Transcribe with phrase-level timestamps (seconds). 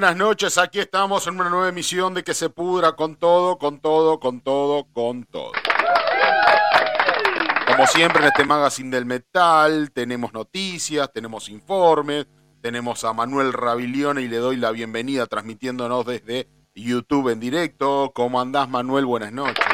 [0.00, 0.58] buenas noches.
[0.58, 4.40] Aquí estamos en una nueva emisión de que se pudra con todo, con todo, con
[4.40, 5.50] todo, con todo.
[7.66, 12.28] Como siempre en este magazine del metal, tenemos noticias, tenemos informes,
[12.62, 18.12] tenemos a Manuel Rabilione y le doy la bienvenida transmitiéndonos desde YouTube en directo.
[18.14, 19.04] ¿Cómo andás, Manuel?
[19.04, 19.66] Buenas noches.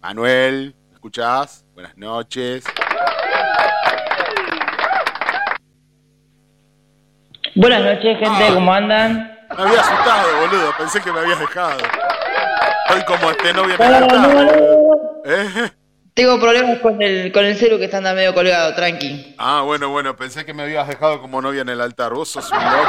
[0.00, 1.66] Manuel, ¿me escuchás?
[1.74, 2.64] Buenas noches.
[7.54, 8.54] Buenas noches, gente, Ah.
[8.54, 9.38] ¿cómo andan?
[9.56, 10.72] Me había asustado, boludo.
[10.78, 11.78] Pensé que me habías dejado.
[12.88, 14.52] Estoy como este novio No, no, no, no, no.
[15.24, 15.72] ¿Eh?
[16.14, 19.34] Tengo problemas con el, con el celu que está andando medio colgado, tranqui.
[19.38, 22.12] Ah, bueno, bueno, pensé que me habías dejado como novia en el altar.
[22.12, 22.88] Vos sos un loco.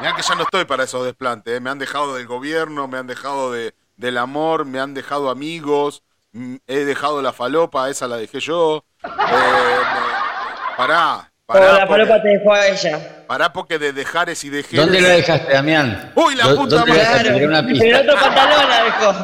[0.00, 1.56] Mirá que ya no estoy para esos desplantes.
[1.56, 1.60] ¿eh?
[1.60, 6.02] Me han dejado del gobierno, me han dejado de, del amor, me han dejado amigos,
[6.32, 8.84] mm, he dejado la falopa, esa la dejé yo.
[9.04, 11.84] Eh, me- pará, Pará.
[11.84, 13.24] la te dejó a ella.
[13.26, 14.86] Pará porque de dejares y dejeres.
[14.86, 16.12] ¿Dónde la dejaste, Damián?
[16.14, 17.88] Uy, la ¿Dó- puta ¿Dónde la madre.
[17.90, 19.14] En otro pantalón la dejó.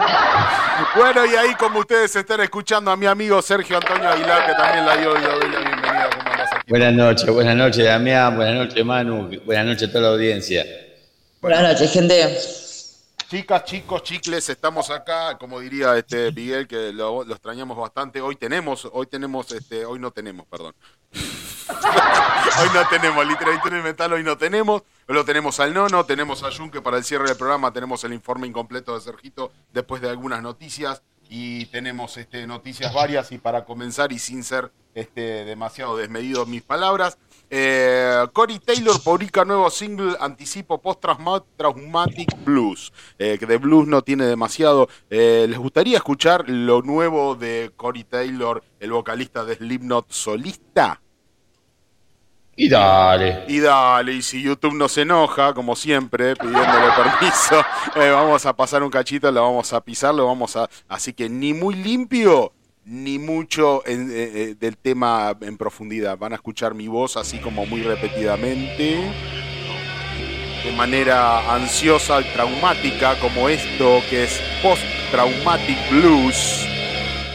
[0.96, 4.84] Bueno, y ahí como ustedes están escuchando a mi amigo Sergio Antonio Aguilar, que también
[4.84, 6.10] la dio y la bienvenida.
[6.68, 10.66] Buenas noches, buenas noches, Damián, buenas noches, Manu, buenas noches a toda la audiencia.
[11.40, 12.38] Buenas noches, gente.
[13.30, 18.20] Chicas, chicos, chicles, estamos acá, como diría este Miguel, que lo, extrañamos bastante.
[18.20, 20.74] Hoy tenemos, hoy tenemos, este, hoy no tenemos, perdón.
[21.12, 24.82] hoy no tenemos, literatura y metal, hoy no tenemos.
[25.06, 28.14] Lo tenemos al nono, tenemos a Jun, que para el cierre del programa tenemos el
[28.14, 31.04] informe incompleto de Sergito después de algunas noticias.
[31.28, 36.62] Y tenemos este, noticias varias y para comenzar y sin ser este, demasiado desmedido mis
[36.62, 37.16] palabras,
[37.50, 44.24] eh, Cory Taylor publica nuevo single anticipo post-traumatic blues, eh, que de blues no tiene
[44.26, 44.88] demasiado.
[45.10, 51.00] Eh, ¿Les gustaría escuchar lo nuevo de Cory Taylor, el vocalista de Slipknot solista?
[52.56, 53.44] Y dale.
[53.48, 57.58] Y dale, y si YouTube no se enoja, como siempre, pidiéndole permiso,
[57.96, 60.68] eh, vamos a pasar un cachito, lo vamos a pisar, lo vamos a...
[60.86, 62.52] Así que ni muy limpio,
[62.90, 66.18] ni mucho en- eh, eh, del tema en profundidad.
[66.18, 68.98] Van a escuchar mi voz así como muy repetidamente,
[70.64, 76.66] de manera ansiosa y traumática, como esto que es Post-Traumatic Blues.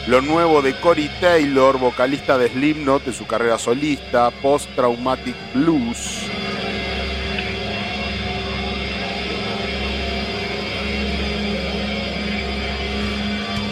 [0.06, 6.20] Lo nuevo de Cory Taylor, vocalista de Slipknot de su carrera solista, Post Traumatic Blues.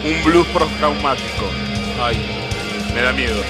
[0.03, 1.74] Un blues post-traumático.
[1.99, 2.17] Ay,
[2.93, 3.41] me da miedo.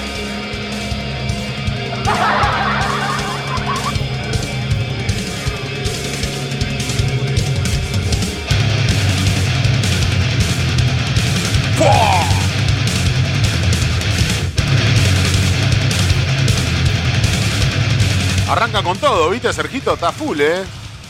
[18.50, 19.94] Arranca con todo, ¿viste, Sergito?
[19.96, 20.64] Está full, ¿eh?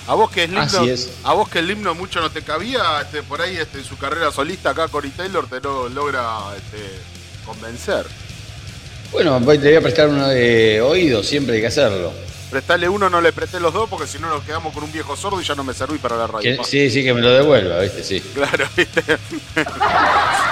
[0.08, 1.12] A vos que el Así himno, es.
[1.24, 3.98] a vos que el himno mucho no te cabía, este, por ahí este, en su
[3.98, 6.24] carrera solista acá Cory Taylor te lo logra
[6.56, 7.02] este,
[7.46, 8.06] convencer.
[9.12, 12.12] Bueno, te voy a prestar uno de oído, siempre hay que hacerlo.
[12.50, 15.16] Prestale uno, no le presté los dos, porque si no nos quedamos con un viejo
[15.16, 16.64] sordo y ya no me serví para la radio.
[16.64, 18.04] Sí, sí, que me lo devuelva, ¿viste?
[18.04, 18.22] Sí.
[18.34, 19.04] Claro, ¿viste?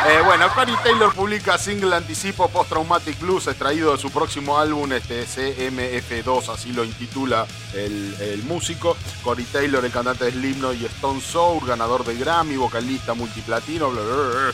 [0.06, 4.92] Eh, bueno, Cory Taylor publica single anticipo Post Traumatic Blues, extraído de su próximo álbum,
[4.92, 8.98] este CMF2, así lo intitula el, el músico.
[9.24, 14.02] Cory Taylor, el cantante de Slipknot y Stone Sour, ganador de Grammy, vocalista multiplatino, bla,
[14.02, 14.52] bla, bla, bla,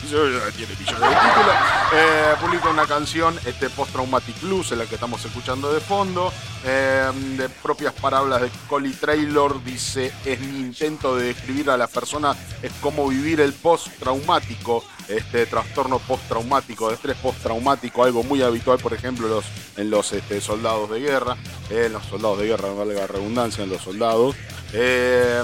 [0.52, 1.56] tiene millones de títulos.
[1.94, 6.32] Eh, publica una canción, este Post Traumatic Blues, en la que estamos escuchando de fondo.
[6.64, 11.86] Eh, de propias palabras de Cory Taylor, dice: Es mi intento de describir a la
[11.86, 18.78] persona, es cómo vivir el post-traumático, este trastorno post-traumático, de estrés post-traumático, algo muy habitual,
[18.78, 19.44] por ejemplo, los,
[19.76, 21.36] en los este, soldados de guerra,
[21.70, 24.36] eh, en los soldados de guerra, no vale la redundancia, en los soldados.
[24.72, 25.42] eh,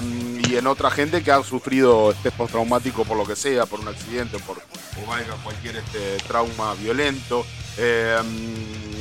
[0.49, 3.89] y en otra gente que ha sufrido estrés postraumático por lo que sea, por un
[3.89, 7.45] accidente, por o valga cualquier este, trauma violento,
[7.77, 8.17] eh,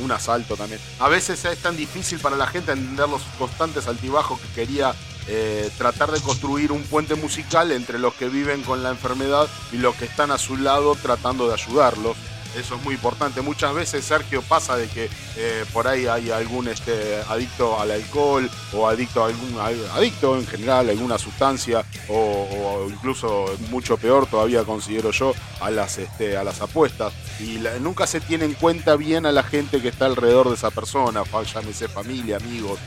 [0.03, 0.81] un asalto también.
[0.99, 4.95] A veces es tan difícil para la gente entender los constantes altibajos que quería
[5.29, 9.79] eh, tratar de construir un puente musical entre los que viven con la enfermedad y
[9.79, 12.17] los que están a su lado tratando de ayudarlos.
[12.57, 13.41] Eso es muy importante.
[13.43, 18.49] Muchas veces, Sergio, pasa de que eh, por ahí hay algún este, adicto al alcohol
[18.73, 19.59] o adicto a algún
[19.95, 25.99] adicto en general, a alguna sustancia o, incluso mucho peor todavía considero yo a las,
[25.99, 27.13] este, a las apuestas.
[27.41, 30.71] Y nunca se tiene en cuenta bien a la gente que está alrededor de esa
[30.71, 31.23] persona,
[31.53, 32.79] llámese familia, amigos,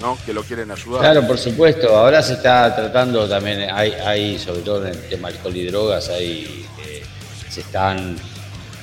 [0.00, 0.18] ¿no?
[0.26, 1.00] que lo quieren ayudar.
[1.00, 1.96] Claro, por supuesto.
[1.96, 6.08] Ahora se está tratando también, hay, hay sobre todo en el tema alcohol y drogas,
[6.08, 7.02] hay, eh,
[7.48, 8.16] se están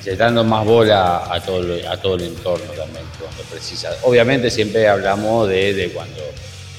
[0.02, 3.94] se dando más bola a todo, a todo el entorno también cuando precisa.
[4.02, 6.22] Obviamente siempre hablamos de, cuando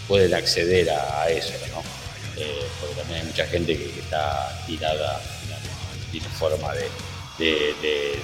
[0.08, 1.82] pueden acceder a, eso, ¿no?
[2.42, 6.90] Eh, porque también hay mucha gente que, está tirada, no, tiene forma de,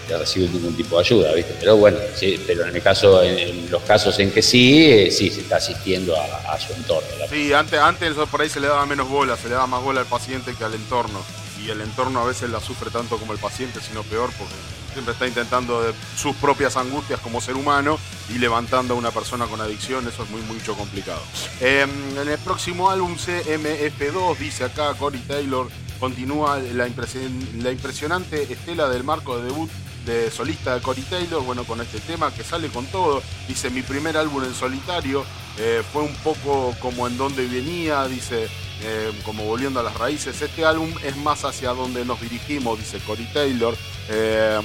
[0.10, 1.56] recibir ningún tipo de ayuda, ¿viste?
[1.60, 5.30] Pero bueno, sí, pero en el caso, en, los casos en que sí, eh, sí
[5.30, 7.10] se está asistiendo a, su entorno.
[7.30, 10.02] Sí, antes, antes por ahí se le daba menos bola, se le daba más bola
[10.02, 11.24] al paciente que al entorno.
[11.64, 14.54] Y el entorno a veces la sufre tanto como el paciente, sino peor, porque
[14.98, 18.00] siempre está intentando sus propias angustias como ser humano
[18.30, 21.22] y levantando a una persona con adicción, eso es muy, mucho complicado.
[21.62, 28.90] Em, en el próximo álbum CMF2, dice acá Cory Taylor, continúa la, la impresionante estela
[28.90, 29.70] del marco de debut
[30.08, 33.22] de solista de Cory Taylor, bueno, con este tema que sale con todo.
[33.48, 35.24] Dice, mi primer álbum en solitario
[35.58, 38.48] eh, fue un poco como en donde venía, dice,
[38.82, 40.42] eh, como volviendo a las raíces.
[40.42, 43.76] Este álbum es más hacia donde nos dirigimos, dice Cory Taylor.
[44.10, 44.62] Eh,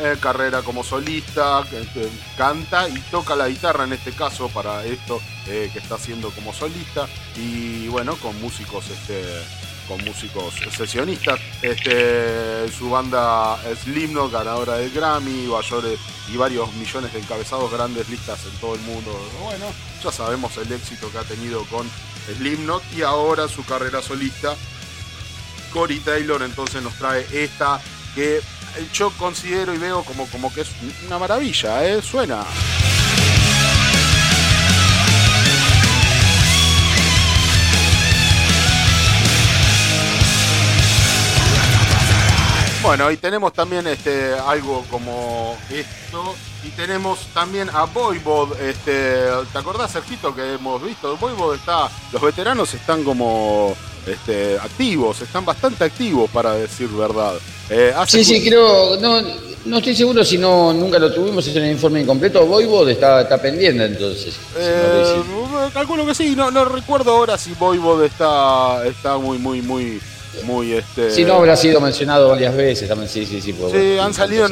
[0.00, 1.64] eh, carrera como solista,
[2.36, 7.08] canta y toca la guitarra en este caso para esto que está haciendo como solista
[7.34, 9.24] y bueno, con músicos este,
[9.88, 11.40] con músicos sesionistas.
[11.62, 15.48] Este, su banda Slipknot, ganadora del Grammy,
[16.32, 19.10] y varios millones de encabezados, grandes listas en todo el mundo.
[19.42, 19.66] Bueno,
[20.04, 21.88] ya sabemos el éxito que ha tenido con
[22.36, 24.54] Slipknot y ahora su carrera solista.
[25.72, 27.80] Cory Taylor entonces nos trae esta
[28.14, 28.40] que
[28.92, 30.68] yo considero y veo como, como que es
[31.06, 32.02] una maravilla, ¿eh?
[32.02, 32.44] Suena.
[42.88, 46.34] Bueno, y tenemos también este, algo como esto.
[46.64, 48.58] Y tenemos también a Voivod.
[48.58, 51.14] Este, ¿Te acordás, Sergito, que hemos visto?
[51.18, 51.90] Voivod está.
[52.10, 53.76] Los veteranos están como
[54.06, 57.34] este, activos, están bastante activos para decir verdad.
[57.68, 58.96] Eh, sí, sí, creo.
[58.96, 59.20] No,
[59.66, 62.46] no estoy seguro si no nunca lo tuvimos en el informe incompleto.
[62.46, 64.34] Voivod está, está pendiente entonces.
[64.56, 65.22] Eh,
[65.74, 70.00] calculo que sí, no, no recuerdo ahora si Voivod está, está muy, muy, muy
[70.44, 74.14] muy este si no habrá sido mencionado varias veces también sí sí sí, sí han
[74.14, 74.48] salido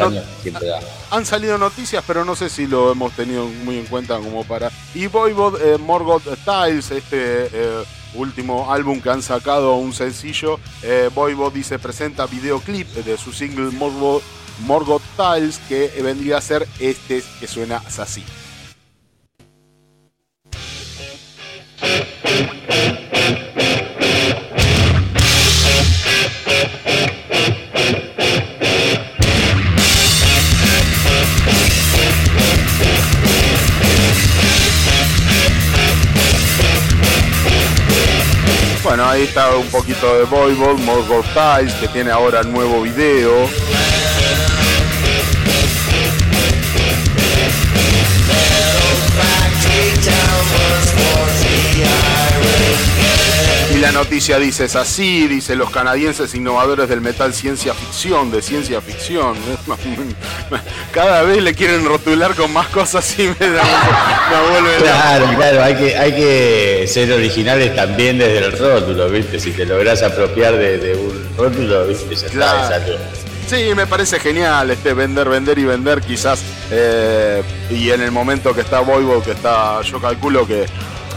[1.11, 4.71] han salido noticias pero no sé si lo hemos tenido muy en cuenta como para
[4.95, 7.85] y Voivod eh, Morgoth Tiles este eh,
[8.15, 13.71] último álbum que han sacado un sencillo eh, Voivod dice presenta videoclip de su single
[13.73, 14.23] Morgoth,
[14.61, 18.25] Morgoth Tiles que vendría a ser este que suena así
[38.97, 43.47] Bueno, ahí está un poquito de Voivod, Morgul Tiles, que tiene ahora nuevo video.
[53.77, 58.41] Y la noticia dice, es así, dice los canadienses innovadores del metal ciencia ficción, de
[58.41, 59.37] ciencia ficción.
[60.95, 63.63] Cada vez le quieren rotular con más cosas y me, da,
[64.31, 69.39] me vuelve Claro, claro, hay que, hay que ser originales también desde el rótulo, ¿viste?
[69.39, 72.15] Si te logras apropiar de, un rótulo, ¿viste?
[72.17, 72.83] Ya está,
[73.47, 76.43] Sí, me parece genial este vender, vender y vender quizás.
[76.71, 80.65] Eh, y en el momento que está Voivo, que está, yo calculo que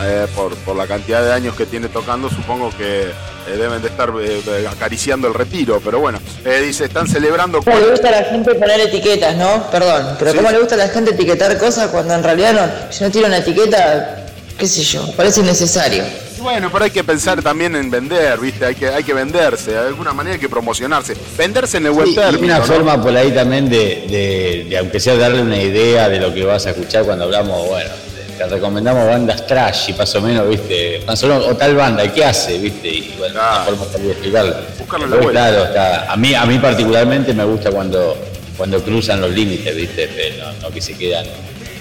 [0.01, 4.11] eh, por, la cantidad de años que tiene tocando, supongo que eh, deben de estar
[4.21, 6.19] eh, acariciando el retiro, pero bueno,
[6.63, 7.61] dice, están celebrando...
[7.61, 9.69] ¿Cómo le gusta a la gente poner etiquetas, no?
[9.69, 13.03] Perdón, pero ¿cómo le gusta a la gente etiquetar cosas cuando en realidad no, si
[13.03, 14.25] no tiene una etiqueta,
[14.57, 16.03] qué sé yo, parece innecesario?
[16.41, 18.65] Bueno, pero hay que pensar también en vender, ¿viste?
[18.65, 21.15] Hay que, hay que venderse, de alguna manera hay que promocionarse.
[21.37, 22.55] Venderse en el buen término.
[22.55, 26.43] una forma por ahí también de, de, aunque sea darle una idea de lo que
[26.45, 27.89] vas a escuchar cuando hablamos, bueno,
[28.39, 32.57] te recomendamos bandas trash y más o menos, viste, o tal banda, ¿qué hace?
[32.57, 32.87] viste?
[32.87, 33.63] Y bueno, ah.
[33.65, 34.55] forma de explicarlo.
[35.31, 38.17] Claro, está, a mí, a mí particularmente me gusta cuando,
[38.55, 40.09] cuando cruzan los límites, viste,
[40.61, 41.25] no, que se quedan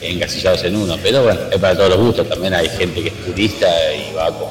[0.03, 3.25] engasillados en uno, pero bueno, es para todos los gustos, también hay gente que es
[3.25, 4.49] turista y va con,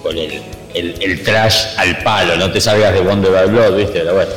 [0.00, 0.42] con el,
[0.74, 4.30] el, trash al palo, no te salgas de Wonder Blood, viste, pero bueno,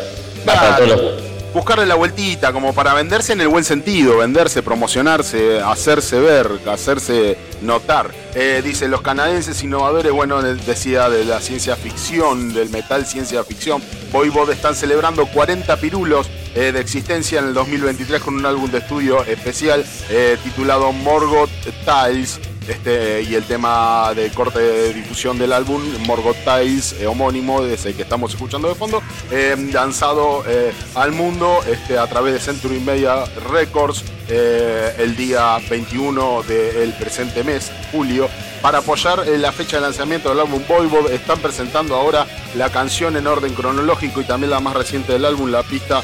[0.48, 1.35] va para todos los gustos.
[1.56, 7.38] Buscarle la vueltita, como para venderse en el buen sentido, venderse, promocionarse, hacerse ver, hacerse
[7.62, 8.12] notar.
[8.36, 13.82] Eh, dice, los canadienses innovadores, bueno, decía de la ciencia ficción, del metal ciencia ficción,
[14.12, 18.80] Voivod están celebrando 40 pirulos eh, de existencia en el 2023 con un álbum de
[18.80, 21.50] estudio especial eh, titulado Morgoth
[21.86, 27.64] Tiles este, y el tema de corte de difusión del álbum, Morgoth Tiles, eh, homónimo,
[27.64, 32.40] ese que estamos escuchando de fondo, eh, lanzado eh, al mundo este, a través de
[32.40, 38.28] Century Media Records el día 21 del presente mes, julio.
[38.60, 43.28] Para apoyar la fecha de lanzamiento del álbum Voivod, están presentando ahora la canción en
[43.28, 46.02] orden cronológico y también la más reciente del álbum, la pista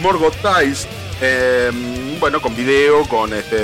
[0.00, 0.88] Morgoth Tiles
[1.20, 3.56] Em, bueno, con video, con este.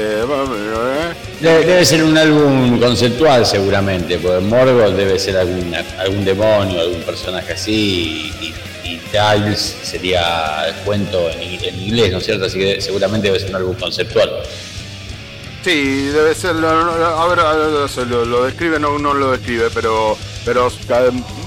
[1.41, 7.55] Debe, ser un álbum conceptual, seguramente, porque Morgoth debe ser algún, algún demonio, algún personaje
[7.55, 8.55] así, y,
[8.85, 12.45] y, Tiles sería el cuento en, inglés, ¿no es cierto?
[12.45, 14.31] Así que seguramente debe ser un álbum conceptual.
[15.65, 16.55] Sí, debe ser.
[16.65, 17.39] A ver,
[18.07, 20.71] lo, lo describe, no, no lo describe, pero pero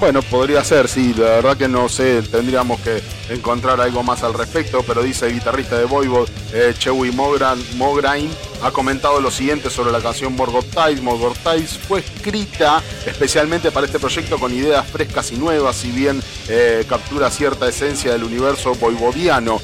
[0.00, 4.34] bueno, podría ser, sí, la verdad que no sé, tendríamos que encontrar algo más al
[4.34, 8.30] respecto, pero dice el guitarrista de Voivod, eh, Chewy Mograin,
[8.62, 10.34] ha comentado lo siguiente sobre la canción.
[10.34, 16.22] Morgoth Tiles fue escrita especialmente para este proyecto con ideas frescas y nuevas, si bien
[16.48, 19.60] eh, captura cierta esencia del universo voivodiano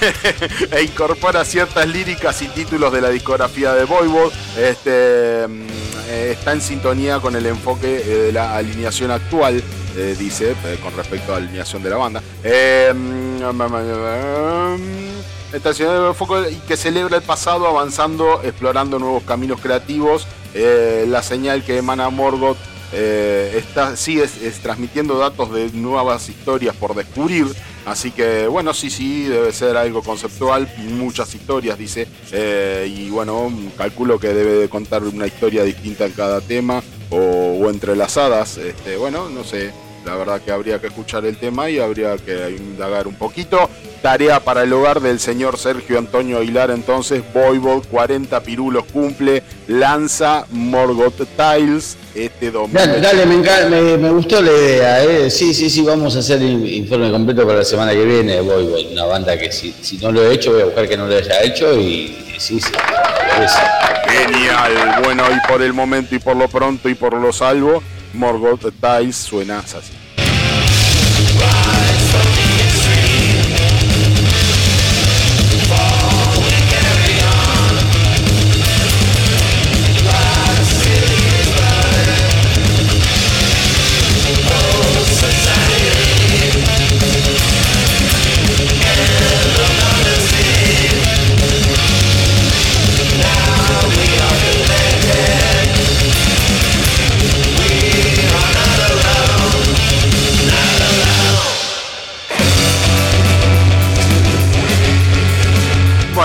[0.70, 4.32] e incorpora ciertas líricas y títulos de la discografía de Voivod.
[4.56, 5.81] Este, mm,
[6.12, 9.62] eh, está en sintonía con el enfoque de la alineación actual
[9.96, 12.22] eh, dice, eh, con respecto a la alineación de la banda.
[12.42, 12.94] Eh,
[16.50, 20.26] y que celebra el pasado avanzando, explorando nuevos caminos creativos.
[20.54, 22.56] la señal que emana Morgoth
[22.92, 27.46] está, sigue es, transmitiendo datos de nuevas historias por descubrir.
[27.84, 32.06] Así que bueno, sí, sí, debe ser algo conceptual, muchas historias, dice.
[32.86, 38.56] y bueno, calculo que debe de contar una historia distinta en cada tema o, entrelazadas.
[38.58, 39.72] Este, bueno, no sé.
[40.04, 43.70] La verdad que habría que escuchar el tema y habría que indagar un poquito.
[44.02, 46.72] Tarea para el hogar del señor Sergio Antonio Aguilar.
[46.72, 52.78] Entonces, Voivod, 40 pirulos cumple, lanza Morgoth Tiles este domingo.
[52.78, 55.04] Dale, dale me, me, gustó la idea.
[55.04, 55.30] ¿eh?
[55.30, 58.40] Sí, sí, sí, vamos a hacer informe completo para la semana que viene.
[58.40, 61.06] Voivod, una banda que si, si no lo he hecho, voy a buscar que no
[61.06, 62.72] lo haya hecho y sí, sí.
[64.08, 65.00] Genial.
[65.02, 69.12] Bueno, y por el momento y por lo pronto y por lo salvo, Morgoth Dice
[69.12, 70.01] suena así.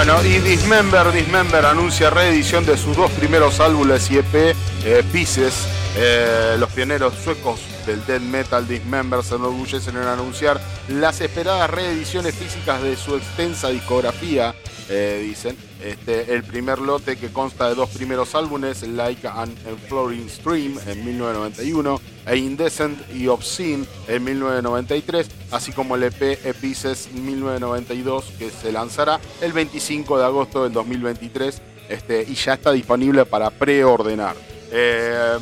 [0.08, 5.68] Y Dismember, Dismember anuncia reedición de sus dos primeros álbumes y EP, eh, Pieces.
[5.98, 12.34] Eh, los pioneros suecos del death metal Dismember se enorgullecen en anunciar las esperadas reediciones
[12.36, 14.56] físicas de su extensa discografía,
[14.88, 15.67] eh, dicen.
[15.84, 19.54] Este, el primer lote que consta de dos primeros álbumes, Like an
[19.88, 27.10] Flooring Stream en 1991 e Indecent y Obscene en 1993, así como el EP Epices
[27.14, 33.26] 1992 que se lanzará el 25 de agosto del 2023 este, y ya está disponible
[33.26, 34.36] para preordenar.
[34.72, 35.38] Eh,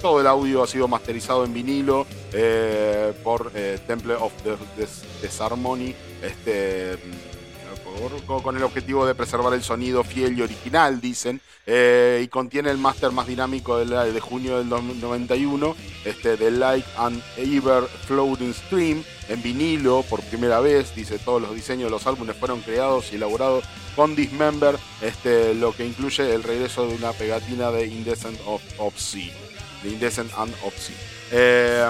[0.00, 4.56] todo el audio ha sido masterizado en vinilo eh, por eh, Temple of the.
[6.22, 6.98] Este,
[8.26, 12.78] con el objetivo de preservar el sonido fiel y original, dicen, eh, y contiene el
[12.78, 19.04] máster más dinámico de, de, junio del 91, este, de Light and Ever Floating Stream,
[19.28, 23.16] en vinilo por primera vez, dice, todos los diseños de los álbumes fueron creados y
[23.16, 23.64] elaborados
[23.96, 28.94] con Dismember, este, lo que incluye el regreso de una pegatina de Indecent of, of
[29.82, 30.74] de Indecent and of
[31.32, 31.88] eh,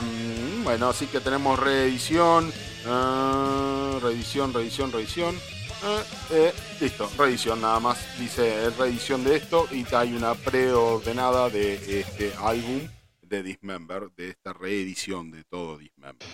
[0.62, 2.52] bueno, así que tenemos reedición,
[2.86, 5.34] uh, reedición, reedición, reedición.
[5.82, 8.18] Eh, eh, listo, reedición nada más.
[8.18, 12.86] Dice reedición de esto y hay una preordenada de este álbum
[13.22, 16.28] de Dismember, de esta reedición de todo Dismember.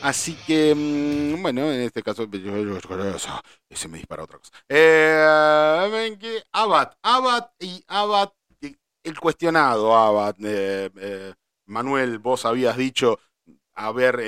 [0.00, 2.26] Así que, mm, bueno, en este caso,
[3.70, 4.52] se me dispara otra cosa.
[4.68, 8.32] Eh, que Abad, Abad y Abad,
[9.02, 10.36] el cuestionado Abad.
[10.42, 11.34] Eh,
[11.66, 13.18] Manuel, vos habías dicho
[13.74, 14.20] a ver,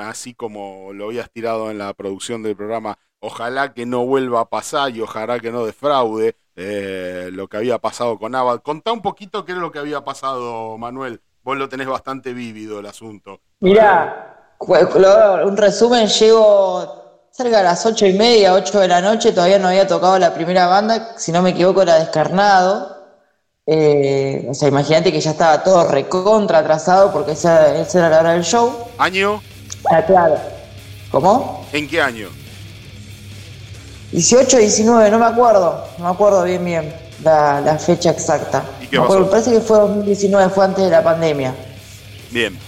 [0.00, 4.48] así como lo habías tirado en la producción del programa, ojalá que no vuelva a
[4.48, 8.60] pasar y ojalá que no defraude eh, lo que había pasado con Abad.
[8.60, 11.22] Contá un poquito qué es lo que había pasado, Manuel.
[11.42, 13.40] Vos lo tenés bastante vívido el asunto.
[13.60, 19.58] Mirá, un resumen, llego cerca de las ocho y media, ocho de la noche, todavía
[19.58, 22.98] no había tocado la primera banda, si no me equivoco era Descarnado.
[23.64, 28.32] Eh, o sea, imagínate que ya estaba todo recontra atrasado porque esa, era la hora
[28.32, 28.88] del show.
[28.98, 29.40] ¿Año?
[29.90, 30.36] Ah, claro.
[31.12, 31.64] ¿Cómo?
[31.72, 32.41] ¿En qué año?
[34.12, 35.84] 18, 19, no me acuerdo.
[35.98, 38.62] No me acuerdo bien, bien la, fecha exacta.
[38.80, 39.28] ¿Y qué pasó?
[39.30, 41.54] parece que fue 2019, fue antes de la pandemia.
[42.30, 42.58] Bien.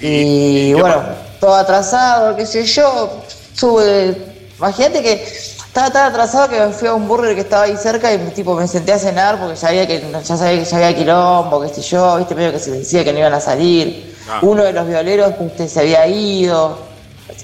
[0.00, 1.02] Y, bueno,
[1.38, 3.22] todo atrasado, qué sé yo.
[3.54, 4.16] Sube.
[4.58, 8.12] Imagínate que estaba tan atrasado que me fui a un burger que estaba ahí cerca
[8.12, 11.60] y tipo me senté a cenar porque sabía que ya sabía que ya había quilombo,
[11.62, 14.14] qué sé yo, viste medio que se decía que no iban a salir.
[14.28, 14.40] Ah.
[14.42, 16.78] Uno de los violeros este, se había ido.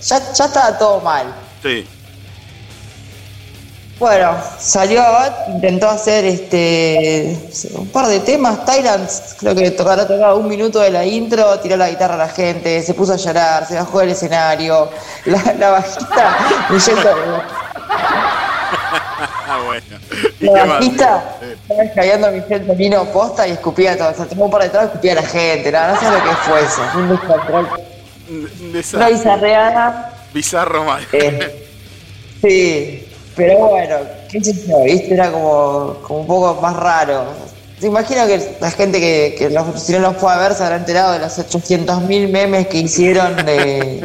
[0.03, 1.27] Ya, ya estaba todo mal.
[1.63, 1.87] Sí.
[3.99, 7.35] Bueno, salió Abad, intentó hacer este
[7.75, 11.79] un par de temas, Thailand, creo que tocará tocar un minuto de la intro, tiró
[11.79, 14.91] la guitarra a la gente, se puso a llorar, se bajó del escenario,
[15.25, 16.37] la, la bajista
[19.49, 19.87] Ah, bueno.
[20.41, 24.11] La bajista estaba escayendo a Michelle Tonino posta y escupía todo.
[24.11, 25.73] O sea, tomó un par de tragos y escupía a la gente.
[25.73, 26.83] No, no sé lo que fue eso.
[26.93, 27.69] Fue un descontrol.
[28.95, 30.13] Una bizarreada.
[30.35, 31.07] Bizarro mal.
[31.13, 31.69] Eh,
[32.43, 33.06] sí,
[33.37, 33.97] pero bueno,
[34.31, 35.15] qué sé yo, ¿viste?
[35.15, 37.25] Era como, como un poco más raro.
[37.79, 41.13] Te imagino que la gente que, los, si no los puede ver se habrá enterado
[41.13, 43.99] de los 800.000 memes que hicieron de,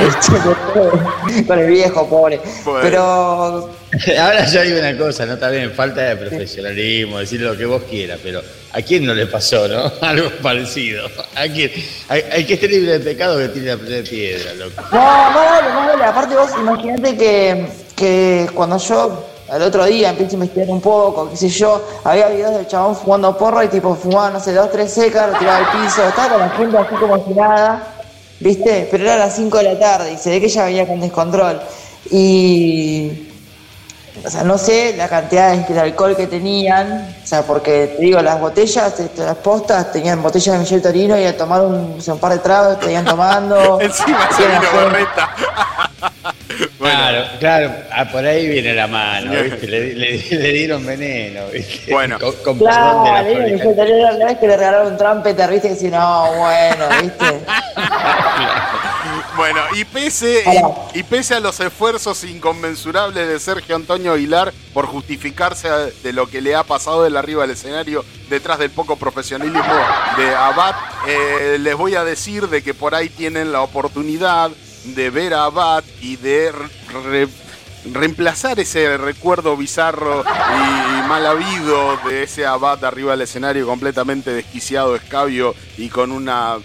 [0.00, 2.40] este, con el viejo, pobre.
[2.80, 3.70] Pero.
[4.18, 5.36] Ahora ya hay una cosa, ¿no?
[5.50, 8.40] Bien, falta de profesionalismo, decir lo que vos quieras, pero
[8.72, 9.92] ¿a quién no le pasó, no?
[10.00, 11.06] Algo parecido.
[11.34, 11.70] ¿A quién?
[12.08, 14.82] Hay, que estar libre de pecado que tiene la piedra, loco.
[14.92, 16.04] No, no vale, no vale.
[16.04, 21.28] Aparte, vos imagínate que, que cuando yo al otro día empecé a investigar un poco,
[21.28, 24.70] qué sé yo, había videos del chabón fumando porro y tipo fumaba, no sé, dos,
[24.70, 27.82] tres secas, lo tiraba al piso, estaba con la gente así como si nada,
[28.40, 28.88] ¿viste?
[28.90, 31.00] Pero era a las 5 de la tarde y se ve que ella venía con
[31.00, 31.60] descontrol.
[32.10, 33.28] Y.
[34.24, 38.20] O sea, no sé la cantidad de alcohol que tenían, o sea, porque te digo,
[38.20, 42.32] las botellas, este, las postas, tenían botellas de Michel Torino y a tomar un, par
[42.32, 43.80] de tragos, estarían tomando.
[43.80, 45.30] Encima se vino borreta.
[46.78, 49.66] Claro, claro, ah, por ahí viene la mano, ¿viste?
[49.66, 51.92] Le, dieron veneno, ¿viste?
[51.92, 55.72] Bueno, con, claro, le dieron la vez que le regalaron un trumpeter, ¿viste?
[55.72, 57.24] Y si no, bueno, ¿viste?
[59.36, 60.44] bueno, y pese,
[60.94, 65.68] y, pese a los esfuerzos inconmensurables de Sergio Antonio Aguilar por justificarse
[66.02, 69.62] de lo que le ha pasado del arriba del escenario detrás del poco profesionalismo
[70.16, 70.74] de Abad,
[71.06, 74.50] eh, les voy a decir de que por ahí tienen la oportunidad
[74.84, 76.52] de ver a Abad y de
[77.92, 84.94] reemplazar ese recuerdo bizarro y mal habido de ese Abad arriba del escenario completamente desquiciado,
[84.94, 86.58] escabio y con una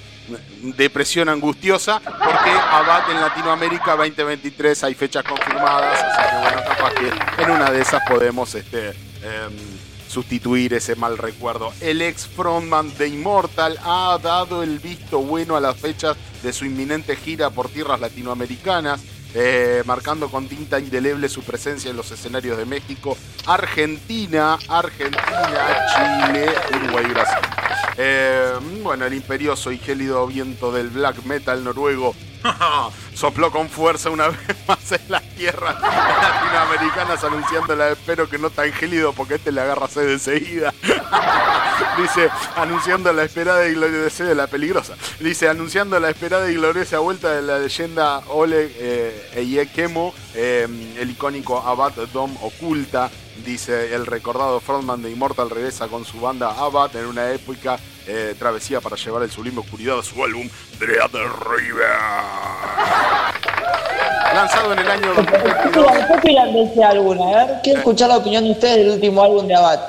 [0.61, 7.43] depresión angustiosa, porque Abad en Latinoamérica 2023 hay fechas confirmadas, así que bueno, capaz que
[7.43, 9.86] en una de esas podemos este, em,
[10.17, 11.71] sustituir ese mal recuerdo.
[11.79, 16.65] El ex frontman de Immortal ha dado el visto bueno a las fechas de su
[16.65, 18.99] inminente gira por tierras latinoamericanas.
[19.35, 26.47] Eh, marcando con tinta indeleble su presencia en los escenarios de México, Argentina, Argentina, Chile,
[26.75, 27.49] Uruguay y Brasil.
[27.97, 32.15] Eh, bueno, el imperioso y gélido viento del black metal noruego
[33.13, 38.71] sopló con fuerza una vez más en las tierras latinoamericanas anunciándola, espero que no tan
[38.73, 40.73] gélido porque este le agarra sed enseguida.
[41.97, 44.95] Dice, anunciando la esperada y gloriosa de la peligrosa.
[45.19, 51.09] Dice, anunciando la esperada y gloriosa vuelta de la leyenda Oleg eh, Eyekemo, eh, el
[51.09, 53.09] icónico Abad Dom Oculta.
[53.45, 58.35] Dice, el recordado frontman de Immortal regresa con su banda Abad en una época eh,
[58.37, 61.87] travesía para llevar el sublime oscuridad a su álbum Dread River.
[64.33, 65.87] Lanzado en el año 2022.
[66.07, 67.21] ¿Qué opinan de ese álbum?
[67.21, 69.79] A ver, quiero escuchar la opinión de ustedes del último álbum de Abad.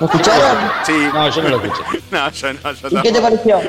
[0.00, 0.70] ¿Lo escucharon?
[0.84, 1.08] Sí.
[1.12, 2.02] No, yo no lo escuché.
[2.10, 3.60] no, yo no, yo ¿Y qué te pareció?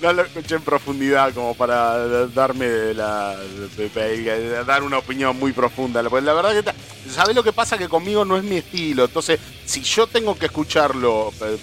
[0.00, 3.36] No lo escuché en profundidad como para darme la
[4.66, 6.02] dar una opinión muy profunda.
[6.08, 7.78] Pues la verdad que ¿sabes lo que pasa?
[7.78, 9.04] Que conmigo no es mi estilo.
[9.04, 11.58] Entonces, si yo tengo que escucharlo eh,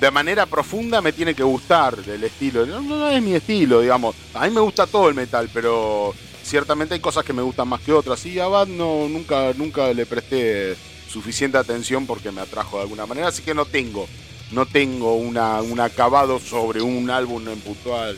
[0.00, 2.66] de manera profunda, me tiene que gustar del estilo.
[2.66, 4.14] No, no, es mi estilo, digamos.
[4.34, 7.80] A mí me gusta todo el metal, pero ciertamente hay cosas que me gustan más
[7.80, 8.24] que otras.
[8.26, 10.76] Y a Bad no, nunca, nunca le presté
[11.08, 14.08] suficiente atención porque me atrajo de alguna manera, así que no tengo
[14.54, 18.16] no tengo una, un acabado sobre un álbum en puntual.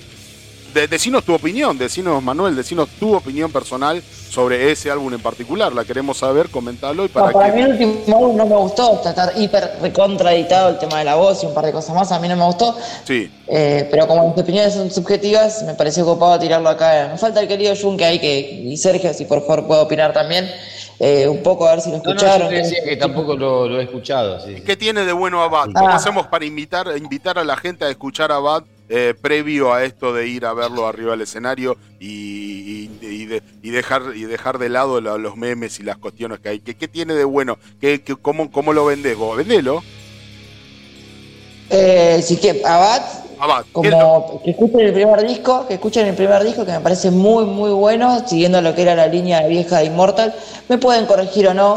[0.75, 5.73] De, decinos tu opinión, decinos Manuel, decinos tu opinión personal sobre ese álbum en particular.
[5.73, 9.33] La queremos saber, comentalo y para para mí el último álbum no me gustó, está
[9.39, 12.29] hiper recontraditado el tema de la voz y un par de cosas más, a mí
[12.29, 12.77] no me gustó.
[13.05, 13.31] Sí.
[13.49, 17.09] Eh, pero como mis opiniones son subjetivas, me pareció copado tirarlo acá.
[17.11, 20.13] Me falta el querido Jun que hay que, y Sergio, si por favor puedo opinar
[20.13, 20.51] también.
[20.99, 22.47] Eh, un poco a ver si lo escucharon.
[22.47, 24.39] No, decía que tampoco lo, he escuchado.
[24.65, 25.67] ¿Qué tiene de bueno Abad?
[25.75, 25.97] ¿Cómo ah.
[25.97, 30.13] hacemos para invitar, invitar a la gente a escuchar a Abad eh, previo a esto
[30.13, 32.87] de ir a verlo arriba del escenario y,
[33.63, 36.61] dejar, y dejar de lado los memes y las cuestiones que hay.
[36.61, 37.59] ¿Qué, qué tiene de bueno?
[37.81, 39.37] ¿Qué, cómo, ¿Cómo lo vendés vos?
[39.37, 39.83] Vendelo.
[41.69, 43.03] Eh, sí que Abad,
[43.73, 47.45] como que escuchen el primer disco, que escuchen el primer disco que me parece muy
[47.45, 50.35] muy bueno, siguiendo lo que era la línea vieja de Immortal.
[50.69, 51.77] Me pueden corregir o no,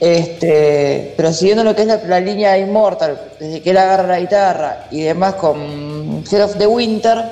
[0.00, 4.20] este, pero siguiendo lo que es la, línea de Immortal, desde que él agarra la
[4.20, 7.22] guitarra y demás con Head of the Winter,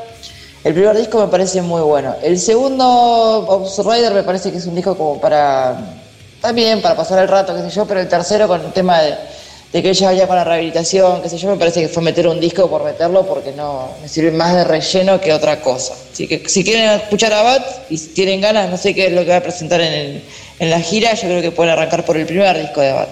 [0.65, 2.17] el primer disco me parece muy bueno.
[2.23, 5.77] El segundo, Ops Rider, me parece que es un disco como para.
[6.43, 9.17] También para pasar el rato, qué sé yo, pero el tercero con el tema de,
[9.73, 12.41] que ella vaya para la rehabilitación, qué sé yo, me parece que fue meter un
[12.41, 15.95] disco por meterlo porque no me sirve más de relleno que otra cosa.
[16.13, 19.13] Así que si quieren escuchar a Bat y si tienen ganas, no sé qué es
[19.13, 20.23] lo que va a presentar en el
[20.59, 23.09] en la gira, yo creo que pueden arrancar por el primer disco de Bat.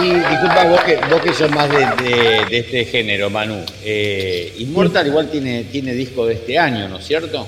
[0.00, 3.64] Y disculpa, vos que, vos que sos más de, este género, Manu.
[3.84, 7.46] Eh, Immortal igual tiene, tiene disco de este año, ¿no es cierto?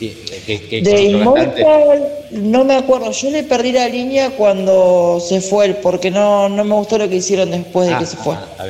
[0.00, 6.48] De Immortal no me acuerdo, yo le perdí la línea cuando se fue porque no,
[6.48, 8.34] no me gustó lo que hicieron después de que ah, se fue.
[8.34, 8.66] Ah,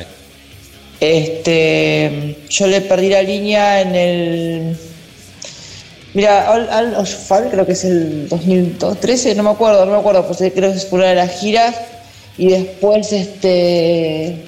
[0.99, 4.77] este, yo le perdí la línea en el
[6.13, 10.39] Mira, Al, Al creo que es el 2013, no me acuerdo, no me acuerdo, pues
[10.39, 11.75] creo que es por una de las giras
[12.37, 14.43] y después este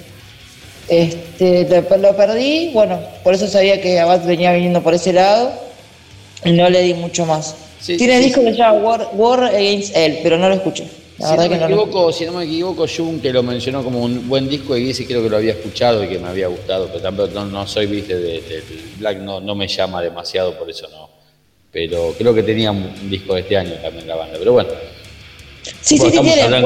[0.90, 5.54] este lo, perdí, bueno, por eso sabía que Abad venía viniendo por ese lado
[6.52, 7.56] no le di mucho más.
[7.86, 8.80] Tiene disco que se llama
[9.14, 10.86] War, Against Hell, pero no lo escuché.
[11.18, 14.48] si, no me equivoco, si no me equivoco, Jun que lo mencionó como un buen
[14.48, 17.44] disco y dice creo que lo había escuchado y que me había gustado, pero tampoco
[17.46, 18.64] no, soy, viste, de,
[18.98, 21.10] Black, no, no me llama demasiado, por eso no,
[21.72, 24.70] pero creo que tenía un disco de este año también la banda, pero bueno.
[25.82, 26.62] Sí, sí, sí, tiene.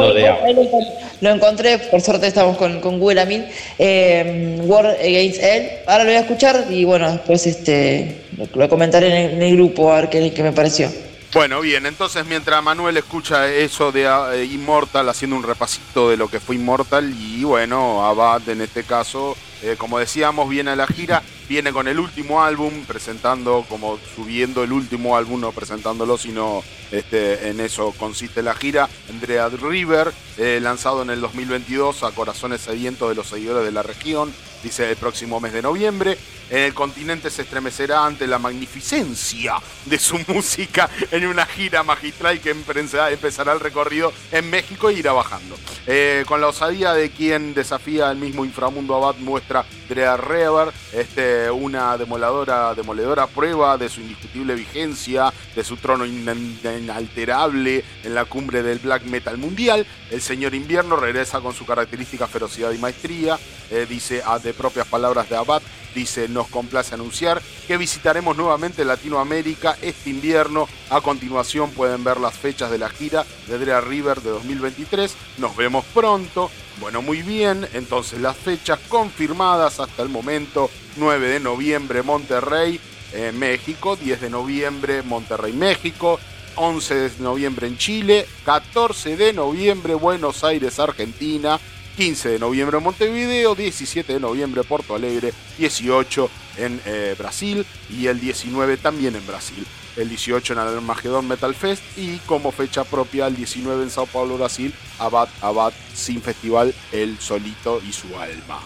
[1.20, 3.46] Lo encontré, por suerte estamos con, con Google Amin,
[3.80, 5.70] eh, War Against Hell.
[5.88, 8.22] Ahora lo voy a escuchar y bueno, después este,
[8.54, 10.92] lo, comentaré en el, grupo a ver qué, qué me pareció.
[11.34, 16.30] Bueno, bien, entonces mientras Manuel escucha eso de uh, Immortal, haciendo un repasito de lo
[16.30, 20.88] que fue Immortal, y bueno, Abad en este caso, eh, como decíamos, viene a la
[20.88, 26.64] gira, viene con el último álbum, presentando, como subiendo el último álbum, no presentándolo, sino
[26.92, 28.90] este, en eso consiste la gira.
[29.10, 33.84] Andrea River, eh, lanzado en el 2022 a corazones sedientos de los seguidores de la
[33.84, 34.34] región,
[34.64, 36.18] dice el próximo mes de noviembre.
[36.50, 39.56] El continente se estremecerá ante la magnificencia
[39.86, 45.12] de su música en una gira magistral que empezará el recorrido en México e irá
[45.12, 45.58] bajando.
[45.86, 51.37] Eh, con la osadía de quien desafía el mismo inframundo Abad muestra Drea Rever, este,
[51.52, 58.80] una demoledora, prueba de su indiscutible vigencia, de su trono inalterable en la cumbre del
[58.80, 59.86] black metal mundial.
[60.10, 65.30] El señor invierno regresa con su característica ferocidad y maestría, eh, dice de propias palabras
[65.30, 65.62] de Abad,
[65.94, 70.68] dice, nos complace anunciar que visitaremos nuevamente Latinoamérica este invierno.
[70.90, 75.16] A continuación pueden ver las fechas de la gira de Drea River de 2023.
[75.38, 76.50] Nos vemos pronto.
[76.80, 77.68] Bueno, muy bien.
[77.74, 80.70] Entonces las fechas confirmadas hasta el momento.
[80.98, 82.80] 9 de noviembre Monterrey,
[83.14, 83.96] eh, México.
[83.96, 86.20] 10 de noviembre Monterrey, México.
[86.58, 91.60] 11 de noviembre en Chile, 14 de noviembre Buenos Aires, Argentina,
[91.98, 98.08] 15 de noviembre en Montevideo, 17 de noviembre Porto Alegre, 18 en eh, Brasil y
[98.08, 99.66] el 19 también en Brasil.
[99.98, 104.38] El 18 en Armagedón Metal Fest y como fecha propia el 19 en Sao Paulo,
[104.38, 108.62] Brasil, Abad Abad sin festival, El Solito y su alma.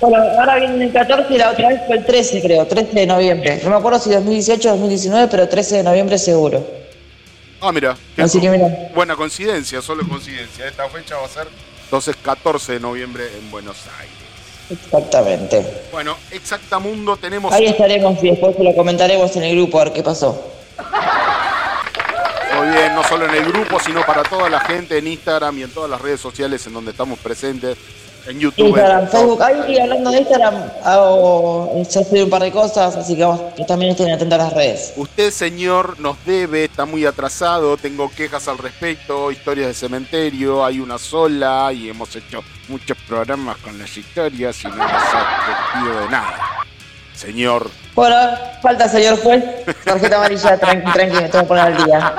[0.00, 3.06] Bueno, ahora viene el 14 y la otra vez fue el 13, creo, 13 de
[3.06, 3.60] noviembre.
[3.62, 6.66] No me acuerdo si 2018 o 2019, pero 13 de noviembre seguro.
[7.60, 7.96] Ah, mira.
[8.94, 10.66] Buena coincidencia, solo coincidencia.
[10.66, 11.48] Esta fecha va a ser
[11.84, 14.25] entonces 14 de noviembre en Buenos Aires.
[14.70, 15.84] Exactamente.
[15.92, 17.52] Bueno, Exactamundo tenemos.
[17.52, 20.52] Ahí estaremos y después lo comentaremos en el grupo a ver qué pasó.
[22.56, 25.62] Muy bien, no solo en el grupo, sino para toda la gente en Instagram y
[25.64, 27.76] en todas las redes sociales en donde estamos presentes.
[28.26, 28.66] En YouTube.
[28.66, 29.42] Instagram, Facebook.
[29.42, 33.64] Ahí hablando de Instagram, hago, ya sé un par de cosas, así que vamos, que
[33.64, 34.92] también estén atentos a las redes.
[34.96, 40.80] Usted, señor, nos debe, está muy atrasado, tengo quejas al respecto, historias de cementerio, hay
[40.80, 46.10] una sola y hemos hecho muchos programas con las historias y no nos ha de
[46.10, 46.65] nada.
[47.16, 47.70] Señor.
[47.94, 48.16] Bueno,
[48.62, 49.42] falta señor juez,
[49.84, 52.14] tarjeta amarilla, tranqui, tranqui, me tengo que poner al día.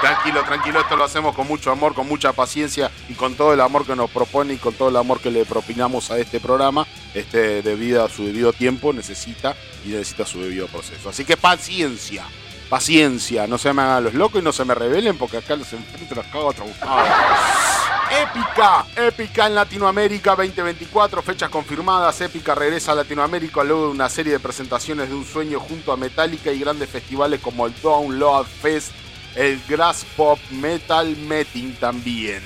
[0.00, 3.60] Tranquilo, tranquilo, esto lo hacemos con mucho amor, con mucha paciencia y con todo el
[3.60, 6.86] amor que nos propone y con todo el amor que le propinamos a este programa,
[7.12, 11.08] este debido a su debido tiempo necesita y necesita su debido proceso.
[11.08, 12.24] Así que paciencia,
[12.70, 15.72] paciencia, no se me hagan los locos y no se me rebelen porque acá los
[15.72, 17.83] enfrento los cago a
[18.22, 22.20] Épica, épica en Latinoamérica 2024, fechas confirmadas.
[22.20, 25.96] Épica regresa a Latinoamérica luego de una serie de presentaciones de un sueño junto a
[25.96, 28.92] Metallica y grandes festivales como el Download Fest,
[29.34, 32.40] el Grass Pop Metal Meeting también.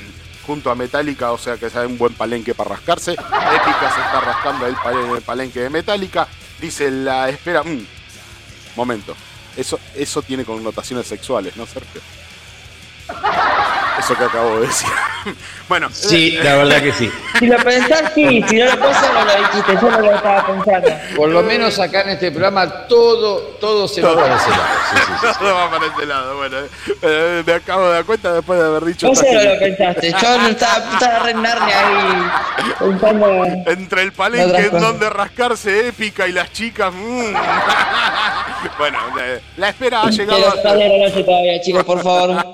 [0.47, 3.13] Junto a Metallica, o sea que es un buen palenque para rascarse.
[3.13, 6.27] Épica se está rascando el palenque de Metallica.
[6.59, 7.63] Dice la espera.
[7.63, 7.87] Mm,
[8.75, 9.15] momento.
[9.55, 12.01] Eso, eso tiene connotaciones sexuales, ¿no, Sergio?
[13.99, 14.89] Eso que acabo de decir.
[15.69, 15.89] bueno.
[15.93, 17.11] Sí, la verdad que sí.
[17.39, 18.45] Si lo pensás, sí.
[18.49, 19.73] Si no lo pensás, no lo dijiste.
[19.75, 20.91] Yo no lo estaba pensando.
[21.17, 24.63] Por lo menos acá en este programa todo, todo se va para ese lado.
[24.91, 25.27] Sí, sí, sí.
[25.39, 26.37] Todo va para ese lado.
[26.37, 26.57] Bueno,
[27.03, 29.09] eh, me acabo de dar cuenta después de haber dicho.
[29.09, 30.13] No sé no lo pensaste.
[30.13, 32.31] Yo no estaba, estaba re en Narnia ahí
[32.79, 33.45] pensando.
[33.67, 36.93] Entre el palenque en donde rascarse épica y las chicas.
[36.95, 37.33] mm.
[38.79, 40.39] bueno, eh, la espera ha llegado.
[40.39, 40.63] Quiero a-
[41.25, 42.45] todavía, chicos, por favor.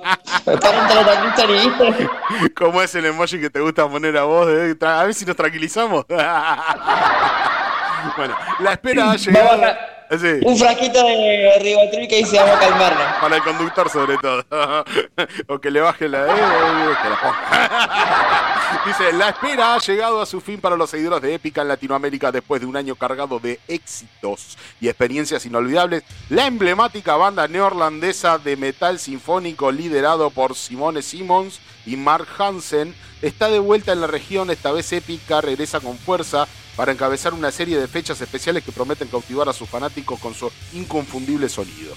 [0.44, 1.33] Viste.
[2.56, 4.48] ¿Cómo es el emoji que te gusta poner a vos?
[4.50, 4.76] eh?
[4.80, 6.04] A ver si nos tranquilizamos.
[8.16, 9.62] bueno, la espera ha llegado.
[9.62, 9.78] Acá.
[10.18, 10.38] Sí.
[10.44, 13.06] Un frasquito de Ribotril que dice vamos a calmarnos.
[13.20, 14.44] Para el conductor, sobre todo.
[15.48, 16.26] o que le baje la.
[16.26, 16.30] eh,
[17.02, 18.53] que la.
[18.86, 22.30] Dice: La espera ha llegado a su fin para los seguidores de Épica en Latinoamérica
[22.30, 26.04] después de un año cargado de éxitos y experiencias inolvidables.
[26.28, 33.48] La emblemática banda neerlandesa de metal sinfónico liderado por Simone Simons y Mark Hansen está
[33.48, 34.50] de vuelta en la región.
[34.50, 39.08] Esta vez Épica regresa con fuerza para encabezar una serie de fechas especiales que prometen
[39.08, 41.94] cautivar a sus fanáticos con su inconfundible sonido.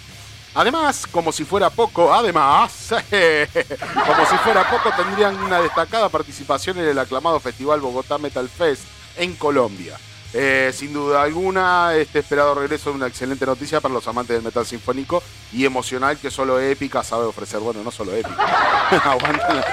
[0.58, 6.86] Además, como si fuera poco, además, como si fuera poco, tendrían una destacada participación en
[6.86, 8.82] el aclamado Festival Bogotá Metal Fest
[9.17, 10.00] en Colombia.
[10.39, 14.43] Eh, sin duda alguna, este esperado regreso es una excelente noticia para los amantes del
[14.43, 17.60] metal sinfónico y emocional que solo Épica sabe ofrecer.
[17.60, 18.36] Bueno, no solo Épica.
[19.04, 19.63] aguanta,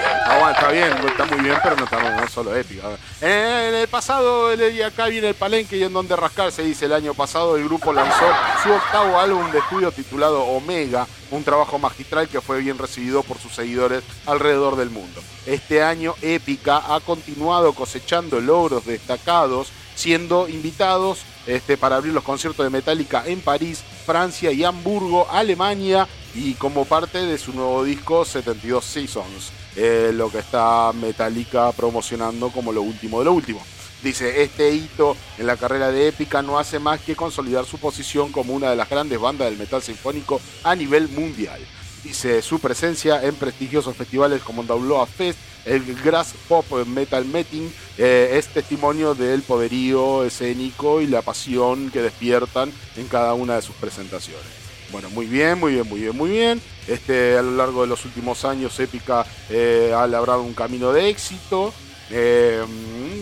[0.51, 2.97] está bien, está muy bien, pero no, está, solo Épica.
[3.21, 7.13] En el pasado, día acá viene el palenque y en donde rascarse, dice el año
[7.13, 8.25] pasado, el grupo lanzó
[8.63, 13.37] su octavo álbum de estudio titulado Omega, un trabajo magistral que fue bien recibido por
[13.37, 15.21] sus seguidores alrededor del mundo.
[15.45, 22.65] Este año Épica ha continuado cosechando logros destacados, siendo invitados este, para abrir los conciertos
[22.65, 28.25] de Metallica en París, Francia y Hamburgo, Alemania, y como parte de su nuevo disco
[28.25, 33.61] 72 Seasons, eh, lo que está Metallica promocionando como lo último de lo último.
[34.03, 38.31] Dice, este hito en la carrera de Épica no hace más que consolidar su posición
[38.31, 41.59] como una de las grandes bandas del metal sinfónico a nivel mundial.
[42.05, 48.35] Dice, su presencia en prestigiosos festivales como Download Fest, el Grass Pop Metal Meeting, eh,
[48.37, 53.75] es testimonio del poderío escénico y la pasión que despiertan en cada una de sus
[53.77, 54.45] presentaciones.
[54.91, 56.61] Bueno, muy bien, muy bien, muy bien, muy bien.
[56.87, 61.09] Este, a lo largo de los últimos años, Épica eh, ha labrado un camino de
[61.09, 61.73] éxito.
[62.11, 62.63] Eh,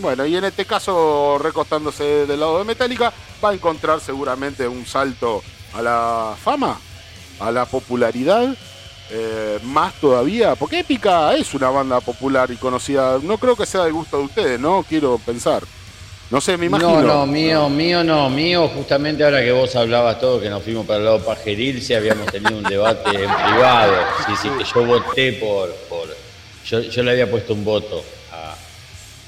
[0.02, 4.84] bueno, y en este caso, recostándose del lado de Metallica, va a encontrar seguramente un
[4.84, 5.42] salto
[5.72, 6.78] a la fama,
[7.40, 8.54] a la popularidad,
[9.10, 13.18] eh, más todavía, porque Épica es una banda popular y conocida.
[13.22, 14.84] No creo que sea del gusto de ustedes, ¿no?
[14.88, 15.62] Quiero pensar.
[16.30, 17.02] No sé, me imagino.
[17.02, 20.86] No, no, mío, mío no, mío, justamente ahora que vos hablabas todo, que nos fuimos
[20.86, 23.94] para el lado pajeril, si habíamos tenido un debate en privado.
[24.26, 25.70] Sí, sí, que yo voté por.
[25.88, 26.08] por
[26.66, 28.54] yo, yo le había puesto un voto a,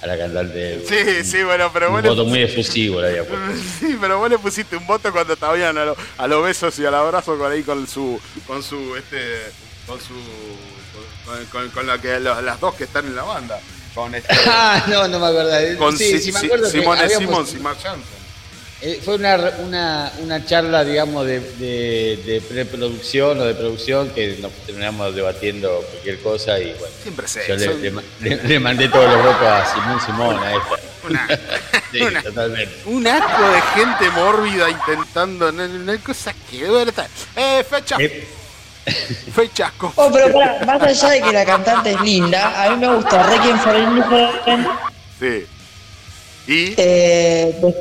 [0.03, 0.83] a la cantante.
[0.89, 2.09] Sí, sí, bueno, pero un bueno.
[2.09, 3.45] voto muy efusivo le había puesto.
[3.79, 6.87] Sí, pero vos le pusiste un voto cuando estaban a, lo- a los besos y
[6.87, 9.43] al abrazo con ahí con su con su este
[9.87, 10.15] con su
[11.25, 13.61] con, con- con la que las dos que están en la banda.
[13.95, 15.79] Con este Ah, no, no me acuerdo.
[15.79, 17.01] con sí, Si- sí me acuerdo Simone
[17.53, 17.79] y Mark.
[18.83, 24.37] Eh, fue una, una, una charla, digamos, de, de, de preproducción o de producción que
[24.39, 26.95] nos terminamos debatiendo cualquier cosa y bueno.
[27.03, 27.45] Siempre sé.
[27.49, 30.55] Yo le, son- le ma- le- le mandé todos los votos a Simón Simón, a
[30.57, 30.77] esta.
[31.09, 31.29] Una-
[31.91, 32.75] Sí, una- totalmente.
[32.85, 35.49] Un asco de gente mórbida intentando.
[35.91, 36.67] Hay cosa que.
[37.37, 38.29] Eh, fecha, Eh,
[39.35, 42.77] fechas con- Oh, pero pará, más allá de que la cantante es linda, a mí
[42.87, 43.73] me gusta Requiem for
[44.45, 44.67] Dream.
[45.19, 45.47] Sí.
[46.53, 46.75] ¿Y?
[46.77, 47.75] Eh, pues,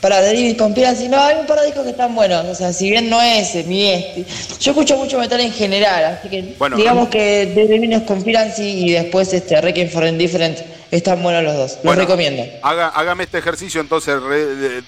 [0.00, 2.90] para David Conspiracy, no, hay un par de discos que están buenos, o sea, si
[2.90, 4.24] bien no es mi este,
[4.60, 9.32] yo escucho mucho metal en general, así que Bueno, digamos que Minos Conspiracy y después
[9.32, 10.58] este Requiem for Indifferent
[10.90, 12.44] están buenos los dos, los Bueno, recomiendo.
[12.62, 14.20] Haga, hágame este ejercicio entonces.
[14.20, 14.82] re- de-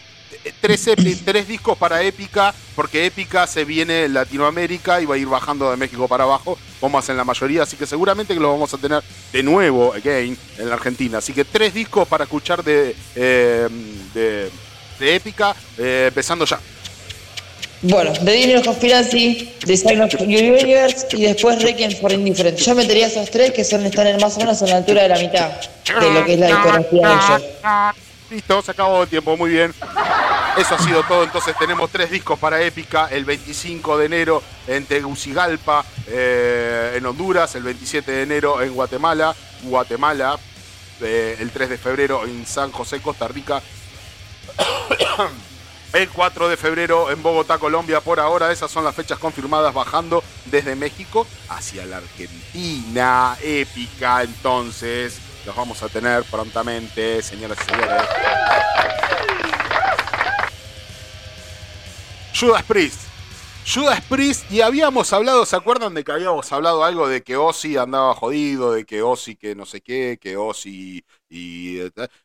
[0.60, 0.88] tres,
[1.24, 5.70] tres discos para Épica, porque Épica se viene en Latinoamérica y va a ir bajando
[5.70, 8.78] de México para abajo, como hacen la mayoría, así que seguramente que lo vamos a
[8.78, 9.02] tener
[9.32, 11.18] de nuevo, again, en la Argentina.
[11.18, 13.68] Así que tres discos para escuchar de, eh,
[14.12, 14.50] de,
[14.98, 16.60] de Épica, eh, empezando ya.
[17.86, 22.56] Bueno, The Minos Conspiracy, Design of Universe y después Requiem for Indifferent.
[22.56, 25.18] Yo metería esos tres que son están más o menos en la altura de la
[25.18, 25.50] mitad
[26.00, 28.03] de lo que es la discografía de ellos.
[28.34, 29.72] Listo, se acabó el tiempo, muy bien.
[30.56, 34.86] Eso ha sido todo, entonces tenemos tres discos para Épica, el 25 de enero en
[34.86, 40.36] Tegucigalpa, eh, en Honduras, el 27 de enero en Guatemala, Guatemala,
[41.00, 43.62] eh, el 3 de febrero en San José, Costa Rica,
[45.92, 50.24] el 4 de febrero en Bogotá, Colombia, por ahora esas son las fechas confirmadas bajando
[50.46, 58.02] desde México hacia la Argentina, Épica, entonces los vamos a tener prontamente, señoras y señores.
[62.38, 63.00] Judas Priest.
[63.66, 67.78] Judas Priest, y habíamos hablado, ¿se acuerdan de que habíamos hablado algo de que Ozzy
[67.78, 71.78] andaba jodido, de que Ozzy que no sé qué, que Ozzy y...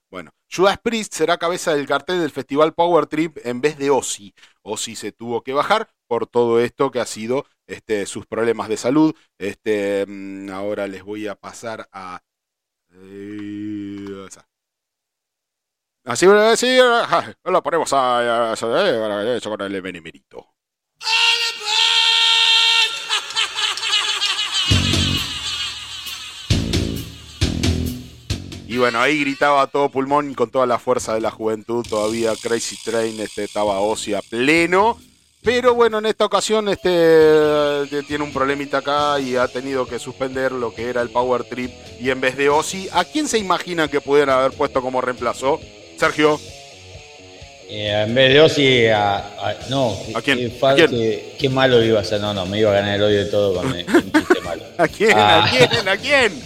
[0.10, 4.34] Bueno, Judas Priest será cabeza del cartel del festival Power Trip en vez de Ozzy.
[4.64, 8.78] Ozzy se tuvo que bajar por todo esto que ha sido este, sus problemas de
[8.78, 9.16] salud.
[9.38, 12.22] Este, mm, ahora les voy a pasar a...
[13.02, 14.48] eh, esa.
[16.06, 20.48] Así, sí, ajá, lo ponemos a, eso con el benemerito.
[28.70, 31.84] Y bueno, ahí gritaba todo pulmón y con toda la fuerza de la juventud.
[31.90, 35.00] Todavía Crazy Train este, estaba Ozzy a pleno.
[35.42, 39.98] Pero bueno, en esta ocasión este eh, tiene un problemita acá y ha tenido que
[39.98, 41.72] suspender lo que era el Power Trip.
[42.00, 45.60] Y en vez de Ozzy, ¿a quién se imagina que pudieran haber puesto como reemplazo?
[45.98, 46.40] Sergio.
[47.70, 49.96] Eh, en vez de Ozzy, a, a- no.
[50.14, 50.40] ¿A quién?
[50.40, 50.90] Qué, fa- ¿A quién?
[50.90, 52.20] qué- qué malo iba a ser.
[52.20, 54.64] No, no, me iba a ganar el odio de todo con un chiste malo.
[54.78, 55.14] ¿A quién?
[55.18, 55.46] Ah.
[55.46, 55.88] ¿A quién?
[55.88, 56.44] ¿A quién?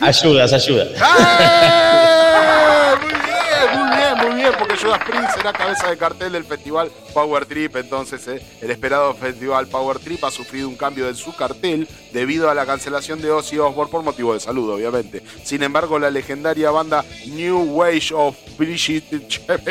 [0.00, 0.86] Ayudas, ayuda.
[1.00, 2.96] ¡Ah!
[3.02, 6.90] Muy bien, muy bien, muy bien, porque Judas Priest será cabeza de cartel del festival
[7.14, 7.76] Power Trip.
[7.76, 12.50] Entonces, eh, el esperado festival Power Trip ha sufrido un cambio en su cartel debido
[12.50, 15.22] a la cancelación de Ozzy Osbourne por motivo de salud, obviamente.
[15.44, 19.02] Sin embargo, la legendaria banda New Wave of British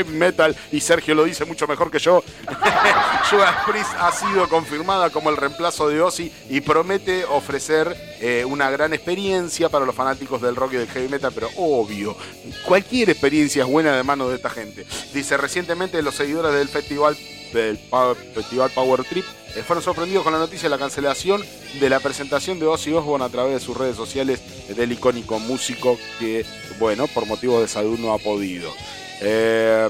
[0.08, 2.24] Metal, y Sergio lo dice mucho mejor que yo,
[3.30, 8.70] Judas Priest ha sido confirmada como el reemplazo de Ozzy y promete ofrecer eh, una
[8.70, 12.16] gran experiencia para los fanáticos del rock y del heavy metal, pero obvio,
[12.66, 14.86] cualquier experiencia es buena de manos de esta gente.
[15.14, 17.18] Dice, recientemente los seguidores del festival,
[17.54, 17.80] del
[18.34, 19.26] festival Power Trip
[19.56, 21.44] eh, fueron sorprendidos con la noticia de la cancelación
[21.80, 24.42] de la presentación de Ozzy Osbourne a través de sus redes sociales
[24.76, 26.46] del icónico músico que,
[26.80, 28.74] bueno, por motivos de salud no ha podido.
[29.22, 29.90] Eh,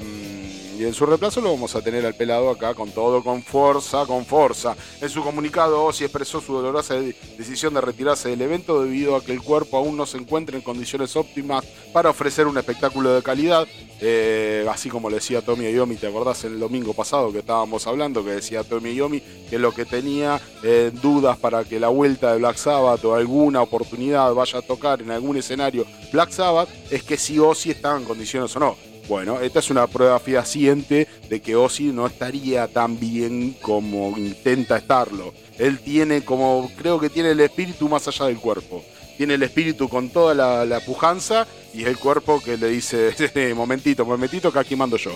[0.78, 4.06] y en su reemplazo lo vamos a tener al pelado acá con todo, con fuerza,
[4.06, 4.76] con fuerza.
[5.02, 9.24] En su comunicado, Ozzy expresó su dolorosa de- decisión de retirarse del evento debido a
[9.24, 13.24] que el cuerpo aún no se encuentra en condiciones óptimas para ofrecer un espectáculo de
[13.24, 13.68] calidad.
[14.02, 18.26] Eh, así como le decía Tommy Iommi, ¿te acordás el domingo pasado que estábamos hablando?
[18.26, 22.40] Que decía Tommy Iommi que lo que tenía eh, dudas para que la vuelta de
[22.40, 27.16] Black Sabbath o alguna oportunidad vaya a tocar en algún escenario Black Sabbath es que
[27.16, 28.76] si Ozzy estaba en condiciones o no.
[29.08, 34.78] Bueno, esta es una prueba fehaciente de que Ozzy no estaría tan bien como intenta
[34.78, 35.34] estarlo.
[35.60, 38.84] Él tiene como, creo que tiene el espíritu más allá del cuerpo.
[39.18, 43.14] Tiene el espíritu con toda la, la pujanza y el cuerpo que le dice,
[43.56, 45.12] momentito, momentito, que aquí mando yo.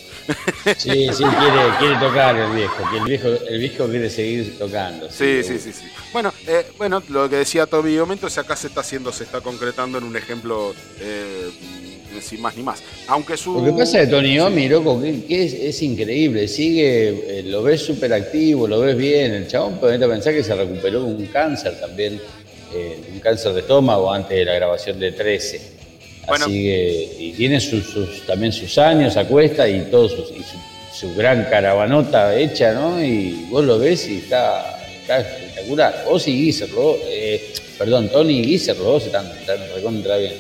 [0.78, 5.10] Sí, sí, quiere, quiere tocar el viejo, que el viejo, el viejo quiere seguir tocando.
[5.10, 5.86] Sí, sí, sí, sí.
[6.12, 9.42] Bueno, eh, bueno, lo que decía Toby momento es acá se está haciendo, se está
[9.42, 11.50] concretando en un ejemplo eh,
[12.22, 12.82] sin más ni más.
[13.08, 13.54] Aunque su.
[13.54, 17.64] Lo que pasa de Tony Omi, loco, que, que es, es increíble, sigue, eh, lo
[17.64, 21.14] ves súper activo, lo ves bien, el chabón ponete a pensar que se recuperó de
[21.14, 22.20] un cáncer también,
[22.76, 25.62] eh, un cáncer de estómago antes de la grabación de 13.
[26.28, 26.46] Bueno.
[26.46, 29.18] Así que, y tiene sus, sus- también sus años,
[29.68, 33.04] y todo sus, y su, su gran caravanota hecha, ¿no?
[33.04, 36.06] Y vos lo ves y está, está espectacular.
[36.08, 40.34] Ozzy y dos, eh, perdón, Tony y Geezer, los dos están, están recontra bien.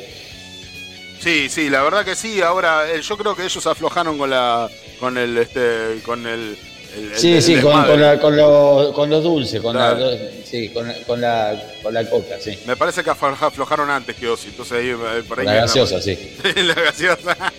[1.20, 2.42] Sí, sí, la verdad que sí.
[2.42, 4.70] Ahora, eh, yo creo que ellos aflojaron con la.
[5.00, 6.02] con el este.
[6.06, 6.58] con el.
[6.96, 10.00] el- Sí, el sí, con, con, la- con lo- con los dulces, con, Claro.
[10.00, 10.18] la,
[10.50, 12.58] sí, con, con la, con la coca, sí.
[12.66, 15.45] Me parece que aflo- aflojaron antes que Ozzy, entonces ahí eh, por ahí.
[15.45, 16.18] La gaseosa, sí.
[16.56, 17.38] la gaseosa.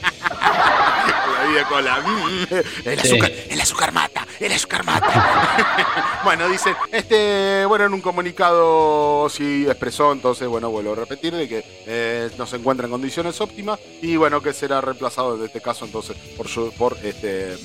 [1.55, 2.01] de cola.
[2.01, 6.21] Mm, el azúcar, el azúcar mata, el azúcar mata.
[6.25, 11.49] bueno, dice, este, bueno, en un comunicado sí expresó, entonces, bueno, vuelvo a repetir, de
[11.49, 15.61] que eh, no se encuentra en condiciones óptimas y bueno, que será reemplazado en este
[15.61, 17.57] caso entonces por, su, por este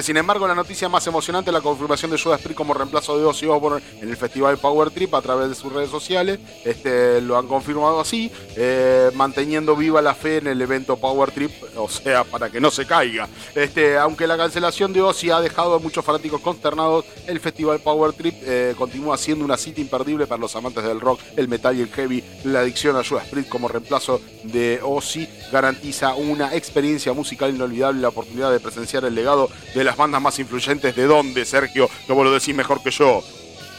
[0.01, 3.25] sin embargo, la noticia más emocionante es la confirmación de Judas Priest como reemplazo de
[3.25, 6.39] Ozzy Osbourne en el festival Power Trip a través de sus redes sociales.
[6.65, 11.51] Este, lo han confirmado así, eh, manteniendo viva la fe en el evento Power Trip,
[11.77, 13.29] o sea, para que no se caiga.
[13.55, 18.13] Este, aunque la cancelación de Ozzy ha dejado a muchos fanáticos consternados, el festival Power
[18.13, 21.83] Trip eh, continúa siendo una cita imperdible para los amantes del rock, el metal y
[21.83, 22.25] el heavy.
[22.45, 28.09] La adicción a Judas Priest como reemplazo de Ozzy garantiza una experiencia musical inolvidable la
[28.09, 32.33] oportunidad de presenciar el legado de las bandas más influyentes de dónde, Sergio, como lo
[32.33, 33.23] decís mejor que yo.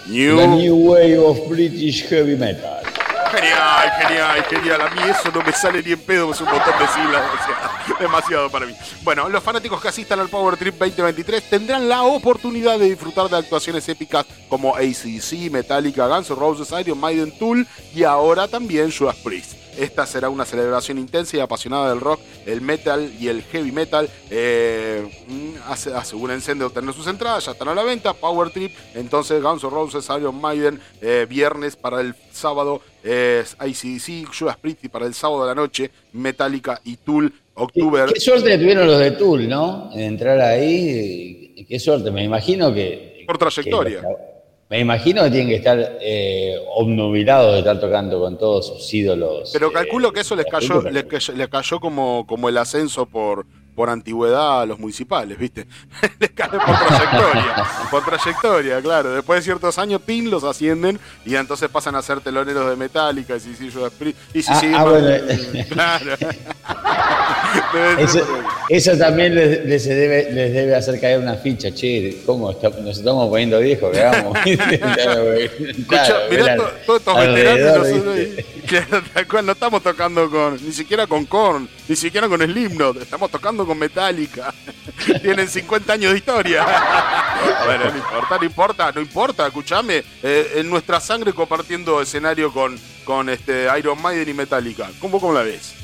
[0.08, 0.38] New...
[0.38, 2.84] The New Wave of British Heavy Metal.
[3.34, 4.82] Genial, genial, genial.
[4.82, 7.24] A mí eso no me sale ni en pedo, es un montón de siglas,
[8.00, 8.76] demasiado para mí.
[9.02, 13.38] Bueno, los fanáticos que asistan al Power Trip 2023 tendrán la oportunidad de disfrutar de
[13.38, 19.16] actuaciones épicas como ACC, Metallica, Guns N' Roses, Iron Maiden, Tool y ahora también Judas
[19.24, 19.63] Priest.
[19.78, 24.10] Esta será una celebración intensa y apasionada del rock, el metal y el heavy metal.
[24.30, 28.14] Eh, mm, asegúrense de obtener sus entradas, ya están a la venta.
[28.14, 34.26] Power Trip, entonces Guns N' Roses, Iron Maiden, eh, viernes para el sábado es ICDC,
[34.34, 37.34] Judas Priest y para el sábado de la noche Metallica y Tool.
[37.56, 38.06] Octubre.
[38.12, 39.92] Qué, suerte tuvieron los de Tool, ¿no?
[39.94, 43.24] En entrar ahí, qué suerte, me imagino que.
[43.28, 44.02] Por trayectoria.
[44.70, 49.52] Me imagino que tienen que estar eh, obnubilados de estar tocando con todos sus ídolos.
[49.54, 51.06] Pero calculo que eso les cayó, les,
[51.50, 53.46] cayó como, como el ascenso por,
[53.76, 55.66] por antigüedad a los municipales, ¿viste?
[56.20, 59.14] Les cae por trayectoria, por trayectoria, claro.
[59.14, 63.36] Después de ciertos años, pin, los ascienden y entonces pasan a ser teloneros de Metallica
[63.36, 63.72] y si sí,
[64.34, 64.86] y si ah, ah,
[65.70, 66.16] claro.
[68.70, 73.30] eso, también les, les, debe, les debe hacer caer una ficha, che, ¿cómo nos estamos
[73.30, 73.92] poniendo viejos?
[73.92, 74.38] Veamos.
[75.88, 76.56] claro, mirá
[76.86, 77.88] todos estos veteranos
[79.44, 83.78] no estamos tocando con, ni siquiera con Korn, ni siquiera con Slipknot, estamos tocando con
[83.78, 84.54] Metallica.
[85.22, 86.66] Tienen 50 años de historia.
[87.66, 92.80] bueno, no importa, no importa, no importa, escúchame, eh, en nuestra sangre compartiendo escenario con,
[93.04, 94.90] con este Iron Maiden y Metallica.
[95.00, 95.84] ¿Cómo, cómo la ves?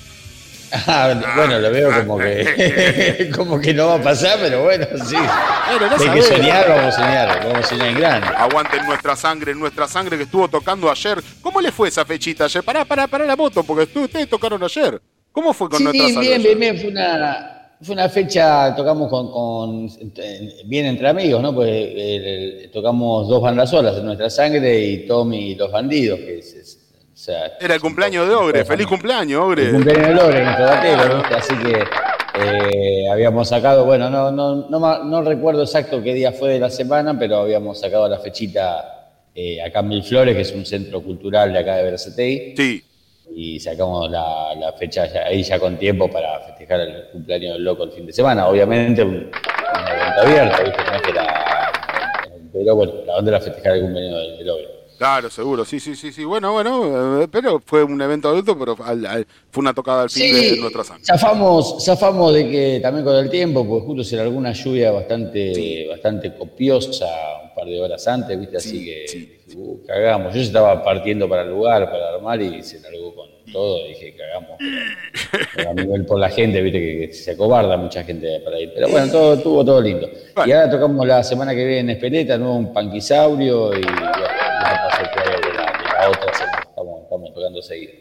[0.87, 5.15] Ah, bueno, lo veo como que como que no va a pasar, pero bueno, sí.
[5.15, 8.27] Hay que soñar, vamos a soñar, vamos a soñar en grande.
[8.27, 11.21] Aguanten nuestra sangre, nuestra sangre que estuvo tocando ayer.
[11.41, 12.63] ¿Cómo le fue esa fechita ayer?
[12.63, 15.01] Pará, pará, pará la moto, porque ustedes tocaron ayer.
[15.31, 16.21] ¿Cómo fue con nuestra sangre?
[16.21, 19.89] Bien, bien, bien, fue una, fue una fecha, tocamos con,
[20.65, 21.53] bien entre amigos, ¿no?
[21.53, 26.79] Pues tocamos dos bandas solas, en Nuestra Sangre y Tommy y Los Bandidos, que es
[27.59, 29.63] era el cumpleaños de Ogre, feliz cumpleaños, Ogre.
[29.63, 31.83] El cumpleaños de Ogre, nuestro batero, Así que
[32.41, 36.69] eh, habíamos sacado, bueno, no, no, no, no, recuerdo exacto qué día fue de la
[36.69, 41.51] semana, pero habíamos sacado la fechita eh, acá en Flores, que es un centro cultural
[41.51, 42.53] de acá de Veracetei.
[42.55, 42.83] Sí.
[43.31, 47.83] Y sacamos la, la fecha ahí ya con tiempo para festejar el cumpleaños del loco
[47.83, 48.47] el fin de semana.
[48.47, 50.83] Obviamente, un, evento abierto, ¿viste?
[50.83, 51.71] No es que era,
[52.51, 54.78] pero bueno, la onda era festejar el cumpleaños del, del.
[54.99, 56.25] Claro, seguro, sí, sí, sí, sí.
[56.25, 60.57] Bueno, bueno, eh, pero fue un evento adulto, pero fue una tocada al fin de
[60.57, 61.05] nuestra sangre.
[61.05, 66.35] Zafamos, zafamos de que también con el tiempo, pues justo será alguna lluvia bastante, bastante
[66.35, 67.05] copiosa
[67.45, 68.57] un par de horas antes, ¿viste?
[68.57, 70.33] Así que uh, cagamos.
[70.35, 73.87] Yo estaba partiendo para el lugar, para armar y se largó con todo.
[73.87, 74.59] Dije, cagamos.
[75.65, 77.07] a nivel por la gente, ¿viste?
[77.07, 78.73] Que, se acobarda mucha gente para ir.
[78.75, 80.09] Pero bueno, todo estuvo todo lindo.
[80.45, 83.81] Y ahora tocamos la semana que viene en Espeleta, nuevo un panquisaurio y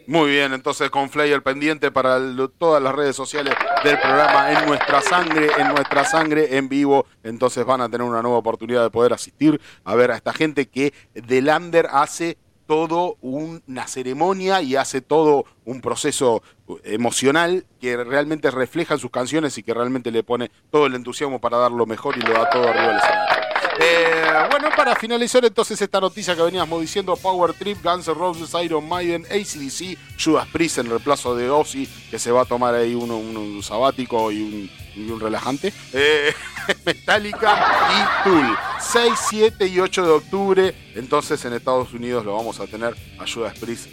[0.07, 2.19] muy bien, entonces con Flayer pendiente para
[2.57, 3.53] todas las redes sociales
[3.83, 7.05] del programa En Nuestra Sangre, En Nuestra Sangre en vivo.
[7.23, 10.67] Entonces van a tener una nueva oportunidad de poder asistir a ver a esta gente
[10.67, 12.37] que de Lander hace
[12.67, 16.43] todo una ceremonia y hace todo un proceso
[16.83, 21.41] emocional que realmente refleja en sus canciones y que realmente le pone todo el entusiasmo
[21.41, 23.58] para dar lo mejor y lo da todo arriba del escenario.
[23.81, 28.53] Eh, bueno, para finalizar entonces esta noticia que veníamos diciendo, Power Trip, Guns N' Roses,
[28.61, 32.93] Iron Maiden, ACDC, Judas Priest en reemplazo de Ozzy, que se va a tomar ahí
[32.93, 36.33] un, sabático y un, relajante, eh,
[36.85, 38.57] Metallica y Tool.
[38.81, 43.25] 6, 7 y 8 de octubre, entonces en Estados Unidos lo vamos a tener a
[43.25, 43.87] Judas Priest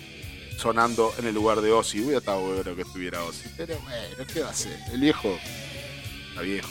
[0.58, 2.00] sonando en el lugar de Ozzy.
[2.00, 4.76] Hubiera estado bueno que estuviera Ozzy, pero bueno, ¿qué va a hacer?
[4.92, 5.38] El viejo
[6.30, 6.68] está viejo.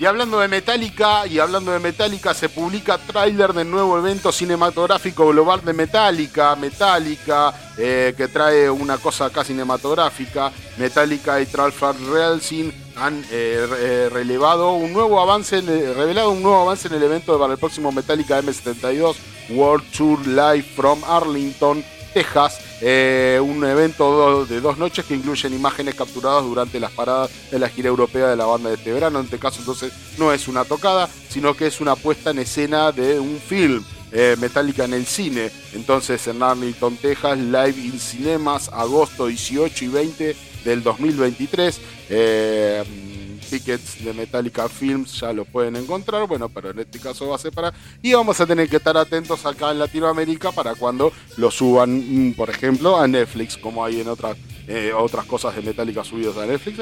[0.00, 5.28] Y hablando de Metallica, y hablando de Metallica, se publica tráiler del nuevo evento cinematográfico
[5.28, 10.50] global de Metallica, Metallica, eh, que trae una cosa acá cinematográfica.
[10.78, 16.94] Metallica y Tralfar Relsin han eh, eh, un nuevo avance, revelado un nuevo avance en
[16.94, 19.16] el evento para el próximo Metallica M72
[19.50, 21.84] World Tour Live from Arlington
[22.14, 27.58] Texas, eh, un evento de dos noches que incluyen imágenes capturadas durante las paradas de
[27.58, 29.18] la gira europea de la banda de este verano.
[29.18, 32.92] En este caso entonces no es una tocada, sino que es una puesta en escena
[32.92, 33.84] de un film.
[34.12, 39.88] Eh, Metallica en el cine, entonces en Arlington, Texas, Live in Cinemas, agosto 18 y
[39.88, 41.80] 20 del 2023
[43.50, 47.38] tickets de Metallica Films ya lo pueden encontrar, bueno, pero en este caso va a
[47.38, 47.74] ser para...
[48.00, 52.34] Y vamos a tener que estar atentos acá en Latinoamérica para cuando lo suban, mm,
[52.34, 54.36] por ejemplo, a Netflix, como hay en otras
[54.68, 56.78] eh, otras cosas de Metallica subidas a Netflix.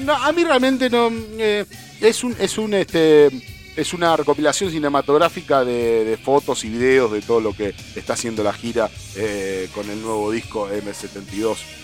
[0.00, 1.08] No, a mí realmente no...
[1.38, 1.64] Eh,
[2.00, 2.34] es un...
[2.40, 3.30] Es un este,
[3.76, 8.52] es una recopilación cinematográfica de, fotos y videos de todo lo que está haciendo la
[8.52, 11.83] gira eh, con el nuevo disco M72.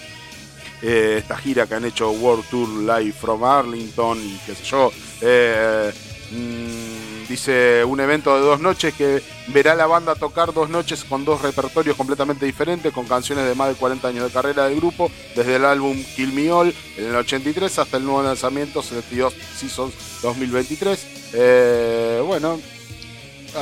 [0.83, 4.91] Eh, esta gira que han hecho World Tour Live from Arlington y qué sé yo.
[5.21, 5.93] Eh,
[6.31, 11.25] mm, dice un evento de dos noches que verá la banda tocar dos noches con
[11.25, 15.11] dos repertorios completamente diferentes, con canciones de más de 40 años de carrera del grupo,
[15.37, 19.93] desde el álbum Kill Me All en el 83 hasta el nuevo lanzamiento 72 Seasons
[20.23, 21.07] 2023.
[21.35, 22.59] Eh, bueno,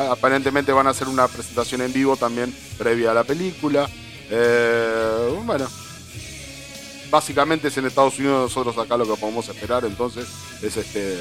[0.09, 3.89] aparentemente van a hacer una presentación en vivo también previa a la película.
[5.45, 5.69] bueno,
[7.11, 10.27] básicamente es en Estados Unidos, nosotros acá lo que podemos esperar entonces
[10.63, 11.19] es este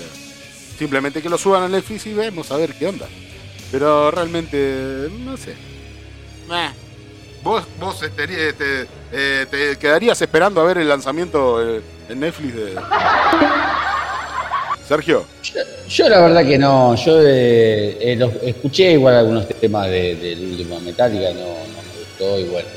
[0.77, 3.07] simplemente que lo suban a Netflix y vemos a ver qué onda.
[3.71, 5.55] Pero realmente, no sé.
[7.43, 12.75] Vos, vos este, eh, te quedarías esperando a ver el lanzamiento eh, en Netflix de...
[14.87, 15.25] Sergio.
[15.89, 21.39] Yo, la verdad que no, yo eh, escuché igual algunos temas del último Metallica, no,
[21.39, 22.76] no me gustó y bueno eh,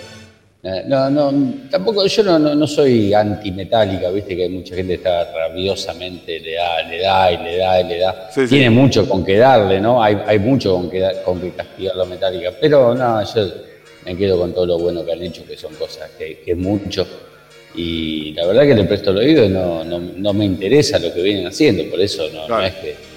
[0.62, 6.54] no, no, tampoco, yo no, no, soy anti-metálica, viste que mucha gente está rabiosamente, le
[6.54, 8.30] da, le da y le da y le da.
[8.48, 10.02] Tiene mucho con que darle, ¿no?
[10.02, 13.48] Hay, hay mucho con que, con que castigar la metálica, pero no, yo
[14.04, 16.58] me quedo con todo lo bueno que han hecho, que son cosas que, que es
[16.58, 17.06] mucho.
[17.74, 21.12] Y la verdad que le presto el oído y no, no, no me interesa lo
[21.14, 23.09] que vienen haciendo, por eso no es que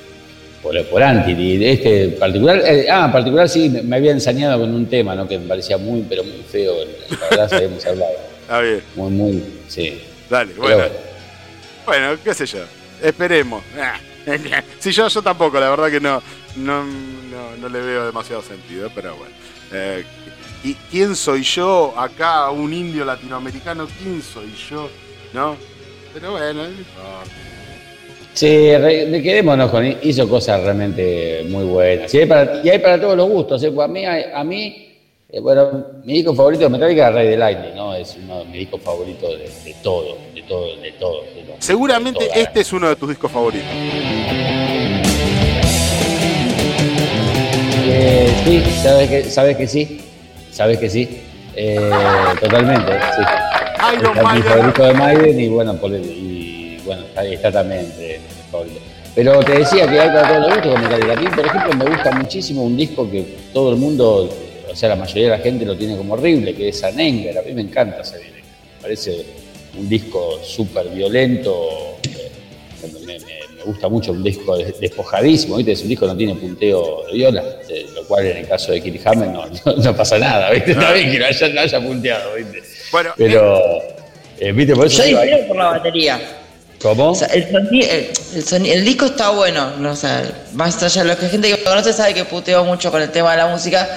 [0.64, 1.64] por, por Anti.
[1.64, 5.28] Este particular, eh, ah, particular sí, me, había enseñado con un tema, ¿no?
[5.28, 6.74] Que me parecía muy, pero muy feo.
[7.10, 8.14] La verdad, habíamos hablado.
[8.42, 8.84] Está bien.
[8.96, 10.02] Muy, muy, sí.
[10.30, 10.86] Dale, bueno.
[11.86, 12.60] Bueno, qué sé yo.
[13.02, 13.64] Esperemos.
[14.80, 16.24] Si yo, yo tampoco, la verdad que no,
[16.56, 19.36] no, no, le veo demasiado sentido, pero bueno.
[19.74, 20.06] Eh,
[20.64, 23.86] ¿Y quién soy yo acá, un indio latinoamericano?
[24.02, 24.90] ¿Quién soy yo?
[25.34, 25.58] ¿No?
[26.14, 27.53] Pero bueno, no importa.
[28.34, 32.14] Sí, quedémonos con hizo cosas realmente muy buenas.
[32.14, 33.64] Y hay para, y hay para todos los gustos.
[33.64, 33.72] ¿eh?
[33.72, 34.94] Pues a mí, a mí
[35.30, 37.96] eh, bueno, mi disco favorito de Metallica es Rey de Lightning, ¿no?
[37.96, 41.22] Es uno de mis discos favoritos de, todo, de todo, de todo.
[41.58, 43.68] Seguramente este es uno de tus discos favoritos.
[47.86, 50.02] Eh, sí, sabes que, sabes que sí,
[50.52, 51.22] sabes que sí,
[52.40, 53.22] totalmente, sí.
[53.96, 57.92] Iron es mi favorito de Maiden y bueno, por el, bueno, está, también
[59.16, 61.14] Pero te decía que hay para todos los gustos con Metallica.
[61.14, 64.30] A mí, por ejemplo, me gusta muchísimo un disco que todo el mundo,
[64.70, 67.38] o sea, la mayoría de la gente lo tiene como horrible, que es Anenger.
[67.38, 68.34] A mí me encanta ese disco.
[68.76, 69.26] Me parece
[69.78, 71.98] un disco súper violento.
[73.06, 73.20] Me,
[73.66, 75.72] gusta mucho un disco despojadísimo, ¿viste?
[75.72, 77.44] Es un disco que no tiene punteo de viola,
[77.96, 79.30] lo cual en el caso de Kirk Hammett
[79.78, 80.72] no, pasa nada, ¿viste?
[80.72, 81.26] Está bien que no
[81.62, 82.62] haya, punteado, ¿viste?
[82.92, 83.62] Bueno, Pero,
[84.38, 84.76] eh, ¿viste?
[84.76, 86.43] Por eso yo por la batería.
[86.84, 87.18] ¿Cómo?
[87.32, 89.94] el, disco está bueno, no,
[90.54, 93.32] más allá de lo que gente que conoce sabe que puteo mucho con el tema
[93.32, 93.88] de la música.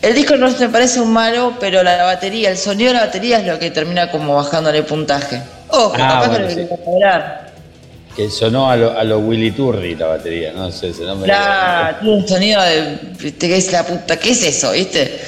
[0.00, 3.40] El disco no me parece un malo, pero la batería, el sonido de la batería
[3.40, 5.42] es lo que termina como bajándole puntaje.
[5.68, 10.52] Ojo, ah, capaz que lo Que sonó a lo, a lo Willy Turri la batería,
[10.52, 11.28] no sé, ese nombre.
[11.28, 13.32] Claro, tiene un sonido de.
[13.38, 14.18] ¿Qué es la puta?
[14.18, 15.20] ¿Qué es eso, viste?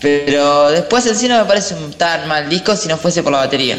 [0.00, 3.32] Pero después en sí no me parece un tan mal disco si no fuese por
[3.32, 3.76] la batería.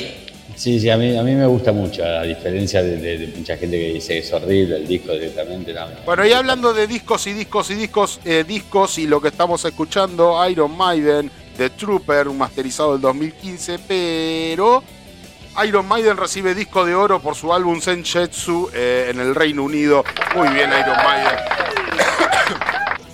[0.59, 3.93] Sí, sí, a mí, a mí me gusta mucho, a diferencia de, mucha gente que
[3.93, 5.73] dice que es horrible el disco directamente.
[6.05, 9.63] Bueno, y hablando de discos y discos y discos, eh, discos y lo que estamos
[9.63, 14.83] escuchando, Iron Maiden, The Trooper, un masterizado del 2015, pero
[15.65, 20.03] Iron Maiden recibe disco de oro por su álbum Senjetsu eh, en el Reino Unido.
[20.35, 21.39] Muy bien, Iron Maiden.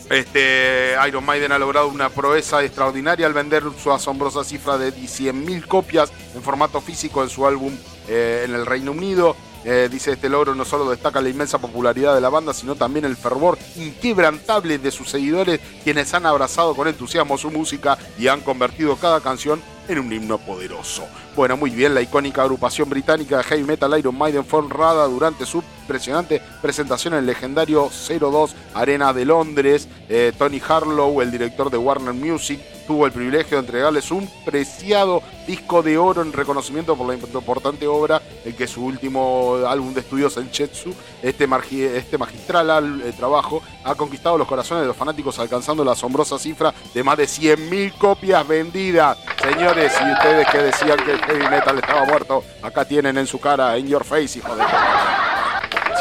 [0.10, 5.68] Este, Iron Maiden ha logrado una proeza extraordinaria al vender su asombrosa cifra de 100.000
[5.68, 7.76] copias en formato físico en su álbum
[8.08, 9.36] en el Reino Unido.
[9.68, 13.03] Eh, dice, este logro no solo destaca la inmensa popularidad de la banda, sino también
[13.03, 18.41] el fervor inquebrantable de sus seguidores, quienes han abrazado con entusiasmo su música y han
[18.41, 21.07] convertido cada canción en un himno poderoso.
[21.36, 25.45] Bueno, muy bien, la icónica agrupación británica de heavy metal Iron Maiden fue honrada durante
[25.45, 29.88] su impresionante presentación en el legendario 02 Arena de Londres.
[30.09, 35.22] Eh, Tony Harlow, el director de Warner Music, tuvo el privilegio de entregarles un preciado
[35.48, 40.02] disco de oro en reconocimiento por la importante obra en que su último álbum de
[40.02, 41.48] estudios, Senchetsu, este,
[41.96, 46.74] este magistral eh, trabajo, ha conquistado los corazones de los fanáticos alcanzando la asombrosa cifra
[46.94, 49.18] de más de 100.000 copias vendidas.
[49.42, 53.40] Señores, y ustedes que decían que el heavy metal estaba muerto, acá tienen en su
[53.40, 54.64] cara, en your face, hijo de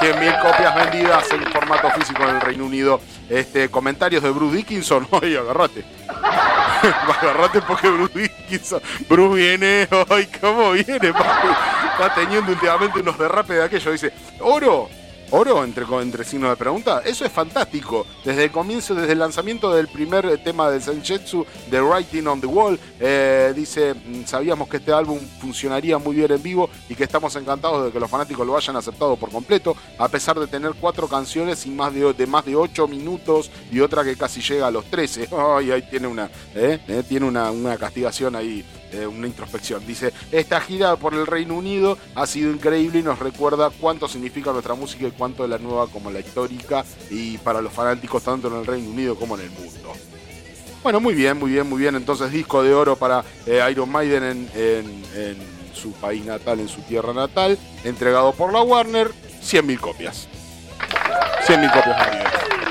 [0.04, 3.00] 100.000 copias vendidas en formato físico en el Reino Unido.
[3.30, 5.08] Este, comentarios de Bruce Dickinson.
[5.10, 5.82] Oye, agarrate.
[7.22, 8.82] agarrate porque Bruce Dickinson.
[9.08, 9.88] Bruce viene.
[10.10, 11.48] Ay, ¿cómo viene, papi?
[11.92, 13.92] Está teniendo últimamente unos derrapes de aquello.
[13.92, 14.90] Dice, oro
[15.30, 17.02] oro, entre, entre signos de pregunta.
[17.04, 18.06] Eso es fantástico.
[18.24, 22.46] Desde el comienzo, desde el lanzamiento del primer tema del Senjetsu, The Writing on the
[22.46, 27.04] Wall, eh, dice, mm, sabíamos que este álbum funcionaría muy bien en vivo y que
[27.04, 30.72] estamos encantados de que los fanáticos lo hayan aceptado por completo, a pesar de tener
[30.80, 31.74] cuatro canciones y
[32.16, 35.28] de más de ocho minutos y otra que casi llega a los 13.
[35.56, 38.64] Ay, ahí tiene una, eh, eh, tiene una, una castigación ahí
[38.94, 39.84] eh, una introspección.
[39.86, 44.52] Dice, esta gira por el Reino Unido ha sido increíble y nos recuerda cuánto significa
[44.52, 48.48] nuestra música y cuánto de la nueva como la histórica y para los fanáticos tanto
[48.48, 49.92] en el Reino Unido como en el mundo.
[50.82, 51.96] Bueno, muy bien, muy bien, muy bien.
[51.96, 57.12] Entonces disco de oro para eh, Iron Maiden en, su país natal, en su tierra
[57.12, 59.08] natal, entregado por la Warner,
[59.42, 60.28] 100.000 copias.
[61.46, 62.63] 100.000 copias.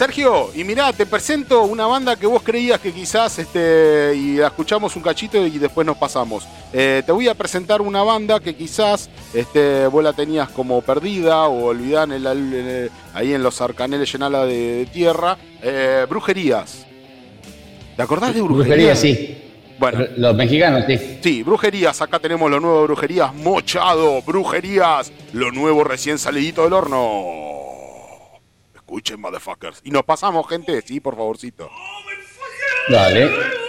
[0.00, 4.46] Sergio, y mirá, te presento una banda que vos creías que quizás, este, y la
[4.46, 6.48] escuchamos un cachito y después nos pasamos.
[6.72, 11.48] Eh, te voy a presentar una banda que quizás este, vos la tenías como perdida
[11.48, 12.16] o olvidada
[13.12, 15.36] ahí en los arcaneles llenala de, tierra.
[15.62, 16.86] Eh, brujerías.
[17.94, 18.68] ¿Te acordás de Brujerías?
[18.68, 19.38] Brujerías, sí.
[19.78, 21.18] Bueno, los mexicanos, sí.
[21.22, 26.72] Sí, Brujerías, acá tenemos lo nuevo de Brujerías, Mochado, Brujerías, lo nuevo recién salidito del
[26.72, 27.50] horno.
[28.90, 29.80] Escuchen, motherfuckers.
[29.84, 30.82] Y nos pasamos, gente.
[30.82, 31.70] Sí, por favorcito.
[32.88, 33.59] Dale.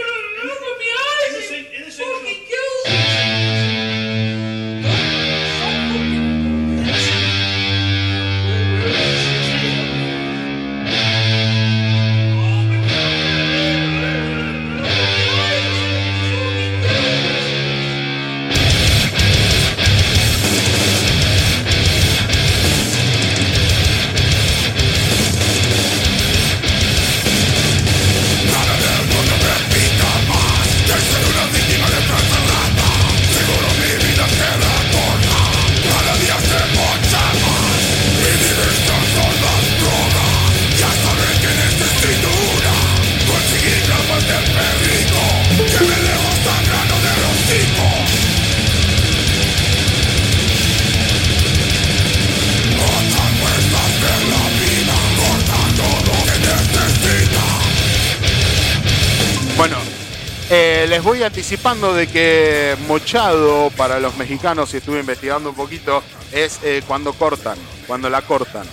[60.53, 66.03] Eh, les voy anticipando de que mochado para los mexicanos, si estuve investigando un poquito,
[66.29, 68.65] es eh, cuando cortan, cuando la cortan.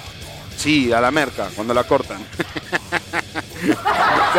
[0.57, 2.19] Sí, a la merca, cuando la cortan.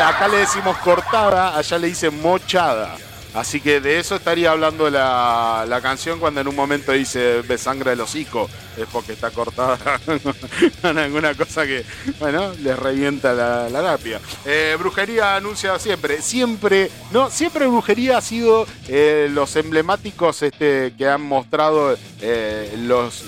[0.05, 2.97] acá le decimos cortada, allá le dicen mochada.
[3.39, 7.57] Así que de eso estaría hablando la, la canción cuando en un momento dice de
[7.57, 8.49] sangre del hocico.
[8.77, 9.77] Es porque está cortada
[10.81, 11.85] con alguna cosa que,
[12.19, 14.19] bueno, les revienta la, la lapia.
[14.45, 21.07] Eh, brujería anuncia siempre, siempre, no, siempre brujería ha sido eh, los emblemáticos este, que
[21.07, 23.23] han mostrado eh, los,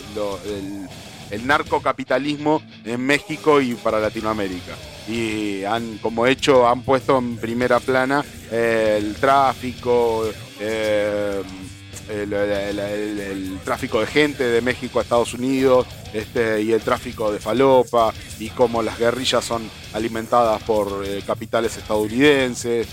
[0.45, 0.89] el,
[1.29, 4.75] el narcocapitalismo en México y para Latinoamérica
[5.07, 10.25] y han como hecho han puesto en primera plana eh, el tráfico
[10.59, 11.41] eh,
[12.09, 18.13] el, tráfico de gente de México a Estados Unidos este, y el tráfico de falopa
[18.37, 22.87] y cómo las guerrillas son alimentadas por eh, capitales estadounidenses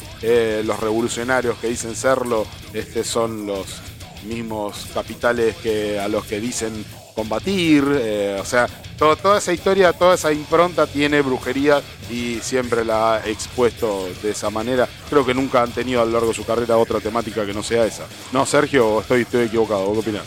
[0.65, 3.81] los revolucionarios que dicen serlo este, son los
[4.25, 6.85] mismos capitales que a los que dicen
[7.19, 13.29] combatir, o sea, toda esa historia, toda esa impronta tiene brujería y siempre la ha
[13.29, 14.89] expuesto de esa manera.
[15.11, 17.65] Creo que nunca han tenido a lo largo de su carrera otra temática que no
[17.65, 18.05] sea esa.
[18.33, 19.93] No, Sergio, estoy, estoy equivocado.
[19.95, 20.23] ¿Qué opinas?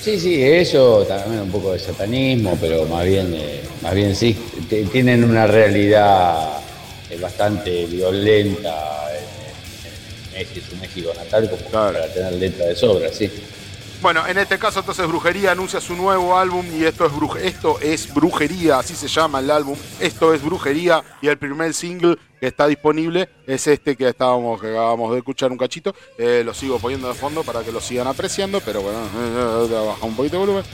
[0.00, 4.36] Sí, sí, eso también un poco de satanismo, pero más bien, eh, más bien sí,
[4.92, 6.60] tienen una realidad
[7.10, 8.72] eh, bastante violenta
[10.32, 13.28] México, su México natal, como para tener letra de sobra, sí.
[14.00, 18.14] Bueno, en este caso entonces Brujería anuncia su nuevo álbum y esto es, esto es
[18.14, 19.76] Brujería, así se llama el álbum.
[19.98, 24.68] Esto es Brujería y el primer single que está disponible es este que estábamos que
[24.68, 25.96] acabamos de escuchar un cachito.
[26.16, 29.00] Eh, lo sigo poniendo de fondo para que lo sigan apreciando, pero bueno,
[29.86, 30.64] baja un poquito de volumen.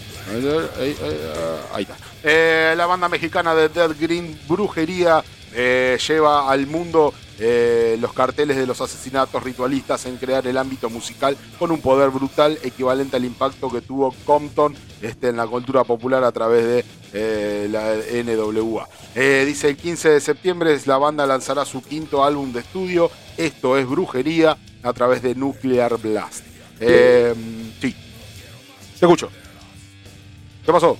[1.72, 2.75] Ahí está.
[2.75, 8.66] la banda mexicana de Dead Green Brujería eh, lleva al mundo eh, los carteles de
[8.66, 13.70] los asesinatos ritualistas en crear el ámbito musical con un poder brutal equivalente al impacto
[13.70, 18.89] que tuvo Compton este, en la cultura popular a través de eh, la NWA.
[19.14, 23.76] Eh, dice el 15 de septiembre la banda lanzará su quinto álbum de estudio, esto
[23.76, 26.45] es Brujería, a través de Nuclear Blast.
[26.78, 27.97] sí,
[28.99, 29.30] te escucho.
[30.64, 30.97] ¿Qué pasó?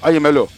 [0.00, 0.48] ¿Alguien me habló?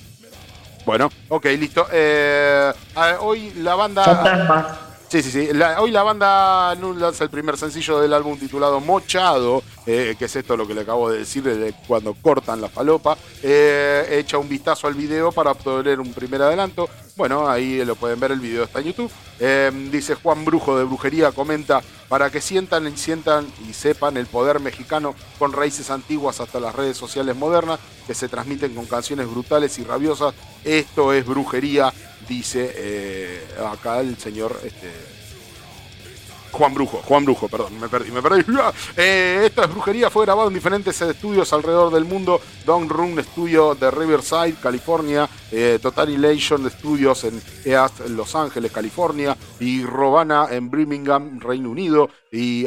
[0.86, 1.88] Bueno, ok, listo.
[1.92, 2.72] Eh,
[3.20, 4.78] hoy la banda.
[5.08, 5.48] Sí, sí, sí.
[5.78, 10.56] hoy la banda lanza el primer sencillo del álbum titulado Mochado, eh, que es esto
[10.56, 13.16] lo que le acabo de decir de cuando cortan la falopa.
[13.40, 16.88] Eh, echa un vistazo al video para obtener un primer adelanto.
[17.16, 19.10] Bueno, ahí lo pueden ver, el video está en YouTube.
[19.38, 24.26] Eh, dice Juan Brujo de Brujería, comenta, para que sientan y sientan y sepan el
[24.26, 27.78] poder mexicano con raíces antiguas hasta las redes sociales modernas,
[28.08, 30.34] que se transmiten con canciones brutales y rabiosas.
[30.64, 31.92] Esto es brujería,
[32.28, 33.40] dice eh,
[33.72, 34.90] acá el señor este,
[36.56, 38.44] Juan Brujo, Juan Brujo, perdón, me perdí, me perdí.
[38.96, 42.40] Eh, es brujería, fue grabado en diferentes estudios alrededor del mundo.
[42.64, 49.36] Don Room Studio de Riverside, California, eh, Total Elation Studios en East, Los Ángeles, California,
[49.60, 52.66] y Robana en Birmingham, Reino Unido, y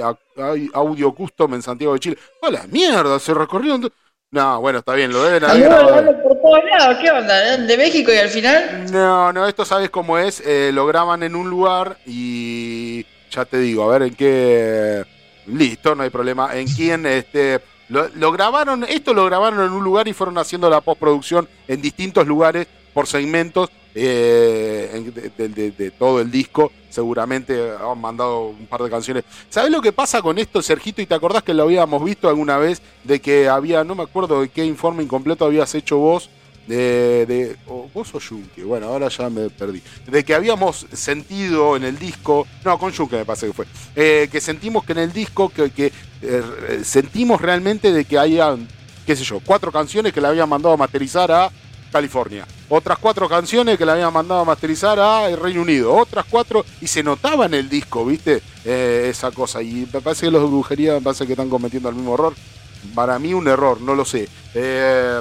[0.74, 2.18] Audio Custom en Santiago de Chile.
[2.42, 3.18] ¡Hola mierda!
[3.20, 3.92] Se recorrieron.
[4.32, 7.58] No, bueno, está bien, lo deben haber lados, ¿qué onda?
[7.58, 8.86] ¿De México y al final?
[8.92, 10.42] No, no, esto sabes cómo es.
[10.46, 15.06] Eh, lo graban en un lugar y ya te digo, a ver en qué.
[15.48, 16.56] Listo, no hay problema.
[16.56, 17.60] En quién este.
[17.90, 22.28] Lo, grabaron, esto lo grabaron en un lugar y fueron haciendo la postproducción en distintos
[22.28, 26.72] lugares por segmentos eh, de, todo el disco.
[26.90, 29.24] Seguramente han mandado un par de canciones.
[29.50, 31.02] ¿Sabes lo que pasa con esto, Sergito?
[31.02, 34.42] Y te acordás que lo habíamos visto alguna vez de que había, no me acuerdo
[34.42, 36.30] de qué informe incompleto habías hecho vos
[36.70, 41.84] de, de vos o Junke, bueno, ahora ya me perdí, de que habíamos sentido en
[41.84, 43.66] el disco, no, con Junke me parece que fue,
[43.96, 48.56] eh, que sentimos que en el disco, que, que eh, sentimos realmente de que haya,
[49.08, 51.52] qué sé yo, cuatro canciones que le habían mandado a masterizar a
[51.92, 56.66] California, otras cuatro canciones que le habían mandado a masterizar a Reino Unido, otras cuatro,
[56.82, 58.42] y se notaba en el disco, ¿viste?
[58.66, 61.90] Eh, esa cosa, y me parece que los de brujería me parece que están cometiendo
[61.90, 62.34] el mismo error.
[62.96, 64.30] Para mí un error, no lo sé.
[64.54, 65.20] Eh,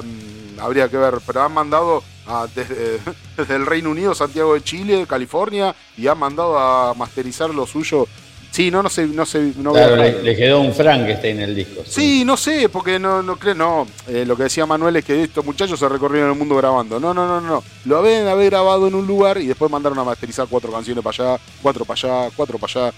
[0.59, 2.03] habría que ver, pero han mandado
[2.55, 8.07] desde, el Reino Unido, Santiago de Chile, California, y han mandado a masterizar lo suyo.
[8.51, 9.53] Sí, no, no sé, no sé.
[9.57, 11.83] No claro, le, quedó un Frankenstein en el disco.
[11.85, 13.87] Sí, no sé, porque no, no creo, no.
[14.07, 16.99] Eh, lo que decía Manuel es que estos muchachos se recorrieron el mundo grabando.
[16.99, 17.63] No, no, no, no.
[17.85, 21.31] Lo habían haber grabado en un lugar y después mandaron a masterizar cuatro canciones para
[21.31, 22.93] allá, cuatro para allá, cuatro para allá.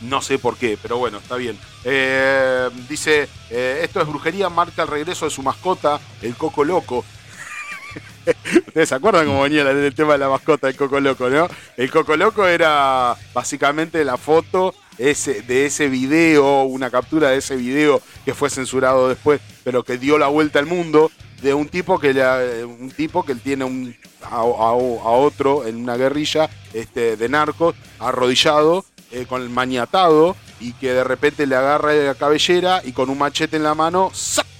[0.00, 1.58] No sé por qué, pero bueno, está bien.
[1.84, 7.04] Eh, dice, eh, esto es brujería, marca el regreso de su mascota, el Coco Loco.
[8.66, 11.48] ¿Ustedes se acuerdan cómo venía el tema de la mascota del Coco Loco, no?
[11.76, 17.56] El Coco Loco era básicamente la foto ese, de ese video, una captura de ese
[17.56, 21.10] video que fue censurado después, pero que dio la vuelta al mundo,
[21.42, 22.10] de un tipo que,
[22.64, 29.24] un tipo que tiene un, a, otro en una guerrilla este, de narcos arrodillado eh,
[29.26, 33.56] con el maniatado y que de repente le agarra la cabellera y con un machete
[33.56, 34.10] en la mano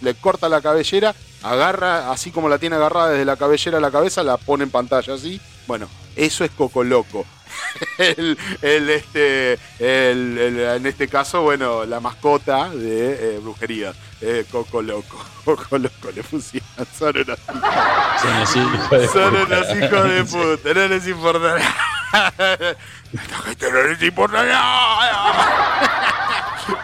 [0.00, 3.90] le corta la cabellera, agarra así como la tiene agarrada desde la cabellera a la
[3.90, 5.40] cabeza, la pone en pantalla así.
[5.66, 7.26] Bueno, eso es Coco Loco.
[7.98, 8.36] el,
[8.90, 15.18] este, en este caso, bueno, la mascota de eh, brujería, eh, Coco Loco.
[15.44, 16.68] Coco Loco le pusieron.
[16.98, 21.56] Son unos hijos de Son unos hijos de puta, no les importa
[23.12, 23.72] nada.
[23.72, 24.44] no les importa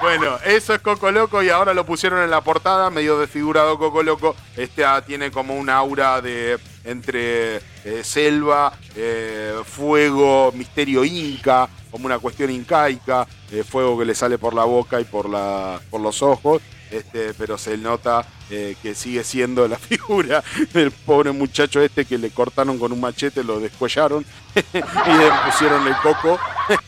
[0.01, 4.03] Bueno, eso es Coco Loco y ahora lo pusieron en la portada, medio desfigurado Coco
[4.03, 4.35] Loco.
[4.57, 12.07] Este ah, tiene como un aura de entre eh, selva, eh, fuego, misterio inca, como
[12.07, 16.01] una cuestión incaica, eh, fuego que le sale por la boca y por, la, por
[16.01, 16.63] los ojos.
[16.95, 22.31] Este, pero se nota que sigue siendo la figura del pobre muchacho este que le
[22.31, 24.25] cortaron con un machete, lo descuellaron
[24.55, 26.39] y le pusieron el coco,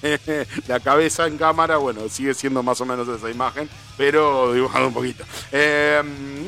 [0.68, 4.94] la cabeza en cámara, bueno, sigue siendo más o menos esa imagen, pero dibujado un
[4.94, 5.24] poquito.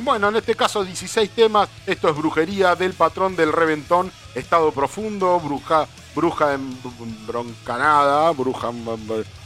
[0.04, 5.40] bueno, en este caso 16 temas, esto es brujería del patrón del reventón Estado Profundo,
[5.40, 6.78] Bruja, Bruja en
[7.26, 8.70] Broncanada, Bruja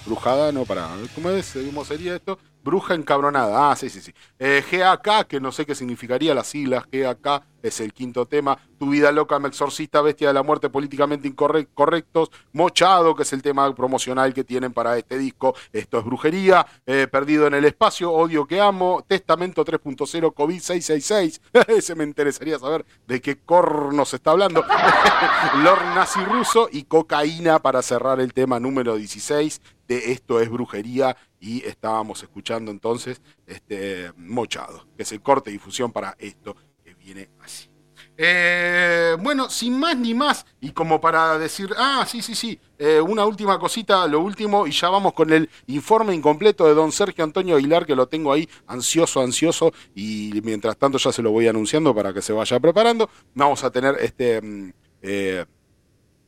[0.04, 1.54] Brujada, no, para, ¿cómo es?
[1.66, 2.38] ¿Cómo sería esto?
[2.62, 3.70] Bruja encabronada.
[3.70, 4.12] Ah, sí, sí, sí.
[4.38, 6.84] Eh, GAK, que no sé qué significaría las siglas.
[6.90, 8.58] GAK es el quinto tema.
[8.78, 12.30] Tu vida loca, me exorcista, bestia de la muerte, políticamente incorrectos.
[12.52, 15.54] Mochado, que es el tema promocional que tienen para este disco.
[15.72, 16.66] Esto es brujería.
[16.86, 19.04] Eh, perdido en el espacio, odio que amo.
[19.06, 21.40] Testamento 3.0, COVID 666.
[21.68, 24.64] Ese me interesaría saber de qué corno se está hablando.
[25.62, 31.16] Lord nazi ruso y cocaína para cerrar el tema número 16 de Esto es brujería
[31.40, 36.56] y estábamos escuchando entonces este, Mochado, que es el corte de difusión para esto
[37.02, 37.68] viene así.
[38.16, 43.00] Eh, bueno, sin más ni más, y como para decir, ah, sí, sí, sí, eh,
[43.00, 47.24] una última cosita, lo último, y ya vamos con el informe incompleto de don Sergio
[47.24, 51.48] Antonio Aguilar, que lo tengo ahí ansioso, ansioso, y mientras tanto ya se lo voy
[51.48, 53.08] anunciando para que se vaya preparando.
[53.34, 54.40] Vamos a tener este...
[54.40, 54.72] Mm,
[55.02, 55.44] eh,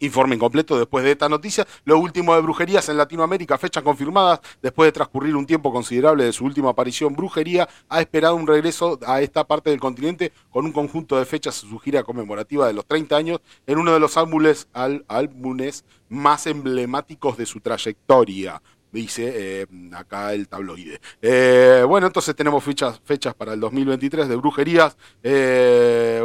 [0.00, 1.66] Informe incompleto después de esta noticia.
[1.84, 4.40] Lo último de brujerías en Latinoamérica, fechas confirmadas.
[4.60, 8.98] Después de transcurrir un tiempo considerable de su última aparición, Brujería ha esperado un regreso
[9.06, 12.72] a esta parte del continente con un conjunto de fechas en su gira conmemorativa de
[12.72, 18.60] los 30 años en uno de los álbumes, álbumes más emblemáticos de su trayectoria
[19.00, 19.32] dice
[19.62, 21.00] eh, acá el tabloide.
[21.20, 26.20] Eh, bueno, entonces tenemos fechas, fechas para el 2023 de brujerías, eh,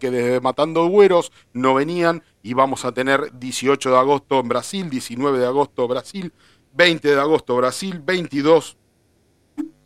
[0.00, 4.88] que desde Matando Güeros no venían y vamos a tener 18 de agosto en Brasil,
[4.88, 6.32] 19 de agosto Brasil,
[6.74, 8.76] 20 de agosto Brasil, 22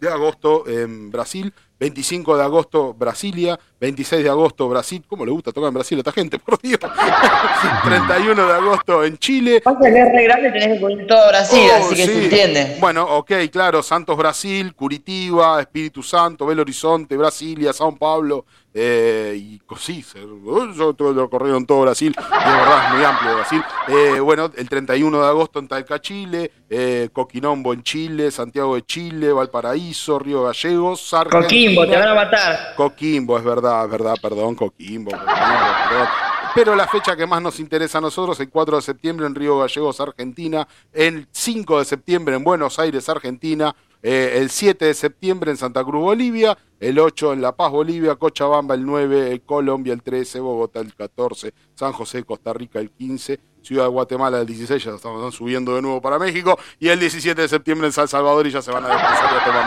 [0.01, 5.53] de agosto en Brasil, 25 de agosto Brasilia, 26 de agosto Brasil, ¿cómo le gusta
[5.53, 6.39] tocar en Brasil a esta gente?
[6.39, 6.81] Por Dios.
[7.85, 9.61] 31 de agosto en Chile.
[9.61, 12.77] Pasa que es re grande, tenés que poner todo Brasil, oh, así que se entiende.
[12.81, 19.61] Bueno, ok, claro, Santos Brasil, Curitiba, Espíritu Santo, Belo Horizonte, Brasilia, São Paulo, eh, y
[19.79, 23.63] sí, yo lo corrido en todo Brasil, de verdad es muy amplio Brasil.
[23.87, 28.83] Eh, bueno, el 31 de agosto en Talca, Chile, eh, Coquinombo en Chile, Santiago de
[28.83, 32.75] Chile, Valparaíso, Río Gallegos, Coquimbo, te van a matar.
[32.75, 36.09] Coquimbo, es verdad, verdad, perdón, Coquimbo, Coquimbo
[36.55, 39.59] Pero la fecha que más nos interesa a nosotros, el 4 de septiembre en Río
[39.59, 45.51] Gallegos, Argentina, el 5 de septiembre en Buenos Aires, Argentina, eh, el 7 de septiembre
[45.51, 50.03] en Santa Cruz, Bolivia, el 8 en La Paz, Bolivia, Cochabamba el 9, Colombia el
[50.03, 54.85] 13, Bogotá el 14, San José, Costa Rica el 15, Ciudad de Guatemala el 16,
[54.85, 58.47] ya estamos subiendo de nuevo para México, y el 17 de septiembre en San Salvador
[58.47, 59.67] y ya se van a desplazar y a tomar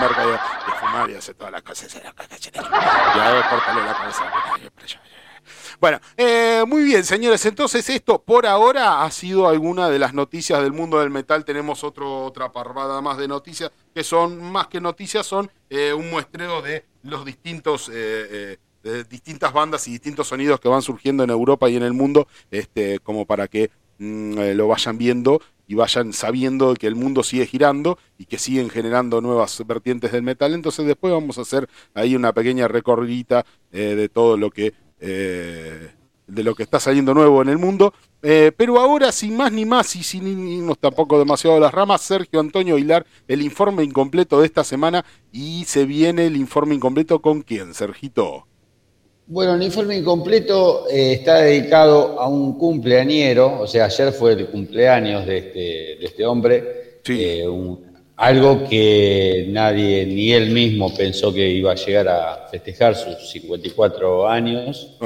[1.09, 1.93] y hacer todas las cosas.
[1.95, 4.31] Y a cortarle la cabeza.
[5.79, 7.45] Bueno, eh, muy bien, señores.
[7.45, 11.45] Entonces, esto por ahora ha sido alguna de las noticias del mundo del metal.
[11.45, 16.09] Tenemos otro, otra parvada más de noticias que son más que noticias, son eh, un
[16.09, 17.91] muestreo de los distintos.
[17.93, 18.57] Eh,
[19.09, 22.99] distintas bandas y distintos sonidos que van surgiendo en Europa y en el mundo, este,
[22.99, 27.97] como para que mm, lo vayan viendo y vayan sabiendo que el mundo sigue girando
[28.17, 30.53] y que siguen generando nuevas vertientes del metal.
[30.53, 35.91] Entonces después vamos a hacer ahí una pequeña recorrida de todo lo que eh,
[36.27, 37.93] de lo que está saliendo nuevo en el mundo.
[38.21, 42.01] Eh, pero ahora, sin más ni más y sin irnos tampoco demasiado a las ramas,
[42.01, 45.05] Sergio Antonio Hilar, el informe incompleto de esta semana.
[45.31, 48.46] Y se viene el informe incompleto con quién, Sergito.
[49.29, 54.47] Bueno, el informe incompleto eh, está dedicado a un cumpleañero, o sea, ayer fue el
[54.47, 57.41] cumpleaños de este, de este hombre, sí.
[57.41, 63.29] un, algo que nadie, ni él mismo pensó que iba a llegar a festejar sus
[63.29, 64.97] 54 años.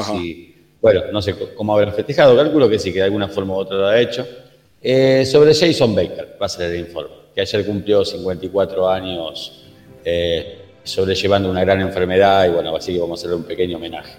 [0.79, 3.77] bueno, no sé cómo haber festejado, calculo que sí, que de alguna forma u otra
[3.77, 4.25] lo ha hecho.
[4.81, 9.65] Eh, sobre Jason Baker, va a ser el informe, que ayer cumplió 54 años
[10.05, 14.13] eh, sobrellevando una gran enfermedad y bueno, así que vamos a hacerle un pequeño homenaje.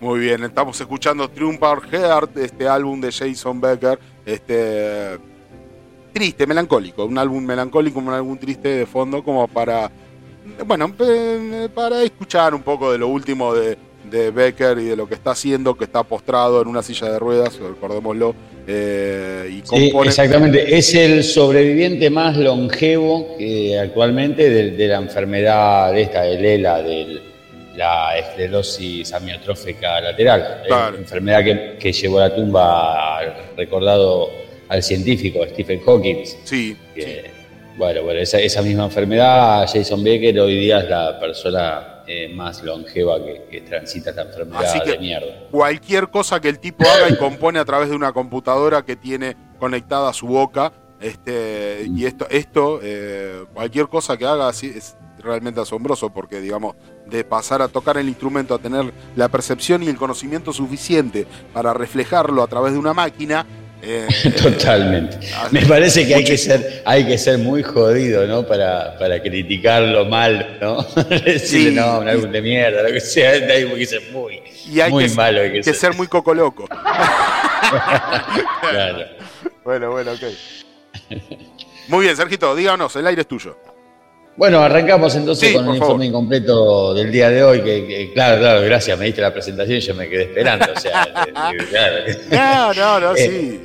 [0.00, 5.18] Muy bien, estamos escuchando Triumph Our Heart, este álbum de Jason Becker, este
[6.12, 9.90] triste, melancólico, un álbum melancólico, un álbum triste de fondo como para,
[10.66, 10.92] bueno,
[11.74, 13.78] para escuchar un poco de lo último de,
[14.30, 17.58] Becker y de lo que está haciendo, que está postrado en una silla de ruedas,
[17.58, 18.34] recordémoslo.
[18.66, 26.22] Eh, y exactamente, es el sobreviviente más longevo que actualmente de, la enfermedad de esta,
[26.22, 27.20] de Lela, de
[27.76, 30.62] la esclerosis amiotrófica lateral,
[30.96, 33.20] enfermedad que, que llevó a la tumba
[33.56, 34.30] recordado
[34.68, 36.24] al científico Stephen Hawking.
[36.44, 36.76] Sí.
[37.76, 43.16] Bueno, bueno esa, misma enfermedad, Jason Becker hoy día es la persona eh, más longeva
[43.50, 45.48] que, transita esta enfermedad de mierda.
[45.50, 49.36] Cualquier cosa que el tipo haga y compone a través de una computadora que tiene
[49.58, 54.96] conectada a su boca, Este, y esto, esto eh, cualquier cosa que haga así es
[55.18, 56.76] realmente asombroso porque, digamos,
[57.06, 61.74] de pasar a tocar el instrumento a tener la percepción y el conocimiento suficiente para
[61.74, 63.46] reflejarlo a través de una máquina.
[63.86, 64.06] Eh,
[64.42, 65.18] Totalmente.
[65.50, 68.46] Me parece que hay que ser, hay que ser muy jodido, ¿no?
[68.46, 70.82] Para, para criticarlo mal, ¿no?
[71.24, 74.90] Decirle, no, un álbum de mierda, lo que sea, hay que ser muy, y hay
[74.90, 75.42] muy que, malo.
[75.42, 75.94] Hay que, que ser.
[75.94, 76.66] muy coco loco.
[78.70, 79.06] claro.
[79.64, 80.22] Bueno, bueno, ok.
[81.88, 83.56] Muy bien, Sergito, díganos, el aire es tuyo.
[84.36, 88.98] Bueno, arrancamos entonces con el informe incompleto del día de hoy, que, claro, claro, gracias,
[88.98, 90.66] me diste la presentación y yo me quedé esperando.
[90.74, 91.04] O sea,
[91.70, 92.74] claro.
[92.74, 93.60] No, no, no, sí.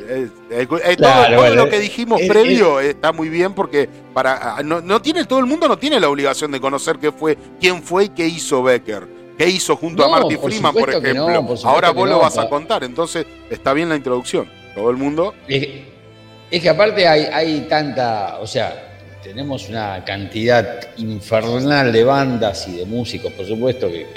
[0.98, 5.48] todo, lo que dijimos previo está muy bien porque para ah, no, tiene todo el
[5.48, 9.20] mundo no tiene la obligación de conocer qué fue, quién fue y qué hizo Becker.
[9.40, 11.56] ¿Qué hizo junto a Marty Freeman, por ejemplo?
[11.64, 14.52] Ahora vos lo vas a contar, entonces está bien la introducción.
[14.76, 15.34] Todo el mundo.
[15.48, 18.89] Es que aparte hay, hay tanta, o sea,
[19.24, 24.08] tenemos una cantidad infernal de bandas y de músicos, por supuesto, que,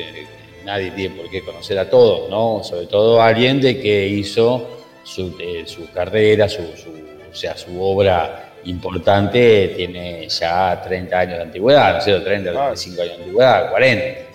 [0.64, 2.62] nadie tiene por qué conocer a todos, ¿no?
[2.62, 4.68] Sobre todo alguien de que hizo
[5.02, 11.94] su, eh, carrera, su, o sea, su obra importante tiene ya 30 años de antigüedad,
[11.94, 14.26] no sé, 30, 35 años de antigüedad, 40, eh,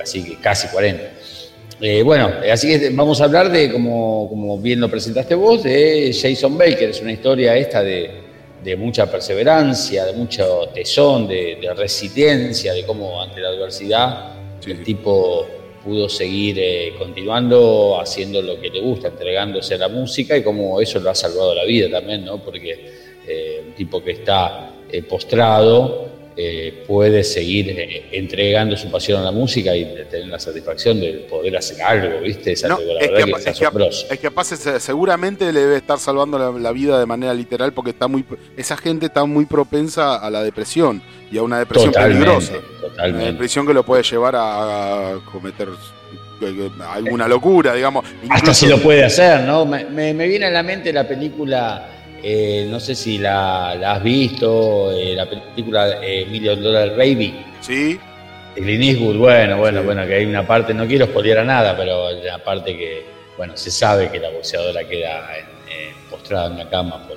[0.00, 1.02] así que casi 40.
[1.80, 6.12] Eh, bueno, así que vamos a hablar de, como, como bien lo presentaste vos, de
[6.14, 6.90] Jason Baker.
[6.90, 8.29] Es una historia esta de,
[8.76, 14.34] mucha perseverancia, de mucho tesón, de, de, resiliencia, de cómo ante la adversidad
[14.66, 15.46] el tipo
[15.82, 20.80] pudo seguir eh, continuando haciendo lo que le gusta, entregándose a la música y cómo
[20.80, 22.38] eso lo ha salvado la vida también, ¿no?
[22.38, 22.92] Porque
[23.26, 24.70] eh, un tipo que está
[25.08, 26.09] postrado
[26.42, 31.26] eh, puede seguir eh, entregando su pasión a la música y tener la satisfacción de
[31.28, 32.52] poder hacer algo, ¿viste?
[32.52, 33.10] Es, algo, es,
[34.18, 38.24] que, es, seguramente le debe estar salvando la, vida de manera literal porque está muy
[38.56, 42.54] esa gente está muy propensa a la depresión y a una depresión peligrosa.
[42.80, 43.22] Totalmente.
[43.22, 45.68] Una depresión que lo puede llevar a, cometer
[46.40, 48.06] eh, alguna locura, digamos.
[48.30, 49.66] Hasta si lo puede hacer, ¿no?
[49.66, 54.92] Me, me viene a la mente la película eh, no sé si la, has visto,
[54.92, 57.44] eh, la película eh, Million Dollar Baby.
[57.60, 57.98] Sí.
[58.54, 61.76] De Clint Eastwood, bueno, bueno, bueno, que hay una parte, no quiero spoilear a nada,
[61.76, 63.04] pero hay una parte que,
[63.36, 65.28] bueno, se sabe que la boxeadora queda
[66.10, 67.16] postrada en una cama por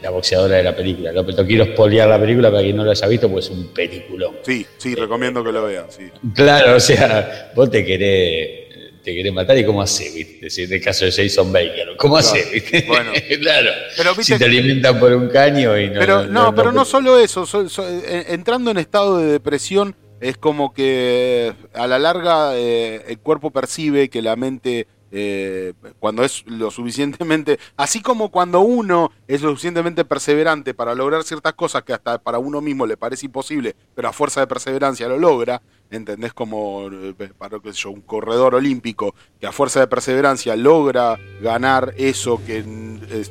[0.00, 1.12] la boxeadora de la película.
[1.12, 3.68] No, no quiero spoilear la película para quien no lo haya visto, pues es un
[3.68, 4.36] peliculón.
[4.42, 6.08] Sí, sí, recomiendo que lo vean, sí.
[6.34, 8.61] Claro, o sea, vos te querés
[9.02, 10.62] te quiere matar y cómo hace, ¿viste?
[10.62, 12.84] En el caso de Jason Baker, ¿cómo hace, ¿viste?
[12.88, 13.70] Bueno, claro.
[13.96, 15.98] Pero, si te alimentan por un caño y no.
[15.98, 17.46] Pero no, pero no solo eso,
[17.86, 23.50] eh, entrando en estado de depresión es como que a la larga eh, el cuerpo
[23.50, 29.50] percibe que la mente eh, cuando es lo suficientemente, así como cuando uno es lo
[29.50, 34.08] suficientemente perseverante para lograr ciertas cosas que hasta para uno mismo le parece imposible, pero
[34.08, 35.60] a fuerza de perseverancia lo logra,
[35.92, 36.32] ¿entendés?
[36.32, 42.40] Como eh, para qué un corredor olímpico que a fuerza de perseverancia logra ganar eso
[42.44, 42.64] que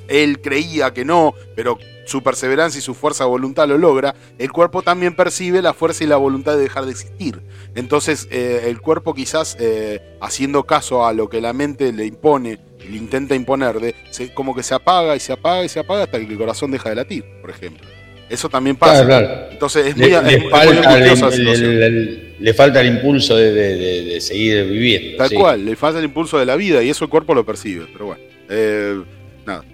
[0.07, 4.51] él creía que no, pero su perseverancia y su fuerza de voluntad lo logra, el
[4.51, 7.41] cuerpo también percibe la fuerza y la voluntad de dejar de existir.
[7.75, 12.59] Entonces eh, el cuerpo quizás eh, haciendo caso a lo que la mente le impone,
[12.79, 13.95] le intenta imponer, de,
[14.33, 16.89] como que se apaga y se apaga y se apaga hasta que el corazón deja
[16.89, 18.00] de latir, por ejemplo.
[18.31, 19.49] Eso también pasa.
[19.51, 25.17] Entonces es muy, le, falta el, le, falta el impulso de, seguir viviendo.
[25.17, 27.87] Tal cual, le falta el impulso de la vida y eso el cuerpo lo percibe.
[27.91, 29.01] Pero bueno, eh,
[29.45, 29.65] nada.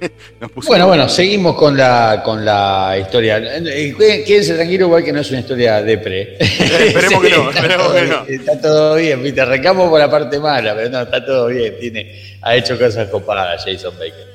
[0.66, 3.38] bueno, bueno, seguimos con la, con la historia.
[3.38, 3.94] Eh,
[4.26, 6.36] quédense tranquilos, igual que no es una historia de pre.
[6.40, 8.24] esperemos que no, esperemos que no.
[8.26, 11.74] Está todo bien, viste, arrancamos por la parte mala, pero no, está todo bien.
[11.78, 14.30] Tiene, ha hecho cosas copadas Jason Baker.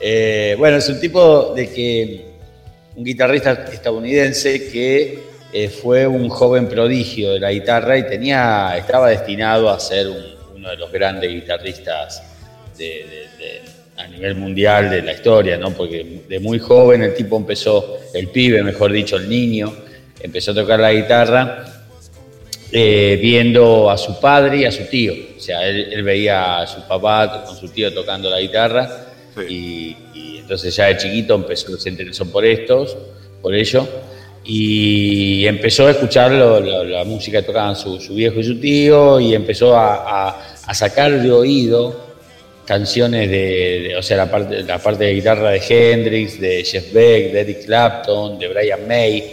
[0.00, 2.37] Eh, bueno, es un tipo de que
[2.98, 5.20] un guitarrista estadounidense que
[5.52, 10.08] eh, fue un joven prodigio de la guitarra y tenía, estaba destinado a ser
[10.52, 12.24] uno de los grandes guitarristas
[13.96, 15.70] a nivel mundial de la historia, ¿no?
[15.70, 19.72] Porque de muy joven el tipo empezó, el pibe, mejor dicho, el niño,
[20.20, 21.66] empezó a tocar la guitarra
[22.72, 25.14] eh, viendo a su padre y a su tío.
[25.36, 29.06] O sea, él, veía a su papá con su tío tocando la guitarra
[29.48, 29.96] y,
[30.48, 32.96] entonces ya de chiquito empezó, se interesó por estos,
[33.42, 33.86] por ello,
[34.42, 39.76] y empezó a escuchar la música que tocaban su, viejo y su tío, y empezó
[39.76, 40.42] a,
[40.72, 42.08] sacar de oído
[42.64, 47.30] canciones de, o sea, la parte, la parte de guitarra de Hendrix, de Jeff Beck,
[47.30, 49.30] de Eric Clapton, de Brian May,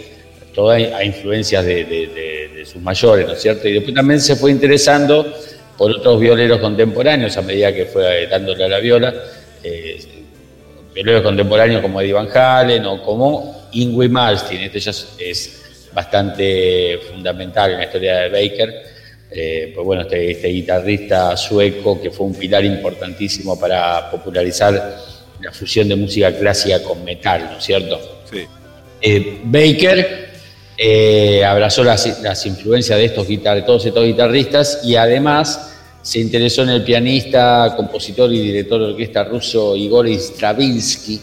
[0.54, 3.68] todas a influencias de, sus mayores, ¿no es cierto?
[3.68, 5.32] Y después también se fue interesando
[5.78, 9.14] por otros violeros contemporáneos a medida que fue dándole a la viola.
[10.96, 14.62] Violeros contemporáneos como Eddie Van Halen o como Ingrid Malmsteen.
[14.62, 18.82] Este ya es bastante fundamental en la historia de Baker.
[19.30, 24.96] Eh, pues bueno, este, este, guitarrista sueco que fue un pilar importantísimo para popularizar
[25.42, 28.22] la fusión de música clásica con metal, ¿no es cierto?
[28.30, 28.46] Sí.
[29.02, 30.28] Eh, Baker
[30.78, 35.75] eh, abrazó las, las, influencias de, estos de todos estos guitarristas y además
[36.06, 41.20] se interesó en el pianista, compositor y director de orquesta ruso Igor Stravinsky,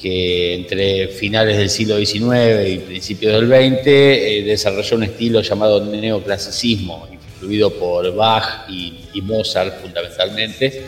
[0.00, 5.84] que entre finales del siglo XIX y principios del XX eh, desarrolló un estilo llamado
[5.84, 10.82] neoclasicismo, influido por Bach y, Mozart fundamentalmente.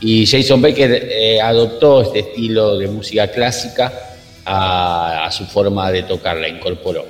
[0.00, 6.36] Y Jason Baker eh, adoptó este estilo de música clásica a, su forma de tocar,
[6.36, 7.06] la incorporó.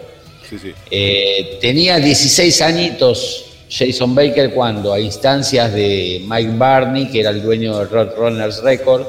[0.90, 7.42] Eh, tenía 16 añitos Jason Baker cuando a instancias de Mike Barney, que era el
[7.42, 9.06] dueño de Roadrunners Record,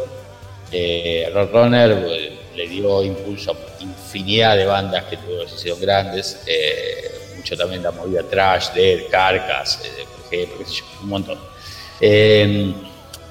[0.72, 7.36] eh, Roadrunner eh, le dio impulso a infinidad de bandas que tuvo hicieron grandes, eh,
[7.38, 9.80] mucho también la movida Trash, Dead, Carcass,
[10.32, 10.66] eh, por
[11.04, 11.40] un montón.
[12.02, 12.74] Em,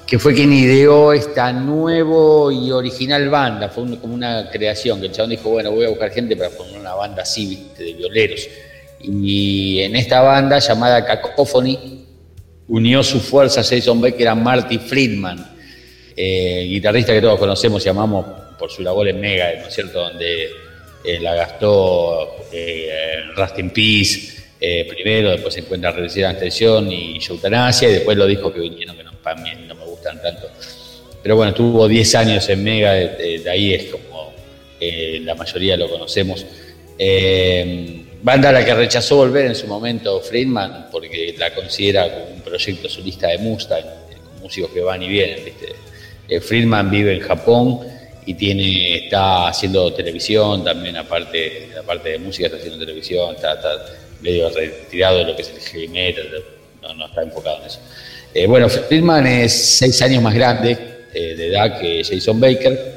[0.05, 5.11] que fue quien ideó esta nuevo y original banda, fue como una creación, que el
[5.11, 8.47] chabón dijo, bueno, voy a buscar gente para poner una banda así, de violeros
[9.01, 11.99] y en esta banda llamada Cacophony
[12.67, 15.55] unió su fuerza Jason Becker a Marty Friedman,
[16.15, 18.25] eh, guitarrista que todos conocemos y llamamos
[18.57, 20.01] por su labor en Mega, ¿no es cierto?
[20.01, 20.49] Donde
[21.03, 24.39] eh, la gastó eh, Rust in Peace
[24.89, 29.05] primero, después se encuentra Reducida Extensión y Eutanasia, y después lo dijo que vinieron, que
[29.05, 30.49] no, me gustan tanto.
[31.23, 34.33] Pero bueno, tuvo 10 años en Mega, de, ahí es como
[34.81, 36.45] la mayoría lo conocemos.
[38.21, 42.41] Banda a la que rechazó volver en su momento Friedman porque la considera como un
[42.41, 45.39] proyecto solista de Mustang, con músicos que van y vienen.
[46.27, 47.79] Eh, Friedman vive en Japón
[48.25, 53.57] y tiene, está haciendo televisión también, aparte, aparte de música, está haciendo televisión, está,
[54.21, 56.43] medio retirado de lo que es el heavy metal,
[56.97, 57.79] no, está enfocado en eso.
[58.33, 62.95] Eh, bueno, Friedman es seis años más grande eh, de edad que Jason Baker,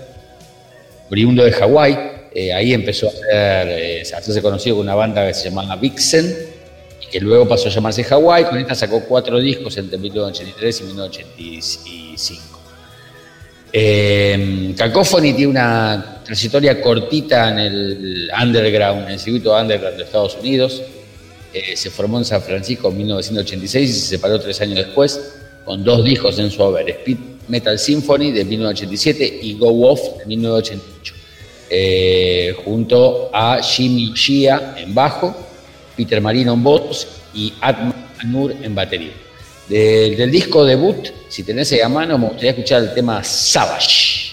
[1.08, 5.50] oriundo de Hawái eh, ahí empezó eh, a, hacerse conocido con una banda que se
[5.50, 6.34] llamaba Vixen,
[7.00, 8.44] y que luego pasó a llamarse Hawaii.
[8.44, 12.52] Con esta sacó cuatro discos entre 1983 y 1985.
[13.74, 20.36] Eh, Cacophony tiene una trayectoria cortita en el underground, en el circuito underground de Estados
[20.38, 20.82] Unidos.
[21.54, 25.84] Eh, se formó en San Francisco en 1986 y se separó tres años después, con
[25.84, 27.18] dos discos en su haber: Speed
[27.48, 31.11] Metal Symphony de 1987 y Go Off de 1988.
[31.74, 35.34] Eh, junto a Jimmy Shia en bajo,
[35.96, 37.94] Peter Marino en voz y Atman
[38.26, 39.14] Nur en batería.
[39.68, 44.32] del disco debut, si tenés ahí a mano, me gustaría escuchar el tema Savage.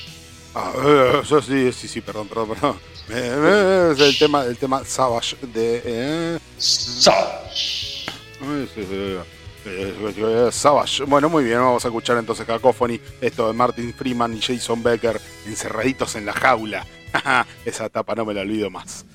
[0.53, 2.75] Ah, eh, sí, sí, sí, perdón, perdón, perdón.
[3.09, 6.39] Eh, es el tema, el tema Savage de.
[6.57, 8.05] Savage.
[10.51, 11.03] Savage.
[11.05, 15.21] Bueno, muy bien, vamos a escuchar entonces Cacophony, esto de Martin Freeman y Jason Becker
[15.45, 16.85] encerraditos en la jaula.
[17.65, 19.05] Esa etapa no me la olvido más.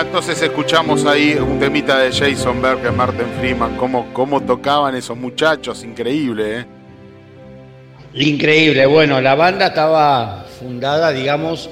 [0.00, 5.84] Entonces escuchamos ahí un temita de Jason Berger, Martin Freeman, cómo, cómo tocaban esos muchachos,
[5.84, 6.66] increíble, ¿eh?
[8.14, 11.68] Increíble, bueno, la banda estaba fundada, digamos,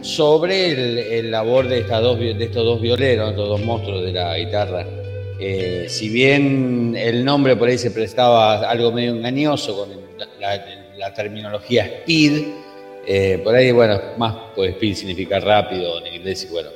[0.00, 4.38] sobre el, labor de, estas dos, de estos dos violeros, estos dos monstruos de la
[4.38, 4.86] guitarra.
[5.38, 9.90] Eh, si bien el nombre por ahí se prestaba algo medio engañoso con
[10.40, 12.42] la, terminología speed,
[13.06, 16.70] eh, por ahí, bueno, más pues speed significa rápido en inglés y bueno,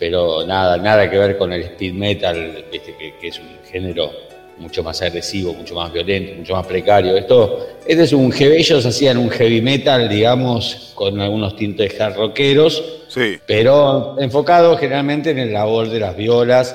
[0.00, 2.80] pero nada, nada que ver con el speed metal, Que,
[3.20, 4.10] que, es un género
[4.56, 7.16] mucho más agresivo, mucho más violento, mucho más precario.
[7.16, 12.16] Esto, este es un heavy, ellos hacían un heavy metal, digamos, con algunos tintes hard
[12.16, 13.38] rockeros, sí.
[13.46, 16.74] pero enfocado generalmente en el labor de las violas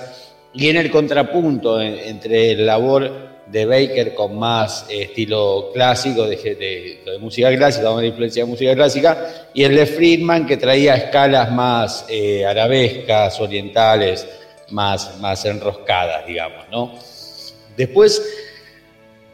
[0.54, 7.18] y en el contrapunto entre el labor de Baker con más eh, estilo clásico, de,
[7.20, 12.06] música clásica, más influencia de música clásica, y el de Friedman que traía escalas más
[12.10, 14.28] eh, arabescas, orientales,
[14.70, 16.94] más, más enroscadas, digamos, ¿no?
[17.78, 18.22] Después,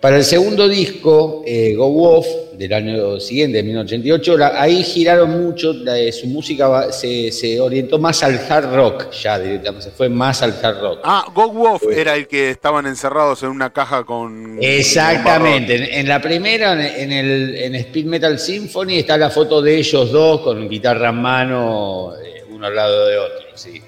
[0.02, 5.73] para el segundo disco, eh, Go Off, del año siguiente, de 1988, ahí giraron mucho,
[6.11, 10.82] su música se, orientó más al hard rock, ya directamente, se fue más al hard
[10.82, 10.99] rock.
[11.03, 14.57] Ah, Go Off era el que estaban encerrados en una caja con...
[14.60, 20.11] Exactamente, en, la primera, en, el en Speed Metal Symphony, está la foto de ellos
[20.11, 23.80] dos con guitarra en mano, eh, uno al lado de otro, sí.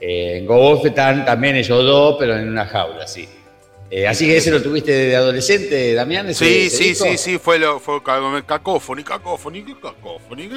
[0.00, 3.28] Eh, en Go Off están también ellos dos, pero en una jaula, sí.
[3.90, 6.34] Eh, así que ese lo tuviste de adolescente, Damián.
[6.34, 10.50] sí, sí, sí, sí, fue lo fue cacófoni, cacófoni, cacófoni.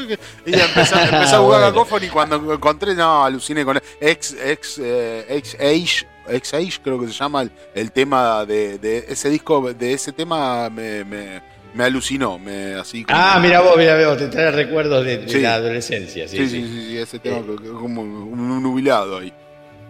[0.45, 5.55] Ella empezó, empezó a jugar cacófoni cuando encontré, no, aluciné con ex, ex, eh, ex
[5.55, 10.13] age, ex age, creo que se llama el, tema de, de, ese disco, de ese
[10.13, 11.41] tema me, me,
[11.73, 13.05] me alucinó, me así.
[13.09, 16.97] ah, mira vos, mira vos, te trae recuerdos de, la adolescencia, sí, sí, sí, sí,
[16.97, 17.69] ese tema eh.
[17.79, 19.33] como un nubilado ahí.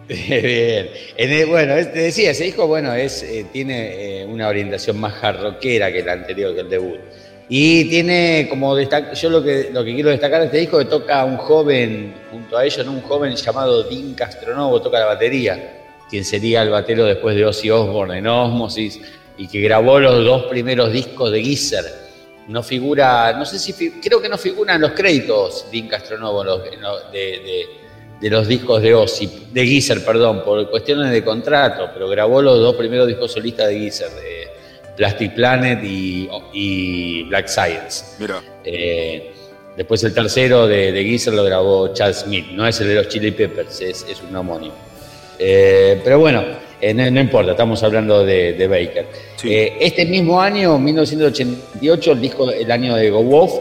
[0.30, 0.88] Bien.
[1.50, 5.98] bueno, te decía, ese disco, bueno, es, eh, tiene eh, una orientación más jarroquera que
[5.98, 6.98] el anterior, que el debut.
[7.50, 10.86] Y tiene como destacar, yo lo que, lo que quiero destacar de este disco que
[10.86, 16.24] toca un joven, junto a ellos, un joven llamado Dean Castronovo, toca la batería, quien
[16.24, 19.00] sería el batero después de Ozzy Osbourne en Osmosis,
[19.36, 21.84] y que grabó los dos primeros discos de Geezer.
[22.48, 26.70] No figura, no sé si, creo que no figura en los créditos Dean Castronovo de
[27.12, 27.87] de
[28.22, 32.74] los discos de Ozzy, de Geezer, perdón, por cuestiones de contrato, pero grabó los dos
[32.74, 34.48] primeros discos solistas de Geezer, de
[34.96, 38.04] Plastic Planet y, Black Science.
[38.18, 38.42] Mira.
[38.64, 39.30] Eh,
[39.76, 43.08] después el tercero de, de Geezer lo grabó Chad Smith, no es el de los
[43.08, 44.74] Chili Peppers, es, un homónimo.
[45.38, 46.42] Eh, pero bueno,
[46.80, 49.06] eh, no, importa, estamos hablando de, Baker.
[49.80, 53.52] este mismo año, 1988, el disco, el año de Go Wolf,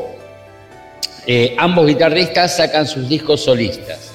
[1.58, 4.07] ambos guitarristas sacan sus discos solistas.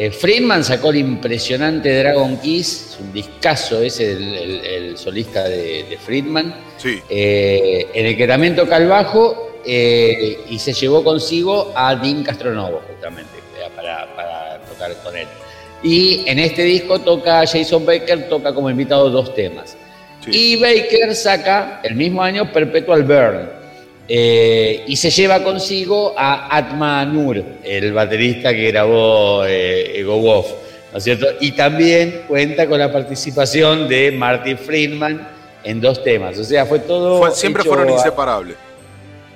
[0.00, 6.54] Eh, Friedman sacó el impresionante Dragon Kiss, es un discazo ese, el, solista de, Friedman,
[6.84, 12.22] eh, en el que también toca el bajo eh, y se llevó consigo a Dean
[12.22, 13.32] Castronovo, justamente,
[13.74, 15.26] para, tocar con él.
[15.82, 19.76] Y en este disco toca Jason Baker, toca como invitado dos temas.
[20.28, 23.50] Y Baker saca el mismo año Perpetual Burn,
[24.10, 30.46] eh, y se lleva consigo a Atma Nur, el baterista que grabó eh, Ego Wolf,
[30.92, 31.26] ¿no es cierto?
[31.40, 35.28] Y también cuenta con la participación de Marty Friedman
[35.62, 36.38] en dos temas.
[36.38, 37.30] O sea, fue todo.
[37.32, 38.56] siempre fueron inseparables.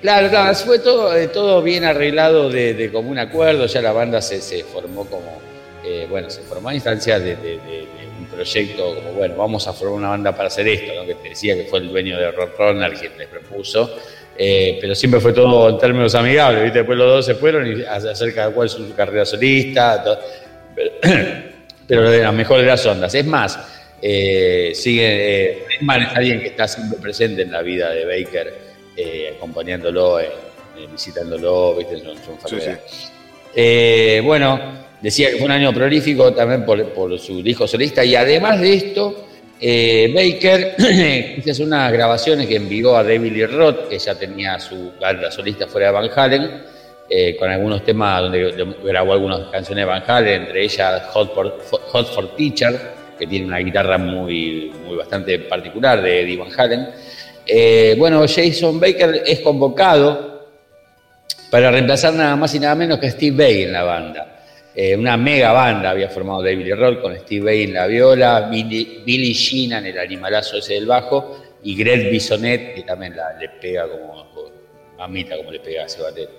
[0.01, 3.67] Claro, claro, fue todo, eh, todo bien arreglado de, común acuerdo.
[3.67, 5.39] Ya la banda se, formó como.
[6.09, 7.37] bueno, se formó a instancia de,
[8.19, 11.07] un proyecto como, bueno, vamos a formar una banda para hacer esto, ¿no?
[11.07, 13.91] que te decía que fue el dueño de Rock Runner quien les propuso.
[14.37, 16.79] Eh, pero siempre fue todo en términos amigables, ¿viste?
[16.79, 20.03] Después los dos se fueron y hacer cada cual su carrera solista,
[21.87, 23.15] pero, de las mejores de las ondas.
[23.15, 23.59] Es más,
[24.01, 28.55] eh, sigue, eh, es alguien que está siempre presente en la vida de Baker,
[28.97, 30.19] eh, acompañándolo,
[30.91, 32.03] visitándolo, ¿viste?
[34.23, 34.61] bueno,
[35.01, 38.75] decía que fue un año prolífico también por, por su disco solista y además de
[38.75, 39.27] esto,
[39.65, 40.75] eh, Baker
[41.47, 45.69] hizo unas grabaciones que envió a David Lee Roth, que ya tenía su banda solista
[45.69, 46.63] fuera de Van Halen,
[47.09, 52.37] eh, con algunos temas donde grabó algunas canciones de Van Halen, entre ellas Hot for,
[52.37, 52.77] Teacher,
[53.17, 56.89] que tiene una guitarra muy, bastante particular de Eddie Van Halen.
[57.47, 60.49] Eh, bueno, Jason Baker es convocado
[61.53, 64.32] para reemplazar nada más y nada menos que Steve Bay en la banda.
[64.75, 69.03] Eh, una mega banda había formado David Roth con Steve Bay en la viola, Billy,
[69.05, 74.23] Billy en el animalazo ese del bajo y Greg Bisonet, que también le pega como
[74.97, 76.31] mamita como le pega a ese batero.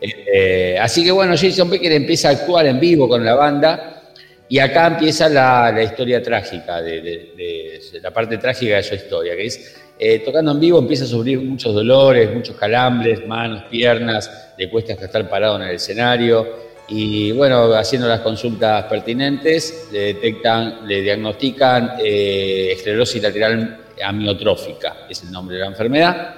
[0.00, 4.12] Eh, así que bueno, Jason Becker empieza a actuar en vivo con la banda
[4.48, 9.76] y acá empieza la, historia trágica, de, la parte trágica de su historia, que es
[9.98, 14.94] eh, tocando en vivo empieza a sufrir muchos dolores, muchos calambres, manos, piernas, le cuesta
[14.94, 16.67] hasta estar parado en el escenario.
[16.88, 25.22] Y bueno, haciendo las consultas pertinentes, le detectan, le diagnostican eh, esclerosis lateral amiotrófica, es
[25.22, 26.36] el nombre de la enfermedad,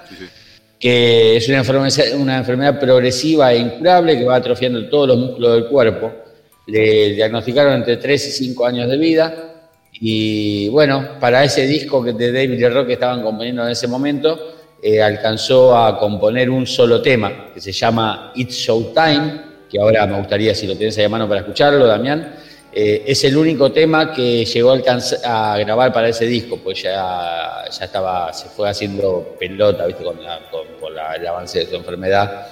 [0.78, 5.54] que es una enfermedad, una enfermedad progresiva e incurable que va atrofiando todos los músculos
[5.54, 6.12] del cuerpo.
[6.66, 9.50] Le diagnosticaron entre 3 y 5 años de vida
[9.92, 14.56] y bueno, para ese disco que de David Rock que estaban componiendo en ese momento,
[14.82, 20.18] eh, alcanzó a componer un solo tema que se llama It's Showtime, que ahora me
[20.18, 22.34] gustaría si lo tienes ahí a mano para escucharlo, Damián.
[22.72, 24.78] Eh, es el único tema que llegó a,
[25.24, 30.04] a, grabar para ese disco, pues ya, ya estaba, se fue haciendo pelota, ¿viste?
[30.04, 32.46] Con, el avance de su enfermedad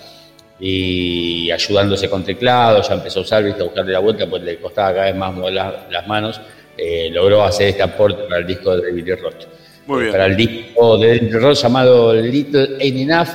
[0.61, 3.61] y ayudándose con teclado, ya empezó a usar, ¿viste?
[3.61, 6.41] a buscarle la vuelta, pues le costaba cada vez más mover las manos
[6.81, 9.47] eh, logró hacer este aporte para el disco de David Roth.
[9.87, 10.13] Muy bien.
[10.13, 13.29] Para el disco de David Roth llamado Little Ain't Enough,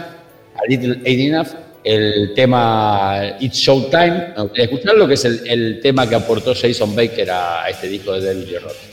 [0.70, 1.48] Little Ain't Enough,
[1.84, 4.34] el tema It's Showtime.
[4.36, 8.14] Me gustaría escucharlo, que es el, el, tema que aportó Jason Baker a, este disco
[8.14, 8.93] de David Roth.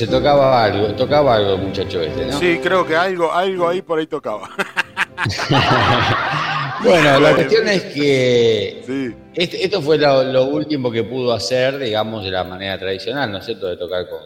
[0.00, 2.38] Se tocaba algo, tocaba algo el muchacho este, ¿no?
[2.38, 4.48] Sí, creo que algo, algo ahí por ahí tocaba.
[6.82, 12.30] bueno, la cuestión es que este, esto fue lo, último que pudo hacer, digamos, de
[12.30, 13.66] la manera tradicional, ¿no es cierto?
[13.66, 14.20] De tocar con,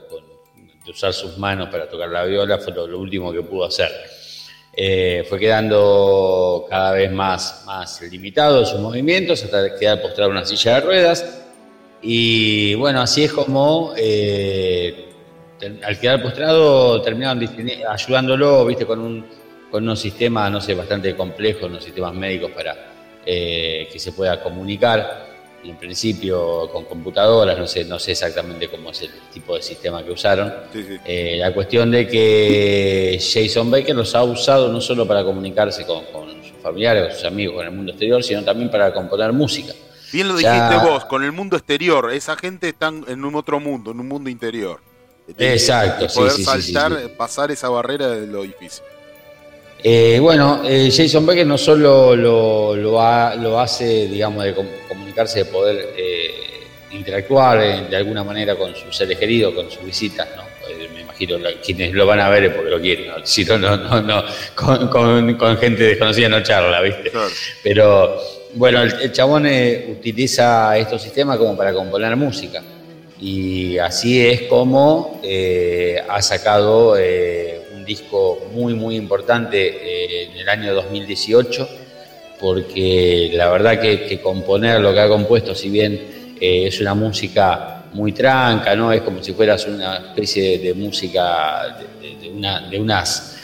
[0.85, 3.91] de usar sus manos para tocar la viola, fue lo, último que pudo hacer.
[4.73, 10.47] Eh, fue quedando cada vez más, más limitado sus movimientos hasta quedar postrado en una
[10.47, 11.43] silla de ruedas
[12.01, 15.11] y bueno, así es como eh,
[15.85, 17.49] al quedar postrado terminaron
[17.89, 19.25] ayudándolo, viste, con, un,
[19.71, 22.77] con unos sistemas, no sé, bastante complejos, unos sistemas médicos para
[23.25, 25.33] eh, que se pueda comunicar.
[25.65, 30.05] En principio con computadoras, no sé, no sé exactamente cómo es el tipo de sistema
[30.05, 30.53] que usaron.
[30.75, 36.05] Eh, la cuestión de que Jason Baker los ha usado no solo para comunicarse con,
[36.13, 39.73] con sus familiares, con sus amigos, con el mundo exterior, sino también para componer música.
[40.13, 42.13] Bien lo dijiste vos, con el mundo exterior.
[42.13, 44.81] Esa gente está en un otro mundo, en un mundo interior.
[45.39, 48.85] Exacto, poder saltar, pasar esa barrera de lo difícil.
[49.83, 54.55] Eh, bueno, eh, Jason Becker no solo lo, lo, hace, digamos, de
[54.89, 56.31] comunicarse, de poder eh,
[56.93, 60.55] interactuar de alguna manera con sus seres queridos, con sus visitas, ¿no?
[60.95, 64.25] me imagino quienes lo van a ver es porque lo quieren, si no, no, no,
[64.55, 67.13] con, gente desconocida no charla, ¿viste?
[67.63, 68.19] Pero
[68.55, 72.63] bueno, el, chabón eh, utiliza estos sistemas como para componer música.
[73.21, 80.49] Y así es como eh, ha sacado eh, un disco muy, muy importante en el
[80.49, 81.69] año 2018,
[82.41, 88.13] porque la verdad que, componer lo que ha compuesto, si bien es una música muy
[88.13, 88.93] tranca, ¿no?
[88.93, 93.37] Es como si fueras una especie de, música de, unas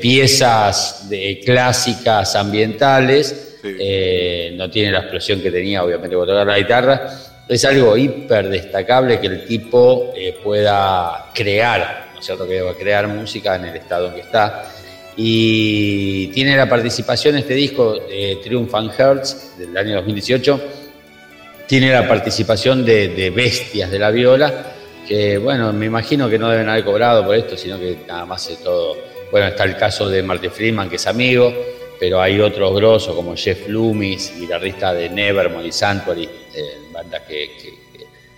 [0.00, 1.08] piezas
[1.44, 7.10] clásicas ambientales eh, no tiene la explosión que tenía, obviamente, por tocar la guitarra.
[7.50, 12.46] Es algo hiper destacable que el tipo eh, pueda crear, ¿no es cierto?
[12.46, 14.70] Que deba crear música en el estado en que está.
[15.16, 20.60] Y tiene la participación este disco, de Triumph and Hearts, del año 2018.
[21.66, 24.66] Tiene la participación de, bestias de la viola,
[25.08, 28.48] que bueno, me imagino que no deben haber cobrado por esto, sino que nada más
[28.48, 28.96] es todo.
[29.32, 31.52] Bueno, está el caso de Marty Friedman, que es amigo,
[32.00, 37.50] pero hay otros grosos como Jeff Loomis, guitarrista de Nevermore y Sanctuary, eh, bandas que,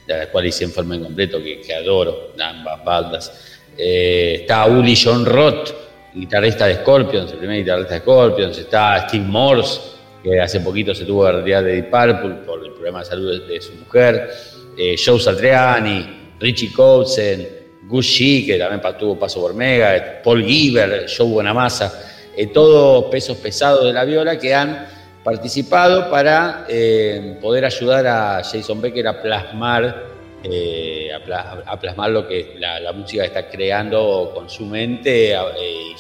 [0.05, 3.57] de las cuales hice en completo, que, adoro, ambas bandas.
[3.79, 5.71] Eh, está Uli John Roth,
[6.13, 8.59] guitarrista de Scorpions, el primer guitarrista de Scorpions.
[8.59, 9.81] Está Steve Morse,
[10.25, 13.47] que hace poquito se tuvo que retirar de Deep Purple por el problema de salud
[13.47, 14.29] de, su mujer.
[14.77, 17.47] Eh, Joe Satriani, Richie Coulson,
[17.85, 23.37] Gus Shee, que también tuvo paso por Mega, Paul Giver, Joe Bonamassa eh, todos pesos
[23.37, 24.87] pesados de la viola que han
[25.23, 30.07] participado para eh, poder ayudar a Jason Becker a plasmar,
[30.43, 35.95] eh, a, plasmar lo que la, música está creando con su mente y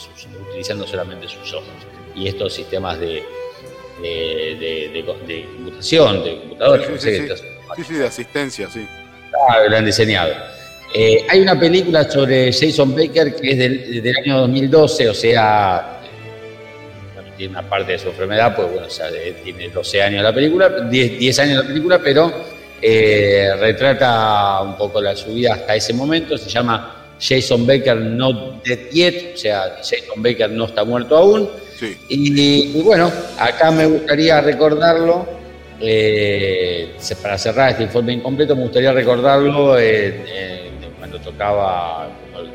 [0.48, 1.68] utilizando solamente sus ojos.
[2.14, 3.22] Y estos sistemas de,
[4.02, 8.86] de, computación, de computadores, sí, sí, de asistencia, sí.
[9.48, 10.32] Ah, lo han diseñado.
[11.28, 16.01] hay una película sobre Jason Baker que es del, del año 2012, o sea,
[17.36, 18.86] tiene una parte de su enfermedad, pues bueno,
[19.42, 22.32] tiene 12 años la película, 10, años la película, pero
[22.80, 28.90] eh, retrata un poco la subida hasta ese momento, se llama Jason Baker Not Dead
[28.90, 31.48] Yet, o sea, Jason Baker no está muerto aún.
[32.08, 35.26] Y, bueno, acá me gustaría recordarlo,
[35.80, 42.08] eh, para cerrar este informe incompleto, me gustaría recordarlo eh, cuando tocaba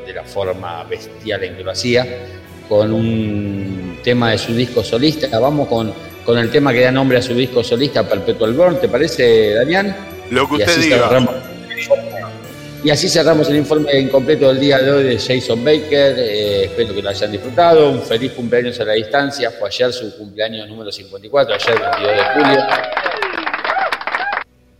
[0.06, 2.06] de la forma bestial en que lo hacía,
[2.68, 5.38] con un tema de su disco solista.
[5.38, 5.92] Vamos con,
[6.24, 9.96] con el tema que da nombre a su disco solista, Perpetual Burn, ¿te parece, Damián?
[10.30, 11.42] Lo que usted diga.
[12.84, 16.18] y así cerramos el informe incompleto del día de hoy de Jason Baker.
[16.18, 17.90] Eh, espero que lo hayan disfrutado.
[17.90, 19.50] Un feliz cumpleaños a la distancia.
[19.50, 22.66] Fue ayer su cumpleaños número 54, ayer 22 de julio.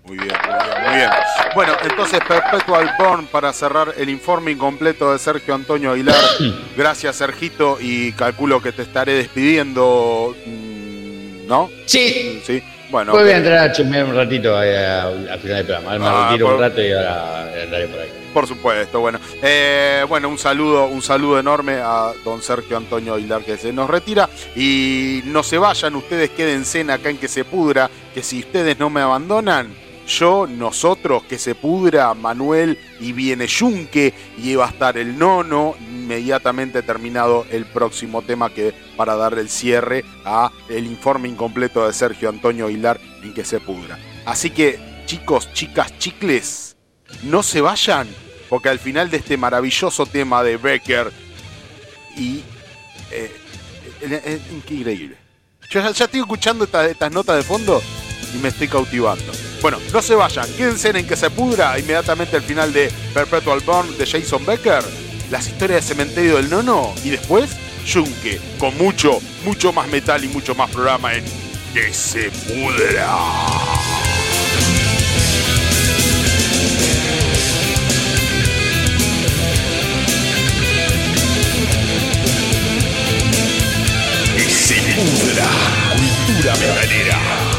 [0.09, 1.11] Muy bien, muy bien, muy bien.
[1.55, 6.17] Bueno, entonces Perpetual Born para cerrar el informe incompleto de Sergio Antonio Aguilar.
[6.77, 11.69] Gracias, Sergito, y calculo que te estaré despidiendo, mm, ¿no?
[11.85, 12.41] Sí.
[12.43, 12.63] Sí.
[12.91, 15.99] Bueno, voy a entrar a chusmear un ratito al final del programa.
[15.99, 18.09] Me ah, retiro un rato y ahora andaré por ahí.
[18.33, 19.21] Por supuesto, bueno.
[19.43, 23.91] Eh, bueno, un saludo, un saludo enorme a don Sergio Antonio Aguilar que se nos
[23.91, 24.31] retira.
[24.57, 28.89] Y no se vayan, ustedes quédense acá en que se pudra, que si ustedes no
[28.89, 34.97] me abandonan, yo, nosotros, que se pudra Manuel y viene Yunque y va a estar
[34.97, 41.29] el nono inmediatamente terminado el próximo tema que para darle el cierre a el informe
[41.29, 43.99] incompleto de Sergio Antonio Aguilar en que se pudra.
[44.25, 46.77] Así que chicos, chicas, chicles,
[47.25, 48.09] no se vayan
[48.49, 51.13] porque al final de este maravilloso tema de Becker
[52.17, 52.39] y
[53.11, 53.31] eh,
[54.01, 55.17] eh, eh, increíble.
[55.71, 57.83] Yo ya, estoy escuchando estas notas de fondo
[58.35, 59.33] y me estoy cautivando.
[59.61, 63.97] Bueno, no se vayan, quédense en que se pudra inmediatamente al final de Perpetual Burn
[63.99, 64.85] de Jason Becker,
[65.31, 67.51] las historias de Cementerio del Nono y después
[67.91, 71.25] Junke, con mucho, mucho más metal y mucho más programa en.
[71.73, 73.09] Que se pudra,
[85.97, 87.58] cultura metalera.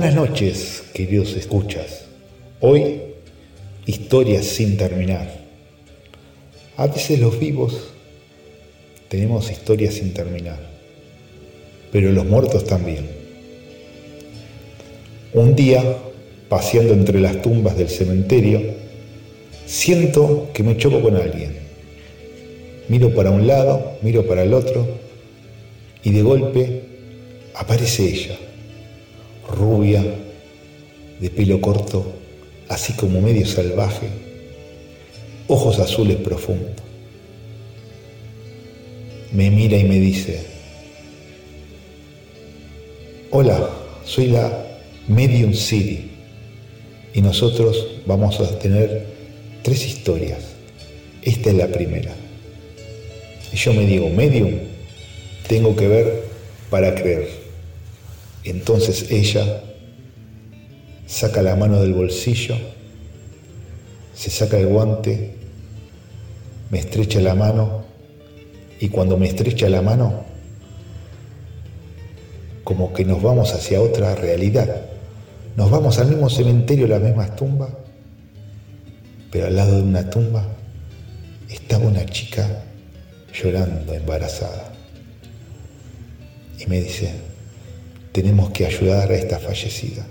[0.00, 2.06] Buenas noches, queridos escuchas.
[2.60, 3.02] Hoy,
[3.84, 5.30] historias sin terminar.
[6.78, 7.90] A veces los vivos
[9.10, 10.58] tenemos historias sin terminar,
[11.92, 13.10] pero los muertos también.
[15.34, 15.84] Un día,
[16.48, 18.62] paseando entre las tumbas del cementerio,
[19.66, 21.58] siento que me choco con alguien.
[22.88, 24.96] Miro para un lado, miro para el otro,
[26.02, 26.84] y de golpe
[27.54, 28.38] aparece ella
[29.54, 30.04] rubia,
[31.20, 32.12] de pelo corto,
[32.68, 34.08] así como medio salvaje,
[35.48, 36.76] ojos azules profundos.
[39.32, 40.44] Me mira y me dice,
[43.30, 43.70] hola,
[44.04, 44.66] soy la
[45.08, 46.10] Medium City
[47.14, 49.06] y nosotros vamos a tener
[49.62, 50.38] tres historias.
[51.22, 52.12] Esta es la primera.
[53.52, 54.52] Y yo me digo, Medium,
[55.48, 56.24] tengo que ver
[56.70, 57.39] para creer.
[58.44, 59.62] Entonces ella
[61.06, 62.56] saca la mano del bolsillo,
[64.14, 65.34] se saca el guante,
[66.70, 67.84] me estrecha la mano
[68.80, 70.24] y cuando me estrecha la mano,
[72.64, 74.82] como que nos vamos hacia otra realidad.
[75.56, 77.70] Nos vamos al mismo cementerio, las mismas tumbas,
[79.30, 80.46] pero al lado de una tumba
[81.48, 82.62] estaba una chica
[83.34, 84.72] llorando, embarazada.
[86.58, 87.12] Y me dice,
[88.12, 90.06] tenemos que ayudar a esta fallecida.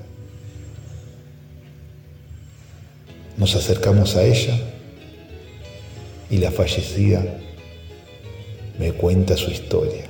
[3.37, 4.57] Nos acercamos a ella
[6.29, 7.23] y la fallecida
[8.77, 10.05] me cuenta su historia.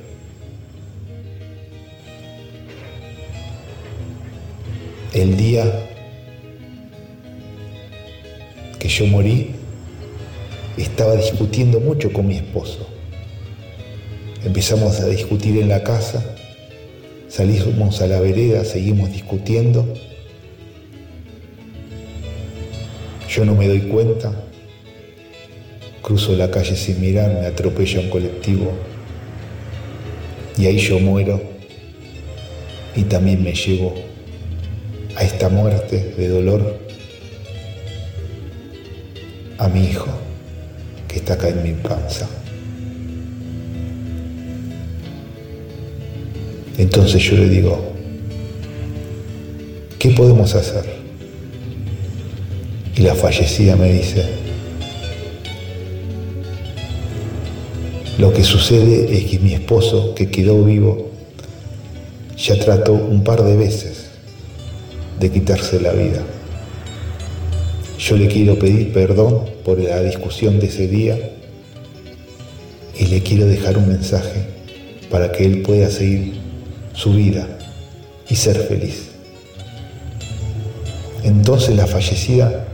[5.13, 5.89] El día
[8.79, 9.51] que yo morí,
[10.77, 12.87] estaba discutiendo mucho con mi esposo.
[14.43, 16.23] Empezamos a discutir en la casa,
[17.29, 19.85] salimos a la vereda, seguimos discutiendo.
[23.29, 24.33] Yo no me doy cuenta,
[26.01, 28.73] cruzo la calle sin mirar, me atropella un colectivo
[30.57, 31.41] y ahí yo muero
[32.95, 33.93] y también me llevo
[35.15, 36.79] a esta muerte de dolor
[39.59, 40.07] a mi hijo
[41.07, 42.27] que está acá en mi panza.
[46.79, 47.77] Entonces yo le digo,
[49.99, 50.85] ¿qué podemos hacer?
[52.95, 54.23] Y la fallecida me dice,
[58.17, 61.09] lo que sucede es que mi esposo, que quedó vivo,
[62.37, 64.05] ya trató un par de veces
[65.19, 66.23] de quitarse la vida.
[67.99, 71.19] Yo le quiero pedir perdón por la discusión de ese día
[72.97, 74.45] y le quiero dejar un mensaje
[75.11, 76.38] para que él pueda seguir
[76.99, 77.47] su vida
[78.27, 79.11] y ser feliz.
[81.23, 82.65] Entonces la fallecida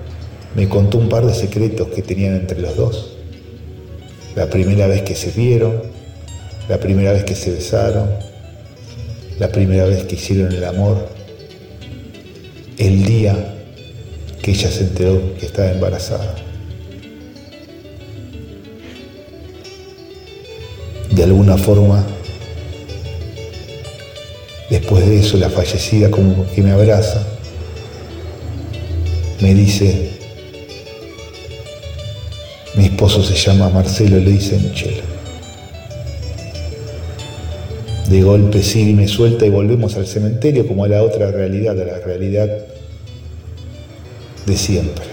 [0.55, 3.17] me contó un par de secretos que tenían entre los dos.
[4.35, 5.83] La primera vez que se vieron,
[6.67, 8.09] la primera vez que se besaron,
[9.37, 11.07] la primera vez que hicieron el amor,
[12.79, 13.53] el día
[14.41, 16.33] que ella se enteró que estaba embarazada.
[21.11, 22.03] De alguna forma,
[24.69, 27.25] después de eso, la fallecida como que me abraza,
[29.41, 30.11] me dice,
[32.75, 35.03] mi esposo se llama Marcelo, le dice Michelle.
[38.09, 41.85] De golpe y me suelta y volvemos al cementerio como a la otra realidad, a
[41.85, 42.47] la realidad
[44.45, 45.05] de siempre.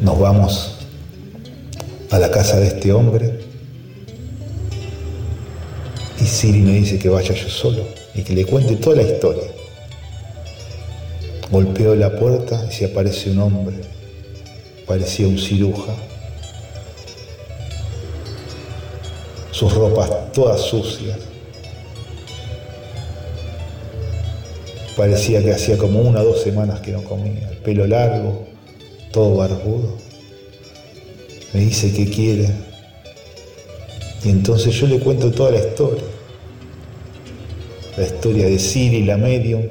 [0.00, 0.78] Nos vamos
[2.10, 3.45] a la casa de este hombre
[6.26, 9.44] y Siri me dice que vaya yo solo y que le cuente toda la historia.
[11.52, 13.76] Golpeo la puerta y se aparece un hombre,
[14.88, 15.94] parecía un ciruja.
[19.52, 21.16] Sus ropas todas sucias,
[24.96, 27.50] Parecía que hacía como una o dos semanas que no comía.
[27.50, 28.46] El pelo largo,
[29.12, 29.98] todo barbudo.
[31.52, 32.48] Me dice que quiere.
[34.24, 36.15] Y entonces yo le cuento toda la historia.
[37.96, 39.62] La historia de Siri, la medium,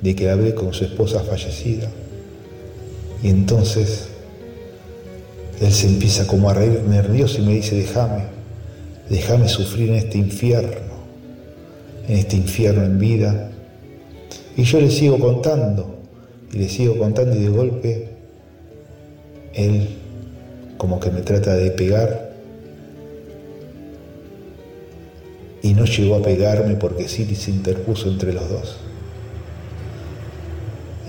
[0.00, 1.88] de que la ve con su esposa fallecida.
[3.22, 4.08] Y entonces
[5.60, 8.24] él se empieza como a reír nervioso y me dice, déjame,
[9.10, 10.98] déjame sufrir en este infierno,
[12.08, 13.50] en este infierno en vida,
[14.56, 15.96] y yo le sigo contando,
[16.52, 18.08] y le sigo contando y de golpe
[19.54, 19.88] él
[20.76, 22.27] como que me trata de pegar
[25.68, 28.76] y no llegó a pegarme porque Siri se interpuso entre los dos.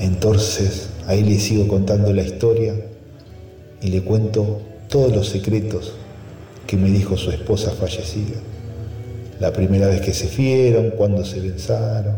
[0.01, 2.75] Entonces ahí le sigo contando la historia
[3.81, 4.59] y le cuento
[4.89, 5.93] todos los secretos
[6.67, 8.35] que me dijo su esposa fallecida.
[9.39, 12.17] La primera vez que se vieron, cuando se besaron,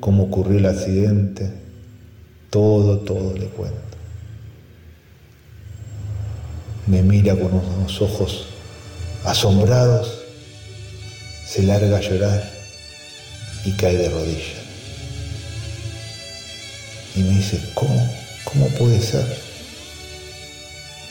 [0.00, 1.48] cómo ocurrió el accidente,
[2.50, 3.78] todo, todo le cuento.
[6.86, 8.48] Me mira con unos ojos
[9.24, 10.13] asombrados,
[11.54, 12.50] se larga a llorar
[13.64, 14.58] y cae de rodillas.
[17.14, 18.12] Y me dice, ¿cómo?
[18.42, 19.24] ¿Cómo puede ser?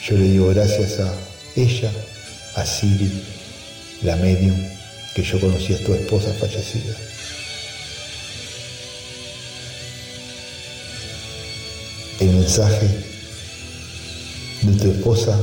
[0.06, 1.14] Yo le digo gracias a
[1.56, 1.90] ella,
[2.56, 3.24] a Siri,
[4.02, 4.56] la medium,
[5.14, 6.94] que yo conocí a tu esposa fallecida.
[12.20, 12.88] el mensaje
[14.62, 15.36] de tu esposa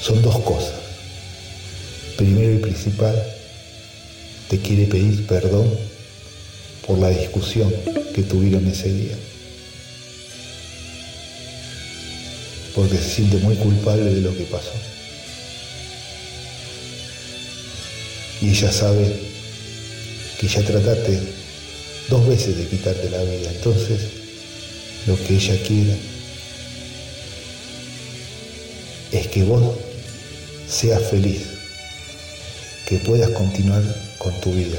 [0.00, 0.81] son dos cosas.
[2.22, 3.20] Primero y principal,
[4.48, 5.68] te quiere pedir perdón
[6.86, 7.74] por la discusión
[8.14, 9.16] que tuvieron ese día.
[12.76, 14.70] Porque se siente muy culpable de lo que pasó.
[18.40, 19.16] Y ella sabe
[20.38, 21.18] que ya trataste
[22.08, 23.50] dos veces de quitarte la vida.
[23.52, 23.98] Entonces,
[25.08, 25.96] lo que ella quiere
[29.10, 29.74] es que vos
[30.68, 31.51] seas feliz,
[32.86, 33.82] que puedas continuar
[34.18, 34.78] con tu vida.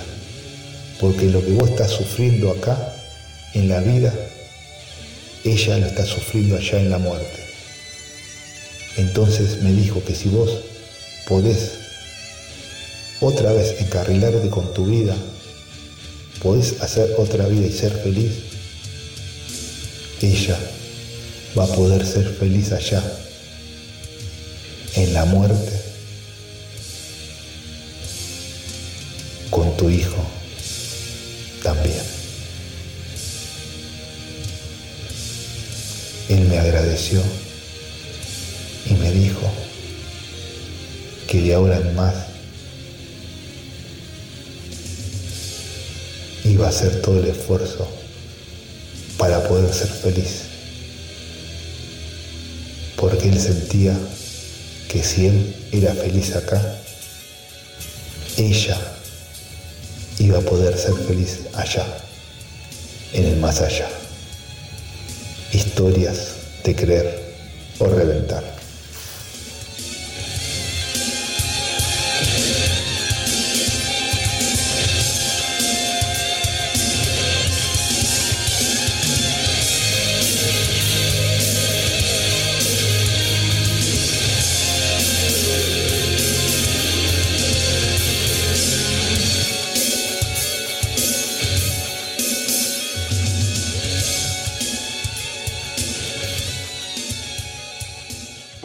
[0.99, 2.93] Porque lo que vos estás sufriendo acá,
[3.53, 4.13] en la vida,
[5.43, 7.43] ella lo está sufriendo allá en la muerte.
[8.97, 10.49] Entonces me dijo que si vos
[11.27, 11.71] podés
[13.19, 15.15] otra vez encarrilarte con tu vida,
[16.41, 18.31] podés hacer otra vida y ser feliz,
[20.21, 20.57] ella
[21.57, 23.01] va a poder ser feliz allá,
[24.95, 25.72] en la muerte,
[29.84, 30.26] tu hijo
[31.61, 32.01] también.
[36.30, 37.22] Él me agradeció
[38.89, 39.41] y me dijo
[41.27, 42.15] que de ahora en más
[46.45, 47.85] iba a hacer todo el esfuerzo
[49.18, 50.43] para poder ser feliz.
[52.95, 53.97] Porque él sentía
[54.88, 56.80] que si él era feliz acá,
[58.38, 58.80] ella
[60.23, 61.85] iba a poder ser feliz allá,
[63.11, 63.89] en el más allá.
[65.51, 67.19] Historias de creer
[67.79, 68.62] o reventar.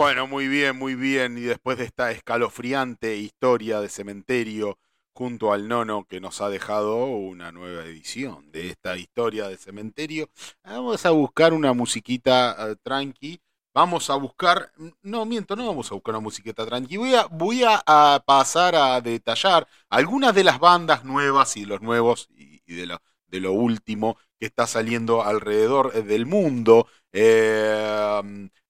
[0.08, 1.36] Bueno, muy bien, muy bien.
[1.36, 4.78] Y después de esta escalofriante historia de cementerio
[5.12, 10.30] junto al nono que nos ha dejado una nueva edición de esta historia de cementerio,
[10.64, 13.38] vamos a buscar una musiquita eh, tranqui.
[13.74, 14.72] Vamos a buscar,
[15.02, 16.96] no miento, no vamos a buscar una musiquita tranqui.
[16.96, 22.30] Voy a, voy a, pasar a detallar algunas de las bandas nuevas y los nuevos
[22.30, 26.86] y, de, lo, de lo último que está saliendo alrededor del mundo.
[27.12, 28.20] Eh,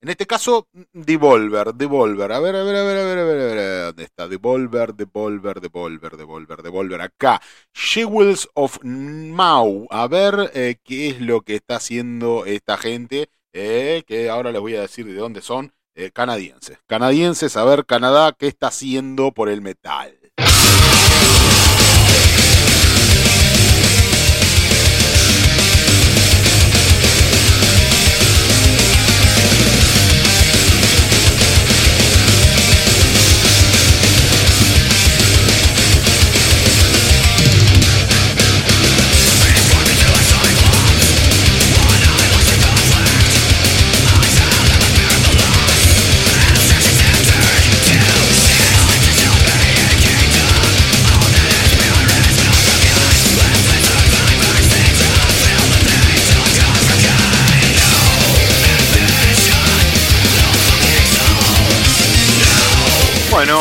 [0.00, 2.30] en este caso, Devolver, Devolver.
[2.30, 3.84] A ver, a ver, a ver, a ver, a ver, a ver.
[3.86, 4.28] ¿Dónde está?
[4.28, 7.00] Devolver, Devolver, Devolver, Devolver, Devolver.
[7.00, 7.42] Acá.
[7.74, 9.88] Jewels of Mau.
[9.90, 13.28] A ver eh, qué es lo que está haciendo esta gente.
[13.52, 15.72] Eh, que ahora les voy a decir de dónde son.
[15.96, 16.78] Eh, canadienses.
[16.86, 20.16] Canadienses, a ver, Canadá, qué está haciendo por el metal.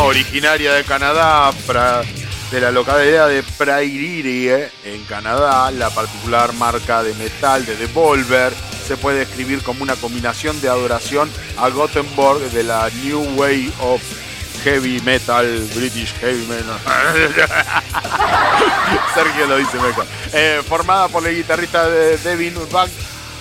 [0.08, 1.52] Originaria de Canadá,
[2.52, 8.54] de la localidad de Prairie, eh, en Canadá, la particular marca de metal de Devolver
[8.88, 14.02] se puede describir como una combinación de adoración a Gothenburg de la New Way of
[14.64, 16.80] Heavy Metal, British Heavy Metal.
[19.14, 20.06] Sergio lo dice mejor.
[20.32, 22.56] Eh, formada por el guitarrista de Devin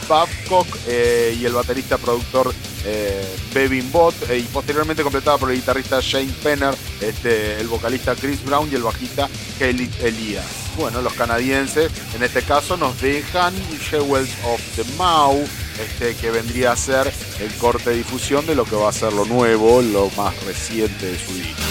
[0.09, 2.52] Babcock eh, y el baterista productor
[2.86, 8.14] eh, Bevin Bott eh, y posteriormente completada por el guitarrista Shane Penner, este, el vocalista
[8.14, 10.44] Chris Brown y el bajista Kelly Elias.
[10.76, 13.54] Bueno, los canadienses en este caso nos dejan
[13.90, 15.36] Jewels of the Mau,
[15.80, 19.12] este, que vendría a ser el corte de difusión de lo que va a ser
[19.12, 21.62] lo nuevo, lo más reciente de su disco.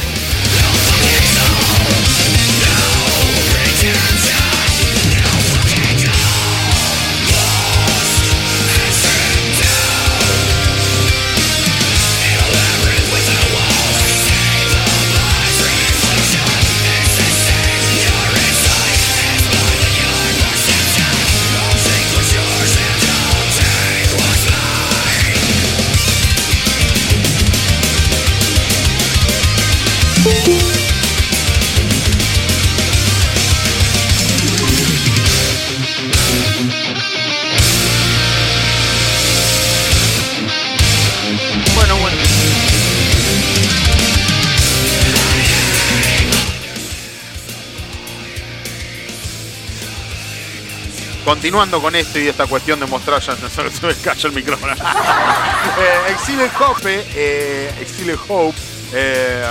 [51.35, 54.71] Continuando con esto y esta cuestión de mostrar, ya se me cayó el micrófono.
[54.73, 58.57] eh, Exile Hope, eh, Exile Hope,
[58.93, 59.45] eh,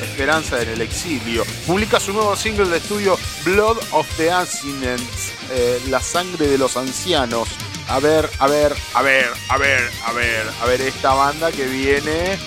[0.00, 5.82] Esperanza en el exilio, publica su nuevo single de estudio Blood of the Ancients, eh,
[5.90, 7.50] La sangre de los ancianos.
[7.88, 11.66] A ver, a ver, a ver, a ver, a ver, a ver esta banda que
[11.66, 12.38] viene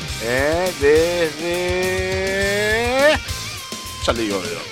[0.82, 1.30] desde...
[4.03, 4.70] Ya le digo de dónde.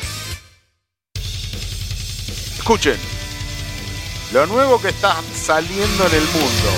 [2.58, 2.98] Escuchen,
[4.32, 6.70] lo nuevo que está saliendo en el mundo.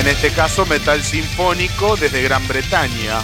[0.00, 3.20] En este caso, metal sinfónico desde Gran Bretaña.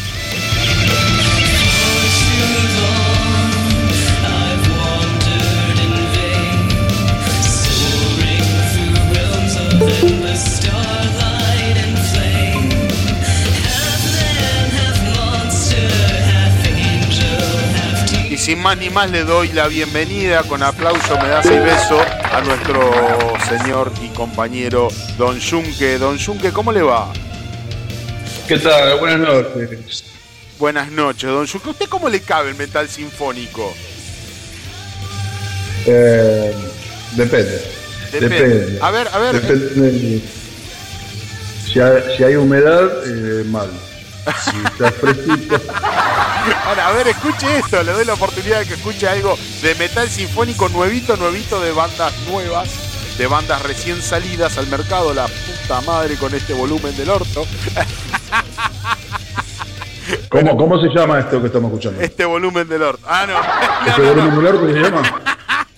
[18.31, 22.01] Y sin más ni más le doy la bienvenida con aplauso, medalla y beso
[22.33, 22.91] a nuestro
[23.49, 24.89] señor y compañero
[25.19, 25.99] Don Junque.
[25.99, 27.13] Don Junque, ¿cómo le va?
[28.49, 28.99] ¿Qué tal?
[28.99, 30.05] Buenas noches.
[30.59, 31.71] Buenas noches, Don Junque.
[31.71, 33.75] ¿Usted cómo le cabe el metal sinfónico?
[35.87, 36.55] Eh,
[37.13, 37.86] depende.
[38.21, 38.79] Depende.
[38.81, 39.41] A ver, a ver.
[39.41, 40.23] Depende
[41.67, 43.69] si, hay, si hay humedad, eh, mal.
[44.45, 45.61] Si está fresquito.
[46.67, 47.83] Ahora, a ver, escuche esto.
[47.83, 52.13] Le doy la oportunidad de que escuche algo de metal sinfónico nuevito, nuevito de bandas
[52.29, 52.69] nuevas,
[53.19, 55.13] de bandas recién salidas al mercado.
[55.15, 57.47] La puta madre con este volumen del orto.
[60.29, 62.01] ¿Cómo, ¿Cómo se llama esto que estamos escuchando?
[62.01, 63.05] Este volumen del orto.
[63.09, 63.91] Ah, no.
[63.91, 64.37] ¿Este no, volumen no.
[64.37, 65.03] del orto que se llama?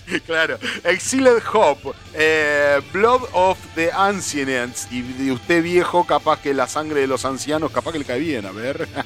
[0.26, 0.58] Claro.
[0.84, 1.92] Exiled Hope.
[2.14, 4.88] eh, Blood of the Ancients.
[4.90, 8.18] Y de usted viejo, capaz que la sangre de los ancianos, capaz que le cae
[8.18, 8.46] bien.
[8.46, 8.88] A ver.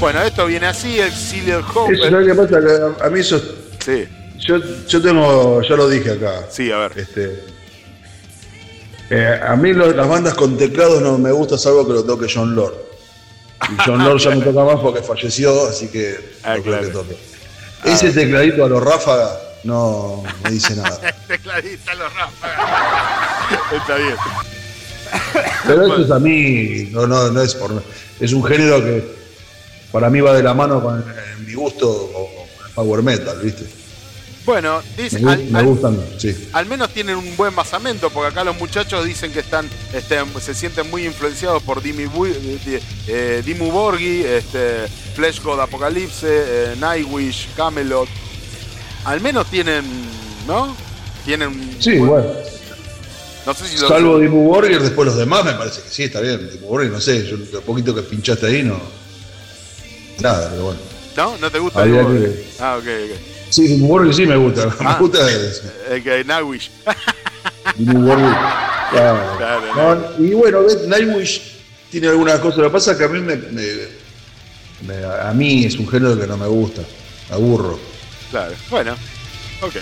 [0.00, 1.94] Bueno, esto viene así, Exiled Hope.
[1.94, 2.46] Eso.
[2.46, 3.40] Que a, a mí eso.
[3.78, 4.06] Sí,
[4.38, 4.56] Yo,
[4.86, 5.62] yo tengo.
[5.62, 6.46] Ya lo dije acá.
[6.50, 6.92] sí, a ver.
[6.98, 7.44] Este,
[9.10, 12.26] eh, a mí lo- las bandas con teclados no me gusta, salvo que lo toque
[12.32, 12.74] John Lord.
[13.70, 16.86] Y John Lord ya no toca más porque falleció, así que Ah, no creo que
[16.88, 17.16] toque.
[17.84, 20.98] Ese tecladito a los ráfaga no me dice nada.
[21.28, 23.72] Tecladista los ráfagas.
[23.72, 24.16] Está bien.
[25.66, 27.82] Pero eso es a mí, no, no, no es por.
[28.20, 29.04] Es un género que
[29.92, 31.04] para mí va de la mano con eh,
[31.46, 33.64] mi gusto con el power metal, ¿viste?
[34.44, 36.48] Bueno, dice, Me, al, me al- gustan, sí.
[36.52, 40.54] al menos tienen un buen basamento, porque acá los muchachos dicen que están, este, se
[40.54, 42.26] sienten muy influenciados por Dimmu, Bu-
[42.66, 48.06] eh, eh, Dimmu Borgir, este, Flesh God Apocalypse, eh, Nightwish, Camelot.
[49.06, 49.82] Al menos tienen,
[50.46, 50.76] ¿no?
[51.24, 51.48] Tienen.
[51.48, 52.26] un Sí, buen- bueno.
[53.46, 56.20] No sé si lo Salvo Dimmu Borgir, después los demás me parece que sí, está
[56.20, 56.50] bien.
[56.50, 58.78] Dimmu Borgir, no sé, yo lo poquito que pinchaste ahí no.
[60.20, 60.80] Nada, pero bueno.
[61.16, 61.38] ¿No?
[61.38, 61.82] ¿No te gusta?
[61.82, 62.44] Que- Borgir?
[62.60, 63.33] Ah, ok, ok.
[63.50, 64.68] Sí, Dimmu Borgir sí me gusta.
[64.80, 64.94] Ah.
[65.00, 65.18] Me gusta
[66.02, 66.70] que Nightwish.
[68.90, 69.36] Claro.
[69.38, 69.62] Claro,
[70.18, 71.42] No, y bueno, ves, Nightwish
[71.90, 72.58] tiene algunas cosas.
[72.58, 73.88] Lo que pasa es que a mí me, me-
[74.86, 76.82] me- a mí es un género que no me gusta.
[77.30, 77.78] Aburro.
[78.30, 78.92] Claro, bueno,
[79.62, 79.74] ok.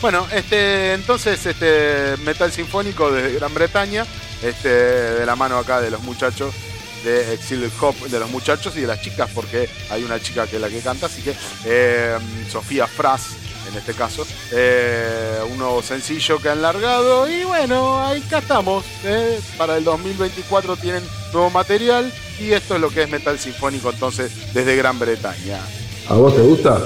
[0.00, 4.06] Bueno, este, entonces, este metal sinfónico de Gran Bretaña,
[4.42, 6.54] este, de la mano acá de los muchachos
[7.04, 10.56] de Exiled Hop, de los muchachos y de las chicas, porque hay una chica que
[10.56, 11.34] es la que canta, así que
[11.64, 12.16] eh,
[12.50, 13.36] Sofía Fras,
[13.70, 18.84] en este caso, eh, un nuevo sencillo que han largado y bueno, ahí estamos.
[19.04, 23.90] eh, para el 2024 tienen nuevo material y esto es lo que es metal sinfónico
[23.90, 25.60] entonces desde Gran Bretaña.
[26.08, 26.80] ¿A vos te gusta?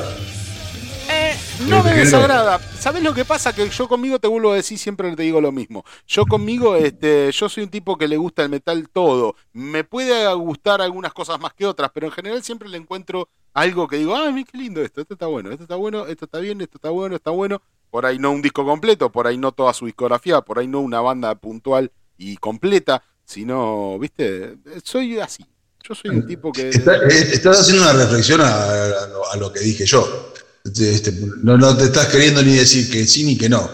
[1.32, 2.58] Eh, no ¿Este me desagrada.
[2.78, 3.52] ¿Sabes lo que pasa?
[3.54, 5.84] Que yo conmigo te vuelvo a decir, siempre te digo lo mismo.
[6.06, 9.36] Yo conmigo, este, yo soy un tipo que le gusta el metal todo.
[9.52, 13.86] Me puede gustar algunas cosas más que otras, pero en general siempre le encuentro algo
[13.88, 16.60] que digo, ay, qué lindo esto, esto está bueno, esto está bueno, esto está bien,
[16.60, 17.60] esto está bueno, está bueno.
[17.90, 20.80] Por ahí no un disco completo, por ahí no toda su discografía, por ahí no
[20.80, 25.44] una banda puntual y completa, sino, viste, soy así.
[25.86, 26.68] Yo soy un tipo que...
[26.68, 30.31] Está- estás haciendo una reflexión a, a lo, a lo que dije yo.
[30.64, 31.12] Este, este,
[31.42, 33.68] no, no te estás queriendo ni decir que sí ni que no.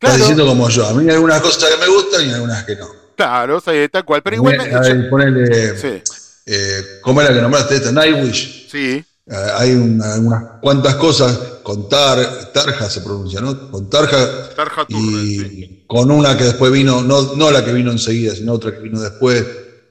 [0.00, 0.86] Estás diciendo como yo.
[0.86, 2.88] A mí hay algunas cosas que me gustan y algunas que no.
[3.16, 4.74] Claro, sí, tal cual, pero igualmente...
[4.74, 6.02] A ver, ponele, sí,
[6.46, 7.92] eh, ¿Cómo era que nombraste esta?
[7.92, 8.68] Nightwish.
[8.70, 13.70] sí, Eh, hay una- unas cuantas cosas con Tar, Tarja se pronuncia, ¿no?
[13.70, 14.48] Con Tarja.
[14.56, 15.84] Tarja y sí.
[15.86, 19.00] con una que después vino, no, no la que vino enseguida, sino otra que vino
[19.00, 19.44] después.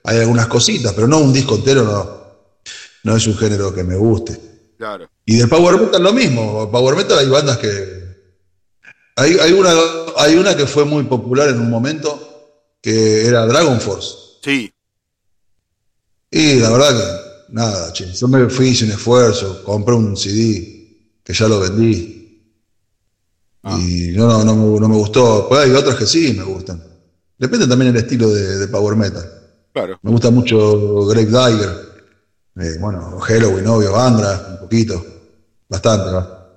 [0.03, 2.21] Hay algunas cositas, pero no un disco entero, no.
[3.03, 4.37] No es un género que me guste.
[4.81, 5.11] Claro.
[5.25, 6.71] Y del Power Metal lo mismo.
[6.71, 8.01] Power Metal hay bandas que.
[9.15, 9.69] Hay, hay, una,
[10.17, 14.09] hay una que fue muy popular en un momento, que era Dragon Force.
[14.43, 14.73] Sí.
[16.31, 21.31] Y la verdad que, nada, che, yo me fui sin esfuerzo, compré un CD que
[21.31, 22.41] ya lo vendí.
[23.61, 23.77] Ah.
[23.79, 25.45] Y no, no, no, me, no me gustó.
[25.47, 26.83] Pues hay otras que sí me gustan.
[27.37, 29.29] Depende también el estilo de, de Power Metal.
[29.73, 29.99] Claro.
[30.01, 31.90] Me gusta mucho Greg Dagger.
[32.57, 35.03] Eh, bueno, Halloween, obvio, Angra, un poquito.
[35.69, 36.47] Bastante, ¿va?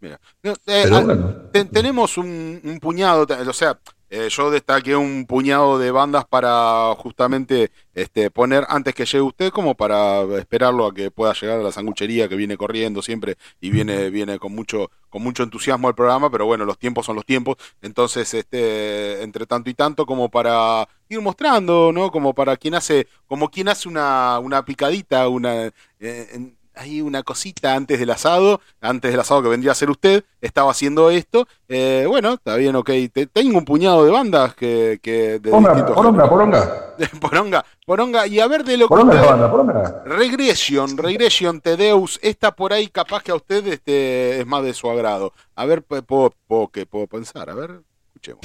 [0.00, 0.20] Mira.
[0.42, 1.34] No, eh, Pero ah, bueno.
[1.52, 3.78] te- tenemos un, un puñado, o sea,
[4.08, 9.50] eh, yo destaqué un puñado de bandas para justamente este, poner antes que llegue usted,
[9.50, 13.70] como para esperarlo a que pueda llegar a la sanguchería que viene corriendo siempre y
[13.70, 17.26] viene, viene con mucho, con mucho entusiasmo al programa, pero bueno, los tiempos son los
[17.26, 22.10] tiempos, entonces este, entre tanto y tanto, como para ir mostrando, ¿no?
[22.10, 27.74] Como para quien hace, como quien hace una, una picadita, una eh, ahí una cosita
[27.74, 31.48] antes del asado, antes del asado que vendría a ser usted, estaba haciendo esto.
[31.68, 32.90] Eh, bueno, está bien, ok.
[33.12, 36.94] Te- tengo un puñado de bandas que, que de Poronga, poronga, poronga.
[37.20, 38.26] poronga, poronga.
[38.26, 40.02] Y a ver de lo que Poronga usted- banda, poronga.
[40.04, 44.88] Regression, Regression Tedeus, esta por ahí capaz que a usted este, es más de su
[44.90, 45.32] agrado.
[45.54, 46.32] A ver, puedo,
[46.70, 47.80] que puedo pensar, a ver,
[48.14, 48.40] escuchemos.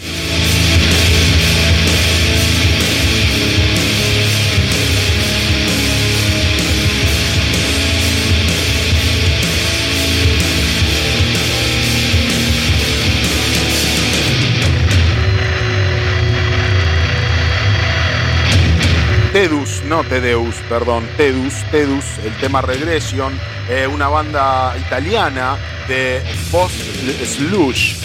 [19.32, 23.32] Tedus, no Tedeus, perdón, Tedus, Tedus, el tema Regression,
[23.70, 26.22] eh, una banda italiana de
[26.52, 27.96] post-slush.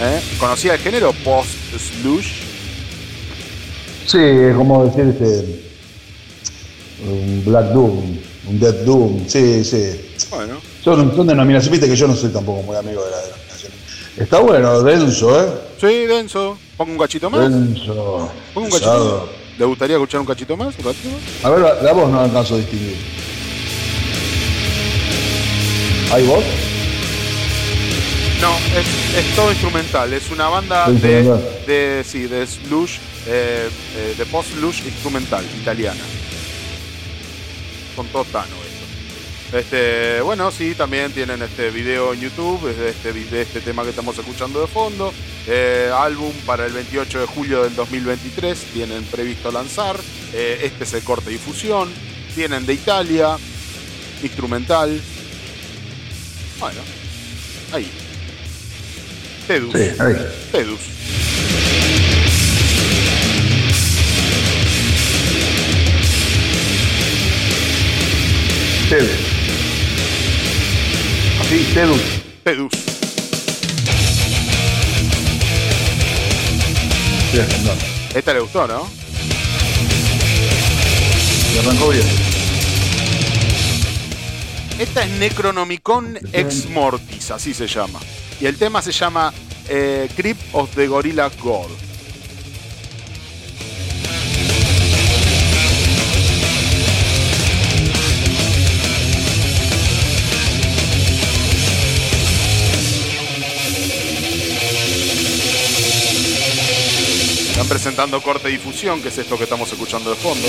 [0.00, 0.22] ¿Eh?
[0.38, 2.28] ¿Conocía el género post-slush?
[4.06, 5.62] Sí, es como decir este.
[7.08, 10.00] Un Black Doom, un Dead Doom, sí, sí.
[10.30, 13.72] Bueno, Son, son denominaciones, viste que yo no soy tampoco muy amigo de la denominación.
[14.16, 15.48] Está bueno, denso, ¿eh?
[15.80, 16.56] sí, denso.
[16.76, 17.50] Pongo un cachito más.
[17.50, 18.30] Denso.
[18.54, 19.20] Pongo un pesado.
[19.22, 19.41] cachito.
[19.58, 20.74] ¿Le gustaría escuchar un cachito más?
[20.78, 21.44] ¿Un cachito más?
[21.44, 22.96] A ver, la, la voz no alcanzo a distinguir.
[26.12, 26.44] ¿Hay voz?
[28.40, 30.12] No, es, es todo instrumental.
[30.12, 31.22] Es una banda de,
[31.66, 32.96] de, sí, de slush,
[33.26, 36.00] eh, eh, de post-slush instrumental, italiana.
[37.94, 38.71] Con todo tano esto.
[39.52, 43.90] Este, bueno, sí, también tienen este video en YouTube de este, de este tema que
[43.90, 45.12] estamos escuchando de fondo.
[45.46, 49.96] Eh, álbum para el 28 de julio del 2023 tienen previsto lanzar.
[50.32, 51.90] Eh, este es el corte difusión.
[52.34, 53.36] Tienen de Italia,
[54.22, 54.98] instrumental.
[56.58, 56.80] Bueno,
[57.72, 57.90] ahí.
[59.46, 59.72] Tedus.
[59.74, 60.16] Sí, ahí.
[60.50, 60.80] Tedus.
[68.88, 69.31] Tedus.
[71.52, 72.00] Así, Tedus.
[72.44, 72.72] Tedus.
[77.30, 77.40] Sí.
[78.14, 78.88] Esta le gustó, ¿no?
[81.54, 82.06] Y arrancó bien.
[84.78, 88.00] Esta es Necronomicon Ex Mortis, así se llama.
[88.40, 89.30] Y el tema se llama
[89.68, 91.68] eh, Crypt of the Gorilla God.
[107.62, 110.48] Están presentando corte difusión, que es esto que estamos escuchando de fondo.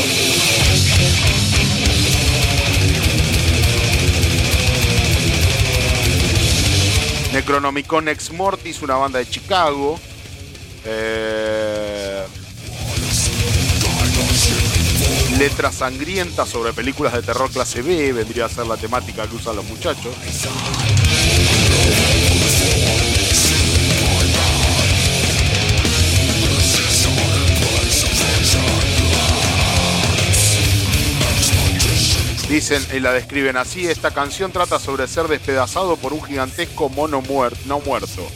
[7.34, 10.00] Necronomicon Ex Mortis, una banda de Chicago.
[10.86, 12.24] Eh,
[15.38, 19.56] letras sangrientas sobre películas de terror clase B, vendría a ser la temática que usan
[19.56, 20.16] los muchachos.
[32.54, 37.20] Dicen y la describen así, esta canción trata sobre ser despedazado por un gigantesco mono
[37.20, 38.30] muerto, no muerto,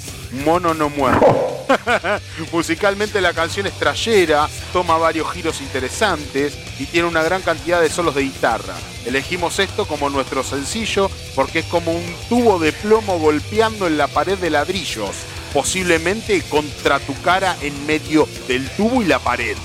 [0.44, 1.68] mono no muerto.
[2.52, 7.92] Musicalmente la canción es trayera, toma varios giros interesantes y tiene una gran cantidad de
[7.92, 8.74] solos de guitarra.
[9.06, 14.08] Elegimos esto como nuestro sencillo porque es como un tubo de plomo golpeando en la
[14.08, 15.12] pared de ladrillos,
[15.54, 19.56] posiblemente contra tu cara en medio del tubo y la pared.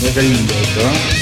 [0.00, 1.19] Mira qué lindo esto, ¿no?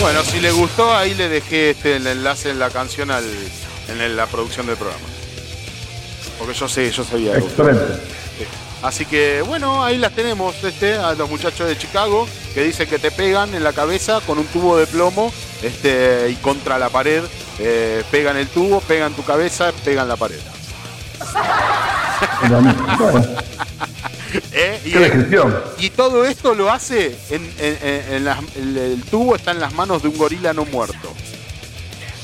[0.00, 3.24] Bueno, si le gustó, ahí le dejé este, el enlace en la canción al,
[3.88, 5.04] en la producción del programa.
[6.38, 7.36] Porque yo sé, yo sabía.
[7.36, 8.00] Excelente.
[8.80, 13.00] Así que bueno, ahí las tenemos, este, a los muchachos de Chicago, que dicen que
[13.00, 17.24] te pegan en la cabeza con un tubo de plomo, este, y contra la pared,
[17.58, 20.38] eh, pegan el tubo, pegan tu cabeza, pegan la pared.
[22.48, 22.72] Bueno,
[24.52, 24.80] ¿Eh?
[24.84, 25.56] Y, qué descripción.
[25.78, 29.60] y todo esto lo hace en, en- en- en las- el, el tubo está en
[29.60, 31.14] las manos de un gorila no muerto.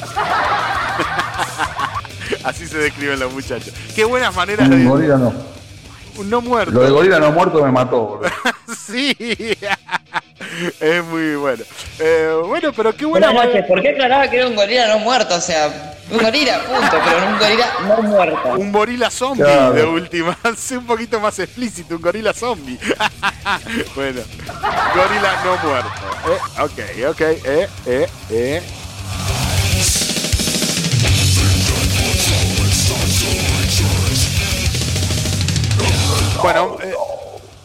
[2.44, 3.72] Así se describen los muchachos.
[3.94, 4.88] Qué buenas maneras Un de.
[4.88, 5.32] gorila no.
[6.16, 6.72] Un no muerto.
[6.72, 8.30] Lo de gorila no muerto me mató, boludo.
[8.86, 9.14] Sí,
[10.80, 11.64] es muy bueno.
[11.98, 14.98] Eh, bueno, pero qué buena Buenas noches, ¿por qué aclaraba que era un gorila no
[15.00, 15.34] muerto?
[15.34, 18.48] O sea, un gorila, punto, pero un gorila no muerto.
[18.54, 19.72] Un gorila zombie Claro.
[19.72, 20.36] de última.
[20.56, 22.78] Sé un poquito más explícito, un gorila zombie.
[23.94, 24.20] bueno,
[24.94, 25.90] gorila no muerto.
[26.26, 28.62] Eh, ok, ok, eh, eh, eh.
[36.42, 36.94] Bueno, eh,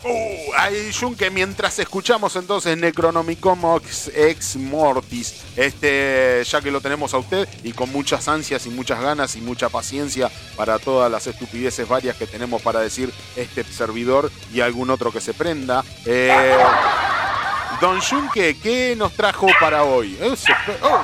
[0.03, 0.91] uh, hay
[1.31, 3.59] mientras escuchamos entonces Necronomicon
[4.15, 9.01] Ex, Mortis, este, ya que lo tenemos a usted y con muchas ansias y muchas
[9.01, 14.31] ganas y mucha paciencia para todas las estupideces varias que tenemos para decir este servidor
[14.53, 15.83] y algún otro que se prenda.
[16.05, 16.57] eh,
[17.81, 20.17] Don Junque, ¿qué nos trajo para hoy?
[20.21, 20.51] Ese,
[20.81, 21.01] oh,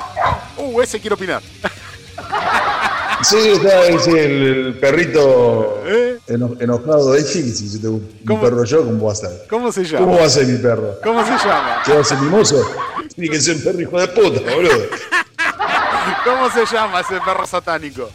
[0.58, 1.42] oh, ese quiero opinar.
[3.22, 6.18] Sí, está sí, el, el perrito ¿Eh?
[6.28, 8.40] eno- enojado de sí, si yo tengo un ¿Cómo?
[8.42, 9.30] perro yo, ¿cómo va a ser?
[9.48, 10.18] ¿Cómo se ¿Cómo llama?
[10.18, 10.98] va a ser mi perro?
[11.02, 11.82] ¿Cómo se llama?
[11.84, 12.62] ¿Qué va a ser mi mozo?
[13.14, 14.86] Tiene que ser un perro hijo de puta, boludo.
[16.24, 18.10] ¿Cómo se llama ese perro satánico?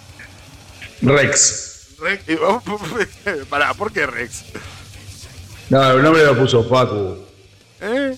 [1.02, 1.96] Rex.
[2.00, 2.24] Rex.
[3.50, 4.44] Pará, ¿por qué Rex?
[5.70, 7.18] No, el nombre lo puso Facu.
[7.82, 8.16] ¿Eh?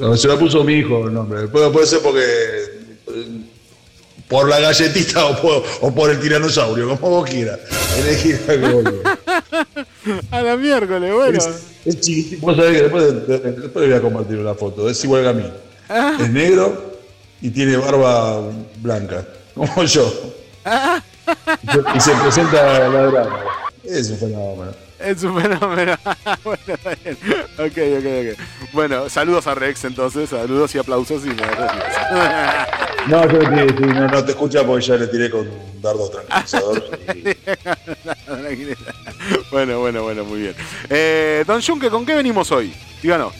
[0.00, 1.48] No, se lo puso mi hijo el nombre.
[1.48, 2.80] Puede, puede ser porque.
[4.32, 7.60] Por la galletita o por, o por el tiranosaurio, como vos quieras.
[7.98, 9.02] Elegí algo, boludo.
[10.30, 11.38] A la miércoles, bueno.
[11.38, 11.48] Es,
[11.84, 12.46] es chiquitito.
[12.46, 14.88] Vos sabés que después, de- de- después le voy a compartir una foto.
[14.88, 15.52] Es igual que a mí.
[16.22, 16.92] Es negro
[17.42, 18.40] y tiene barba
[18.78, 19.22] blanca,
[19.54, 20.10] como yo.
[21.94, 23.38] Y se presenta ladrando.
[23.84, 24.72] Es un fenómeno.
[25.04, 25.96] Es un fenómeno.
[26.44, 27.18] bueno, está bien.
[27.58, 28.72] Ok, ok, ok.
[28.72, 30.30] Bueno, saludos a Rex entonces.
[30.30, 32.68] Saludos y aplausos y me gracias.
[33.08, 36.08] No, yo no, te- no, no te escucha porque ya le tiré con un dardo
[36.08, 36.82] tranquilizador.
[37.16, 38.74] y-
[39.50, 40.54] bueno, bueno, bueno, muy bien.
[40.88, 42.72] Eh, Don Junque, ¿con qué venimos hoy?
[43.02, 43.32] Díganos.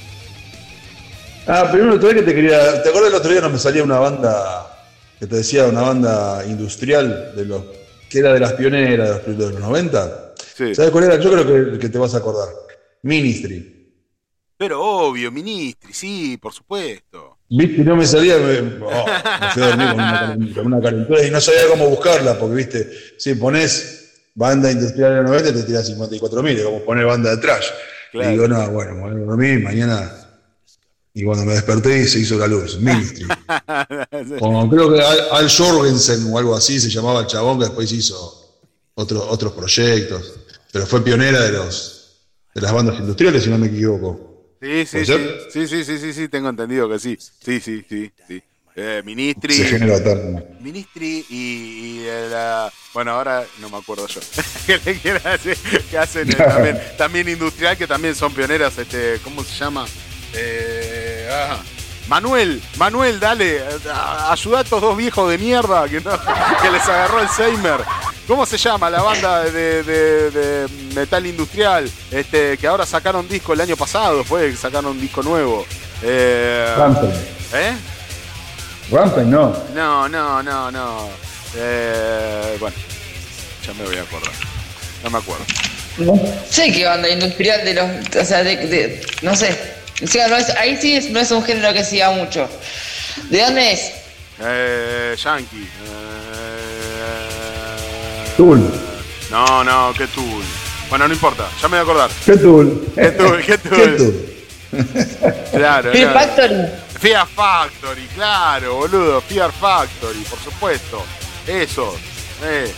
[1.46, 2.82] Ah, primero vez que te quería.
[2.82, 4.68] ¿Te acuerdas el otro día no me salía una banda
[5.18, 7.62] que te decía una banda industrial de los
[8.08, 10.31] que era de las pioneras de los, de los 90?
[10.56, 10.74] Sí.
[10.74, 11.18] ¿Sabes cuál era?
[11.18, 12.48] Yo creo que, que te vas a acordar.
[13.02, 13.78] Ministry.
[14.56, 17.38] Pero obvio, ministri, sí, por supuesto.
[17.48, 19.06] Viste, no me salía, me, oh,
[19.40, 22.54] me fui a dormir con una, con una calentura y no sabía cómo buscarla, porque
[22.54, 23.98] viste, si pones
[24.34, 27.66] banda industrial de los 90 te tiras 54 mil, como poner banda de trash.
[28.12, 28.28] Claro.
[28.28, 30.18] Y digo, no, bueno, a dormir mañana.
[31.14, 33.26] Y cuando me desperté se hizo la luz, Ministry.
[34.38, 37.92] Como creo que Al, Al Jorgensen o algo así se llamaba el chabón que después
[37.92, 38.62] hizo
[38.94, 40.40] otro- otros proyectos.
[40.72, 41.98] Pero fue pionera de los
[42.54, 44.56] de las bandas industriales, si no me equivoco.
[44.60, 47.16] Sí, sí, ¿Puede sí, sí, sí, sí, sí, sí, tengo entendido que sí.
[47.18, 48.42] Sí, sí, sí, sí.
[48.74, 49.60] Eh, ministri.
[49.60, 50.42] Eterno.
[50.60, 54.20] Ministry y, y el, ah, bueno ahora no me acuerdo yo
[55.90, 59.84] que hacen eh, también, también industrial que también son pioneras este cómo se llama
[60.32, 61.60] Eh, ah,
[62.08, 63.60] Manuel Manuel dale
[64.30, 66.18] ayuda a estos dos viejos de mierda que, no-
[66.62, 67.80] que les agarró el Seimer
[68.26, 71.90] ¿Cómo se llama la banda de, de- de metal industrial?
[72.10, 75.66] Este, que ahora sacaron disco el año pasado, fue que sacaron un disco nuevo.
[76.02, 77.12] Eh, Rammstein.
[77.54, 77.72] ¿Eh?
[78.90, 79.56] Rammstein no.
[79.74, 81.08] No, no, no, no.
[81.56, 82.76] Eh, bueno,
[83.66, 84.32] ya me voy a acordar.
[85.02, 85.44] No me acuerdo.
[85.98, 86.18] No
[86.48, 88.16] sé qué banda industrial de los.
[88.16, 88.56] O sea, de.
[88.56, 89.58] de- no sé.
[90.02, 92.48] O sea, no es, ahí sí es- no es un género que siga mucho.
[93.30, 93.92] ¿De dónde es?
[94.40, 95.68] Eh, Yankee.
[95.84, 96.31] Eh,
[98.42, 98.60] Tool.
[99.30, 100.42] no, no, qué Tool.
[100.90, 102.10] Bueno, no importa, ya me voy a acordar.
[102.26, 102.88] ¿Qué Tool?
[102.92, 103.40] ¿Qué Tool?
[103.40, 103.96] ¿Qué ¿Qué Tool?
[103.96, 104.26] Tool?
[105.52, 106.18] Claro, Fear claro.
[106.18, 106.54] Factory.
[106.98, 109.20] Fear Factory, claro, boludo.
[109.20, 111.04] Fear Factory, por supuesto.
[111.46, 111.94] Eso.
[112.42, 112.72] Eh.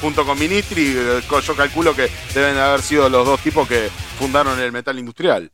[0.00, 3.90] Junto con Ministri, eh, yo calculo que deben haber sido los dos tipos que
[4.20, 5.50] fundaron el metal industrial.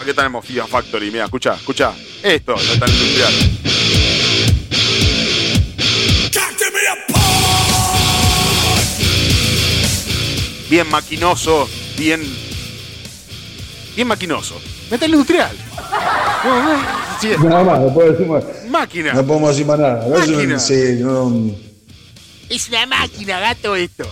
[0.00, 1.92] Aquí tenemos Fear Factory, mira, escucha, escucha.
[2.22, 3.60] Esto, metal industrial.
[10.70, 11.68] Bien maquinoso,
[11.98, 12.22] bien.
[13.96, 14.54] Bien maquinoso.
[14.90, 15.50] Metal industrial.
[17.42, 18.44] Nada más, no puedo decir más.
[18.68, 19.12] Máquina.
[19.12, 20.06] No podemos decir más nada.
[20.06, 20.58] Es un- Máquina.
[20.58, 21.54] sí, no-
[22.48, 24.04] Es una máquina, gato, esto.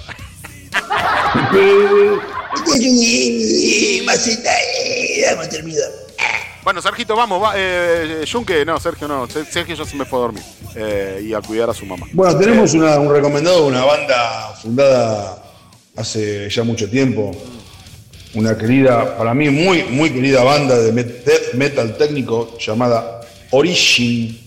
[6.65, 7.43] Bueno, Sergito, vamos.
[7.43, 9.27] Va, eh, Junque, no, Sergio no.
[9.29, 10.43] Ser- Sergio ya se me fue a dormir.
[10.75, 12.07] Eh, y a cuidar a su mamá.
[12.13, 15.43] Bueno, tenemos una- un recomendado una banda fundada
[15.99, 17.31] hace ya mucho tiempo.
[18.35, 20.93] Una querida, para mí muy, muy querida banda de
[21.55, 23.21] metal técnico llamada
[23.51, 24.39] Origin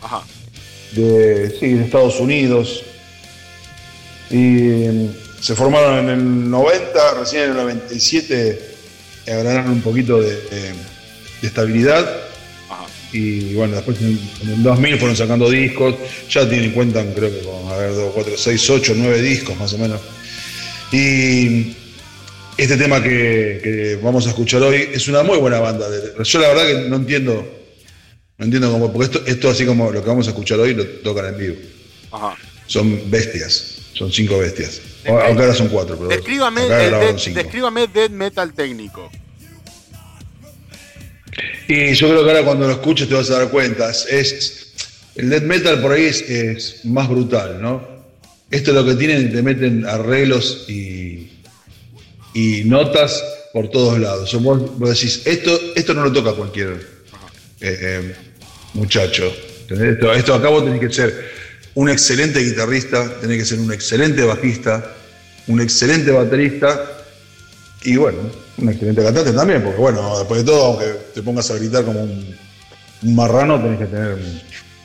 [0.00, 0.22] Ajá.
[0.92, 2.82] de, sí, de Estados Unidos.
[4.30, 5.08] Y mm,
[5.40, 8.60] se formaron en el 90, recién en el 97
[9.26, 10.72] agarraron un poquito de, de-
[11.42, 12.00] de estabilidad.
[12.70, 12.86] Ajá.
[13.12, 15.96] Y bueno, después en, en el 2000 fueron sacando discos.
[16.30, 19.72] Ya tienen cuenta, creo que con, a ver, 2, 4, 6, 8, 9 discos más
[19.74, 20.00] o menos.
[20.92, 21.74] Y
[22.56, 25.86] este tema que, que vamos a escuchar hoy es una muy buena banda.
[26.22, 27.46] Yo la verdad que no entiendo,
[28.38, 30.86] no entiendo cómo, porque esto, esto así como lo que vamos a escuchar hoy lo
[30.86, 31.56] tocan en vivo.
[32.12, 32.36] Ajá.
[32.66, 34.80] Son bestias, son cinco bestias.
[35.06, 36.62] Aunque ahora son cuatro, pero Descríbame,
[37.34, 39.10] descríbame death metal técnico.
[41.68, 43.90] Y yo creo que ahora cuando lo escuches te vas a dar cuenta.
[43.90, 44.60] Es, es-
[45.16, 47.86] el death metal por ahí es, es más brutal, ¿no?
[48.54, 51.28] Esto es lo que tienen, te meten arreglos y,
[52.34, 53.20] y notas
[53.52, 54.32] por todos lados.
[54.32, 56.70] O vos, vos decís, esto, esto no lo toca cualquier
[57.60, 58.14] eh, eh,
[58.74, 59.24] muchacho.
[59.68, 61.32] Esto, esto acá vos tenés que ser
[61.74, 64.88] un excelente guitarrista, tenés que ser un excelente bajista,
[65.48, 66.80] un excelente baterista
[67.82, 68.18] y bueno,
[68.58, 72.04] un excelente cantante también, porque bueno, después de todo, aunque te pongas a gritar como
[72.04, 72.36] un,
[73.02, 74.16] marrano, tenés que tener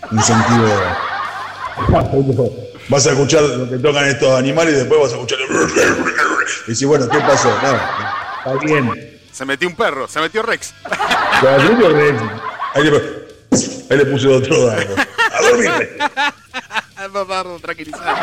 [0.09, 0.69] un sentido.
[2.89, 5.39] Vas a escuchar lo que tocan estos animales y después vas a escuchar.
[6.67, 7.49] Y decís, bueno, ¿qué pasó?
[7.61, 9.19] No, está bien.
[9.31, 10.73] Se metió un perro, se metió Rex.
[11.41, 11.87] Pero al principio,
[12.73, 12.97] Ahí le,
[13.89, 14.81] ahí le puse otro dado.
[15.33, 15.97] A dormirte.
[17.27, 18.15] Para tranquilizar.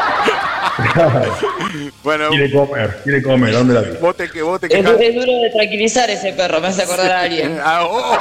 [2.02, 3.52] bueno, Quiere comer, quiere comer.
[3.52, 3.96] ¿Dónde la vi?
[3.98, 7.10] vos te, que vos te Es, es duro de tranquilizar ese perro, me hace acordar
[7.12, 7.58] a alguien.
[7.64, 8.18] Ah, oh.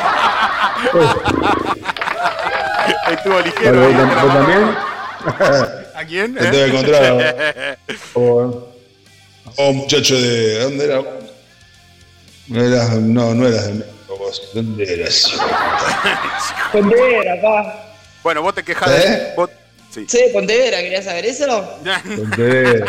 [3.12, 3.82] Estuvo ligero.
[3.82, 4.46] Vale, ahí, ¿Vos, te la vos mando.
[4.46, 5.85] también?
[5.96, 6.34] ¿A quién?
[6.36, 7.78] Te tengo que encontrar.
[8.16, 8.68] O,
[9.58, 10.60] o muchacho de.
[10.60, 11.02] ¿Dónde era?
[12.48, 14.42] No eras, no, no eras de México vos.
[14.54, 15.32] ¿Dónde eras?
[16.72, 17.92] Pontevedra, pa.
[18.24, 19.10] Bueno, vos te quejas ¿Eh?
[19.10, 19.34] de.
[19.36, 19.50] Vos,
[19.92, 20.06] sí.
[20.08, 21.80] Sí, Pontevedra, ¿querías saber eso?
[22.16, 22.86] Pontevedra.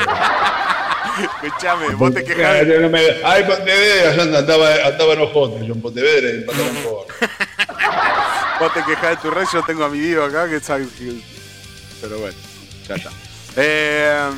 [1.42, 2.88] Escuchame, vos te quejas de.
[2.88, 6.76] Me- Ay, Pontevedra, yo andaba, andaba en ojote, yo en Pontevedra y en pantalón.
[8.60, 11.20] Vos te quejas de tu red, yo tengo a mi Diego acá que que-
[12.00, 12.36] Pero bueno,
[12.88, 13.10] ya está.
[13.56, 14.30] Eh,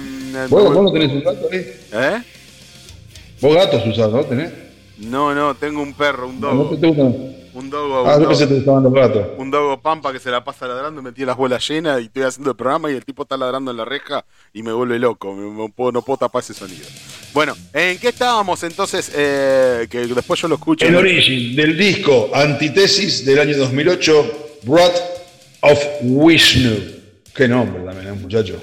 [0.49, 1.59] ¿Vos, vos no tenés un gato ahí?
[1.93, 2.23] ¿Eh?
[3.41, 4.25] Vos gatos usás, ¿no?
[4.25, 4.51] ¿Tenés?
[4.99, 6.77] No, no, tengo un perro, un ¿No dogo.
[6.77, 7.39] te gustan?
[7.55, 9.27] Un dogo, Ah, un yo pensé que te los gatos.
[9.39, 12.51] un dogo pampa que se la pasa ladrando, metí las bolas llenas y estoy haciendo
[12.51, 15.35] el programa y el tipo está ladrando en la reja y me vuelve loco.
[15.35, 16.87] me- me puedo- no puedo tapar ese sonido.
[17.35, 19.11] Bueno, ¿en qué estábamos entonces?
[19.15, 20.87] Eh, que después yo lo escucho.
[20.87, 24.97] El Origin del disco Antitesis del año 2008, Wrath
[25.63, 26.98] of Vishnu.
[27.39, 28.61] Qué nombre también, ¿eh, muchacho?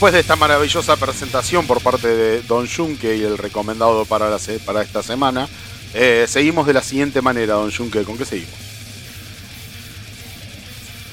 [0.00, 4.38] Después de esta maravillosa presentación por parte de Don Junque y el recomendado para, la,
[4.64, 5.46] para esta semana,
[5.92, 8.02] eh, seguimos de la siguiente manera, Don Junque.
[8.02, 8.54] ¿Con qué seguimos?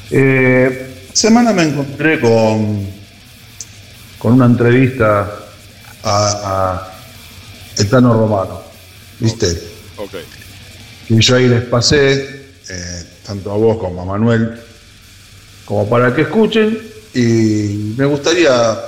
[0.09, 2.87] Eh, semana me encontré con,
[4.17, 5.37] con una entrevista
[6.03, 6.93] a, a
[7.75, 8.61] Etano Romano,
[9.19, 9.47] ¿viste?
[9.97, 10.13] Ok.
[11.09, 14.61] Y yo ahí les pasé, eh, tanto a vos como a Manuel,
[15.65, 16.86] como para que escuchen
[17.17, 18.79] y me gustaría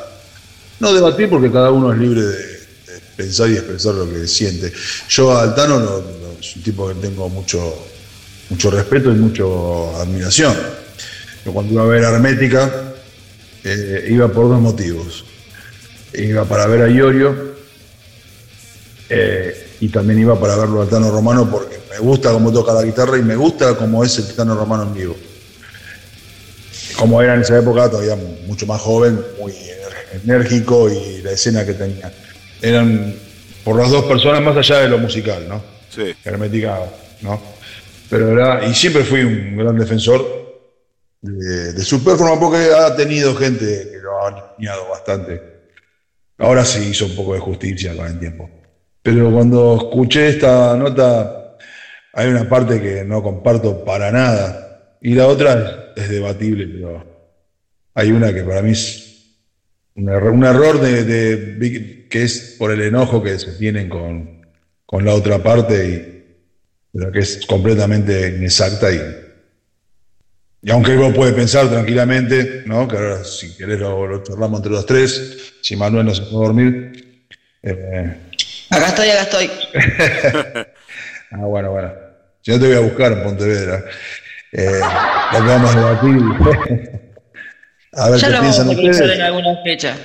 [0.80, 2.60] no debatir porque cada uno es libre de,
[3.18, 4.72] pensar y expresar lo que siente.
[5.10, 6.04] Yo a Altano no,
[6.40, 7.88] es un tipo que tengo mucho,
[8.50, 9.44] mucho respeto y mucha
[10.00, 10.56] admiración.
[11.44, 12.94] Yo cuando iba a ver Hermética
[13.64, 15.26] eh, iba por dos motivos.
[16.14, 17.36] Iba para ver a Iorio
[19.10, 22.84] eh, y también iba para verlo a Altano Romano porque me gusta cómo toca la
[22.84, 25.16] guitarra y me gusta cómo es el Altano Romano en vivo
[27.00, 29.54] como era en esa época, todavía mucho más joven, muy
[30.24, 32.12] enérgico y la escena que tenía.
[32.62, 33.16] Eran
[33.64, 35.64] por las dos personas más allá de lo musical, ¿no?
[35.90, 36.14] Sí.
[36.26, 36.80] Hermética,
[37.22, 37.42] ¿no?
[38.10, 40.26] Pero era, y siempre fui un gran defensor
[41.22, 45.42] de, de su performance porque ha tenido gente que lo ha niñado bastante.
[46.38, 48.50] Ahora sí hizo un poco de justicia con el tiempo.
[49.02, 51.56] Pero cuando escuché esta nota,
[52.14, 57.04] hay una parte que no comparto para nada y la otra es, debatible, pero
[57.94, 59.06] hay una que para mí es
[59.96, 64.42] un error, de, que es por el enojo que se tienen con,
[65.04, 68.92] la otra parte, y, pero que es completamente inexacta.
[68.92, 69.02] Y,
[70.62, 72.88] y aunque vos puede pensar tranquilamente, ¿no?
[72.88, 76.46] que ahora si querés lo, lo charlamos entre los tres, si Manuel no se puede
[76.46, 77.24] dormir.
[77.62, 78.16] Eh,
[78.70, 79.50] acá estoy, acá estoy.
[81.32, 82.10] ah, bueno, bueno.
[82.48, 83.86] No te voy a buscar en Pontevedra.
[84.52, 84.82] Eh,
[85.34, 86.22] lo vamos a debatir.
[87.94, 89.12] a ver ya qué lo piensan vamos a ustedes.
[89.12, 89.98] en alguna fecha.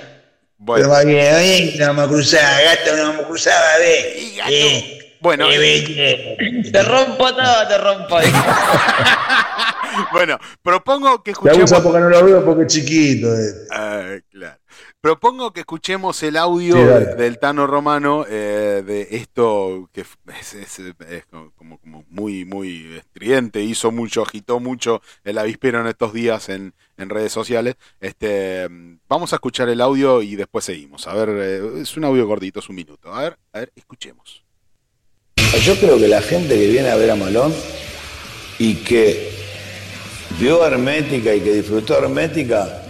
[0.59, 0.91] Bueno.
[0.91, 4.05] Pero bien, no vamos a cruzar, gato, no vamos a cruzar, a ver.
[4.49, 5.47] Eh, bueno.
[5.51, 8.19] Eh, te rompo todo, te rompo.
[10.13, 11.71] bueno, propongo que escuchemos.
[11.71, 13.35] Te porque no lo veo porque es chiquito.
[13.35, 13.53] Eh.
[13.71, 14.59] Ah, claro.
[15.05, 21.79] Propongo que escuchemos el audio del Tano Romano eh, de esto que es, como,
[22.09, 27.75] muy, muy estridente, hizo mucho, agitó mucho el avispero en estos días en, redes sociales.
[28.01, 28.67] Este,
[29.07, 31.07] vamos a escuchar el audio y después seguimos.
[31.07, 33.13] A ver, eh, es un audio gordito, es un minuto.
[33.13, 34.43] A ver, a ver, escuchemos.
[35.67, 37.53] Yo creo que la gente que viene a ver a Malón
[38.59, 39.31] y que
[40.41, 42.84] vio Hermética y que disfrutó Hermética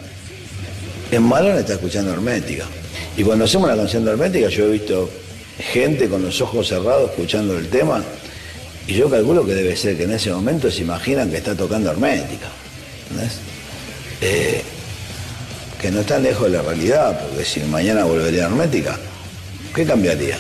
[1.11, 2.67] en Malón está escuchando Hermética.
[3.17, 5.09] Y cuando hacemos la canción de Hermética, yo he visto
[5.59, 8.03] gente con los ojos cerrados escuchando el tema,
[8.87, 11.91] y yo calculo que debe ser que en ese momento se imaginan que está tocando
[11.91, 12.49] Hermética.
[14.21, 14.63] Eh,
[15.81, 18.99] que no está lejos de la realidad, porque si mañana volvería a Hermética,
[19.75, 20.39] ¿qué cambiaría?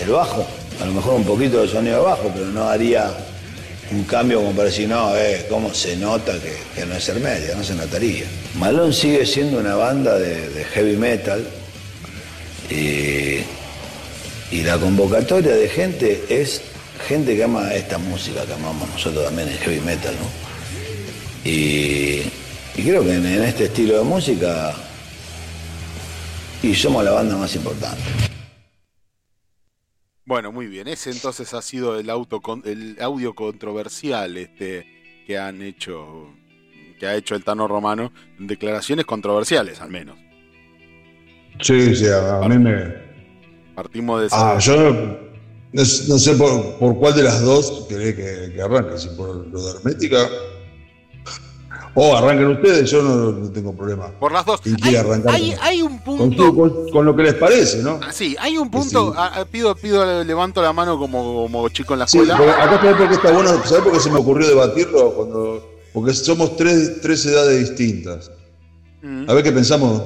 [0.00, 0.46] El bajo,
[0.80, 3.12] a lo mejor un poquito de sonido de bajo, pero no haría
[3.90, 6.34] un cambio como para decir, no, eh, cómo se nota
[6.74, 8.24] que, no es Hermética, no se notaría.
[8.56, 11.44] Malón sigue siendo una banda de, heavy metal
[12.70, 13.40] y,
[14.54, 16.60] y la convocatoria de gente es
[17.06, 20.48] gente que ama esta música que amamos nosotros también, el heavy metal, ¿no?
[21.50, 22.22] Y,
[22.74, 24.74] creo que en, este estilo de música
[26.62, 28.02] y somos la banda más importante.
[30.28, 30.88] Bueno, muy bien.
[30.88, 34.86] Ese entonces ha sido el, auto, el audio controversial este,
[35.26, 36.28] que han hecho,
[37.00, 40.18] que ha hecho el Tano Romano, declaraciones controversiales al menos.
[41.62, 43.08] Sí, sí, a, mí me...
[43.74, 45.18] Partimos de Ah, yo
[45.72, 50.28] no, sé por, cuál de las dos querés que, arranque, si por lo de Hermética.
[51.94, 54.08] O arranquen ustedes, yo no, tengo problema.
[54.18, 54.60] Por las dos.
[55.26, 56.54] Hay, hay, un punto.
[56.92, 58.00] Con, lo que les parece, ¿no?
[58.02, 59.14] Ah, sí, hay un punto.
[59.16, 62.36] Ah, ah, pido, pido, levanto la mano como, como chico en la escuela.
[62.36, 65.14] acá sabés por qué está bueno, ¿sabés por qué se me ocurrió debatirlo?
[65.14, 68.30] Cuando, porque somos tres, tres edades distintas.
[69.02, 69.28] Mm.
[69.28, 70.02] A ver qué pensamos.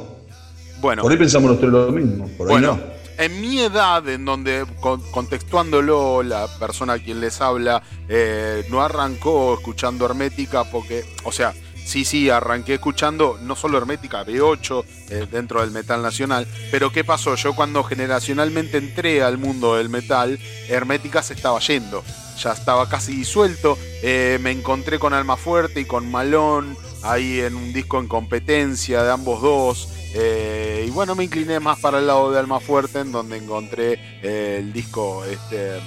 [0.80, 1.02] Bueno.
[1.02, 4.64] Por ahí pensamos los tres lo mismo, por ahí no en mi edad, en donde
[5.12, 11.54] contextuándolo, la persona a quien les habla eh, no arrancó escuchando Hermética porque, o sea,
[11.84, 17.04] sí, sí, arranqué escuchando no solo Hermética, B8 eh, dentro del metal nacional, pero ¿qué
[17.04, 17.34] pasó?
[17.34, 20.38] Yo cuando generacionalmente entré al mundo del metal,
[20.68, 22.02] Hermética se estaba yendo,
[22.38, 27.56] ya estaba casi disuelto, eh, me encontré con Alma Fuerte y con Malón ahí en
[27.56, 29.88] un disco en competencia de ambos dos.
[30.14, 34.20] Eh, y bueno, me incliné más para el lado de Alma Fuerte, en donde encontré
[34.22, 35.78] el disco, este,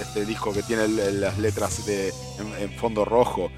[0.00, 2.12] este disco que tiene las letras de,
[2.58, 3.50] en, fondo rojo.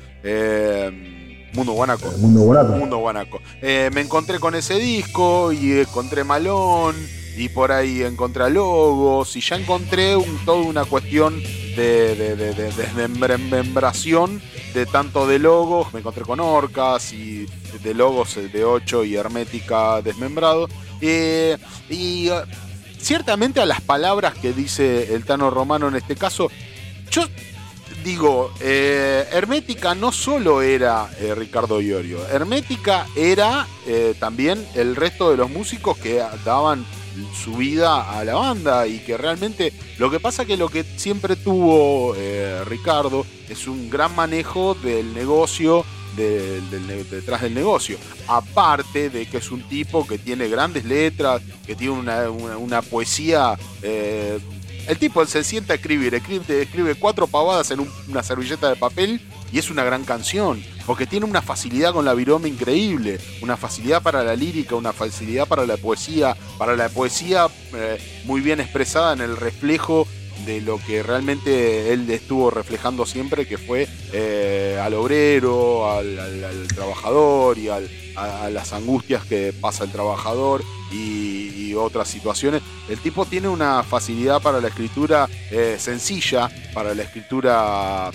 [1.52, 2.10] Mundo Guanaco.
[2.18, 2.76] Mundo Guanaco.
[2.76, 3.40] Mundo Guanaco.
[3.62, 6.94] me encontré con ese disco y encontré Malón
[7.36, 11.42] y por ahí encontré Logos y ya encontré un, toda una cuestión
[11.76, 14.40] de, de, de, desmembración
[14.76, 17.46] de tanto de logos, me encontré con orcas y
[17.82, 20.68] de logos de 8 y hermética desmembrado.
[21.00, 21.56] Eh,
[21.88, 22.28] y
[22.98, 26.50] ciertamente a las palabras que dice el Tano Romano en este caso,
[27.10, 27.22] yo
[28.06, 33.66] digo, eh, Hermética no solo era eh, Ricardo Iorio, Hermética era
[34.18, 36.84] también el resto de los músicos que daban
[37.34, 41.36] su vida a la banda y que realmente lo que pasa que lo que siempre
[41.36, 45.84] tuvo eh, Ricardo es un gran manejo del negocio
[46.16, 47.98] detrás del negocio.
[48.26, 53.58] Aparte de que es un tipo que tiene grandes letras, que tiene una, poesía.
[53.82, 54.38] Eh,
[54.88, 59.20] el tipo se sienta a escribir, escribe, escribe cuatro pavadas en una servilleta de papel
[59.52, 64.02] y es una gran canción, porque tiene una facilidad con la viroma increíble, una facilidad
[64.02, 69.12] para la lírica, una facilidad para la poesía, para la poesía eh, muy bien expresada
[69.12, 70.06] en el reflejo
[70.44, 77.58] de lo que realmente él estuvo reflejando siempre, que fue eh, al obrero, al, trabajador
[77.58, 77.80] y a,
[78.50, 81.45] las angustias que pasa el trabajador y,
[81.82, 82.62] otras situaciones.
[82.88, 88.10] El tipo tiene una facilidad para la escritura eh, sencilla, para la escritura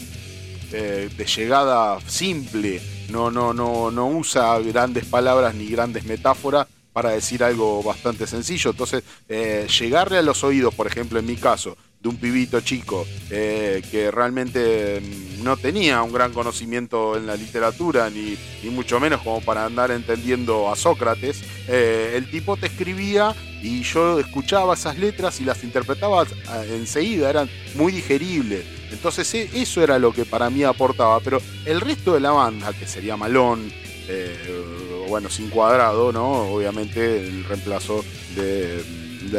[0.72, 7.12] eh, de llegada simple, no, no, no, no usa grandes palabras ni grandes metáforas para
[7.12, 8.72] decir algo bastante sencillo.
[8.72, 13.06] Entonces, eh, llegarle a los oídos, por ejemplo, en mi caso, de un pibito chico
[13.30, 15.02] eh, que realmente
[15.44, 18.38] no tenía un gran conocimiento en la literatura, ni,
[18.72, 24.74] mucho menos como para andar entendiendo a Sócrates, el tipo te escribía y yo escuchaba
[24.74, 26.26] esas letras y las interpretaba
[26.70, 28.66] enseguida, eran muy digeribles.
[28.92, 32.74] Entonces e, eso era lo que para mí aportaba, pero el resto de la banda,
[32.74, 33.72] que sería Malón,
[34.08, 36.54] eh, bueno, sin cuadrado, ¿no?
[36.54, 38.04] Obviamente el reemplazo
[38.36, 38.84] de,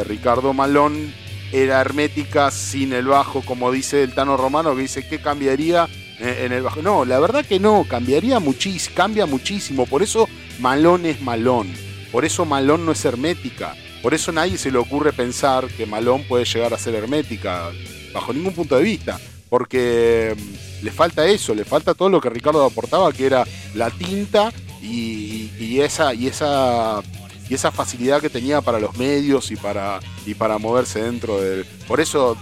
[0.05, 1.13] Ricardo Malón
[1.53, 5.87] era hermética sin el bajo, como dice el Tano Romano, que dice que cambiaría
[6.19, 6.81] en el bajo.
[6.81, 10.27] No, la verdad que no, cambiaría muchísimo, cambia muchísimo, por eso
[10.59, 11.71] Malón es Malón,
[12.11, 16.23] por eso Malón no es hermética, por eso nadie se le ocurre pensar que Malón
[16.23, 17.69] puede llegar a ser hermética,
[18.13, 19.19] bajo ningún punto de vista.
[19.49, 23.91] Porque mm, le falta eso, le falta todo lo que Ricardo aportaba, que era la
[23.91, 24.51] tinta
[24.81, 27.01] y, esa, y esa
[27.53, 31.65] y esa facilidad que tenía para los medios y para, y para moverse dentro del.
[31.87, 32.35] Por eso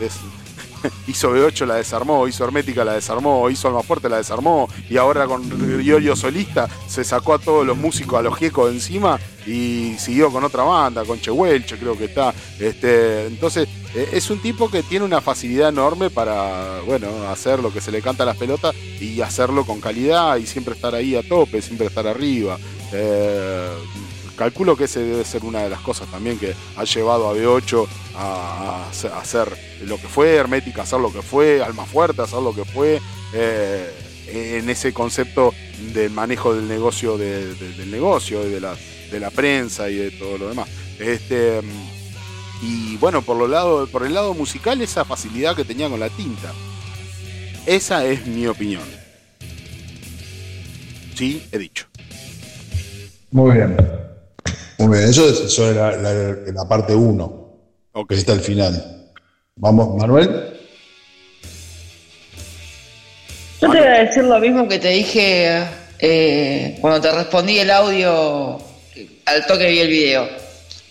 [1.08, 5.28] hizo B8 la desarmó, hizo Hermética la desarmó, hizo Alma Fuerte la desarmó, y ahora
[5.28, 5.44] con
[5.84, 10.46] Giorgio Solista se sacó a todos los músicos a los giecos encima y siguió con
[10.46, 12.34] otra banda, con Chehuelche creo que está.
[12.58, 17.74] Este, entonces, eh, es un tipo que tiene una facilidad enorme para, bueno, hacer lo
[17.74, 21.18] que se le canta a las pelotas y hacerlo con calidad y siempre estar ahí
[21.18, 22.58] a tope, siempre estar arriba.
[22.94, 23.68] Eh,
[24.42, 27.88] calculo que ese debe ser una de las cosas también que ha llevado a B8
[28.16, 29.56] a, hacer
[29.86, 32.66] lo que fue, Hermética a hacer lo que fue, Alma Fuerte a hacer lo que
[32.66, 33.00] fue,
[33.34, 35.54] en ese concepto
[35.94, 38.76] del manejo del negocio, del negocio, de la,
[39.12, 40.68] de la prensa y de todo lo demás.
[40.98, 41.62] Este,
[42.64, 46.10] y bueno, por, lo lado, por el lado musical, esa facilidad que tenía con la
[46.10, 46.52] tinta.
[47.68, 48.82] Esa es mi opinión.
[51.14, 51.86] Sí, he dicho.
[53.30, 53.78] Muy bien.
[54.82, 57.48] Muy bien, eso es sobre la, parte 1.
[58.08, 59.12] Que está al final.
[59.56, 60.54] Vamos, Manuel.
[63.62, 65.64] Yo te voy a decir lo mismo que te dije
[66.00, 68.58] eh, cuando te respondí el audio
[69.26, 70.42] al toque vi el video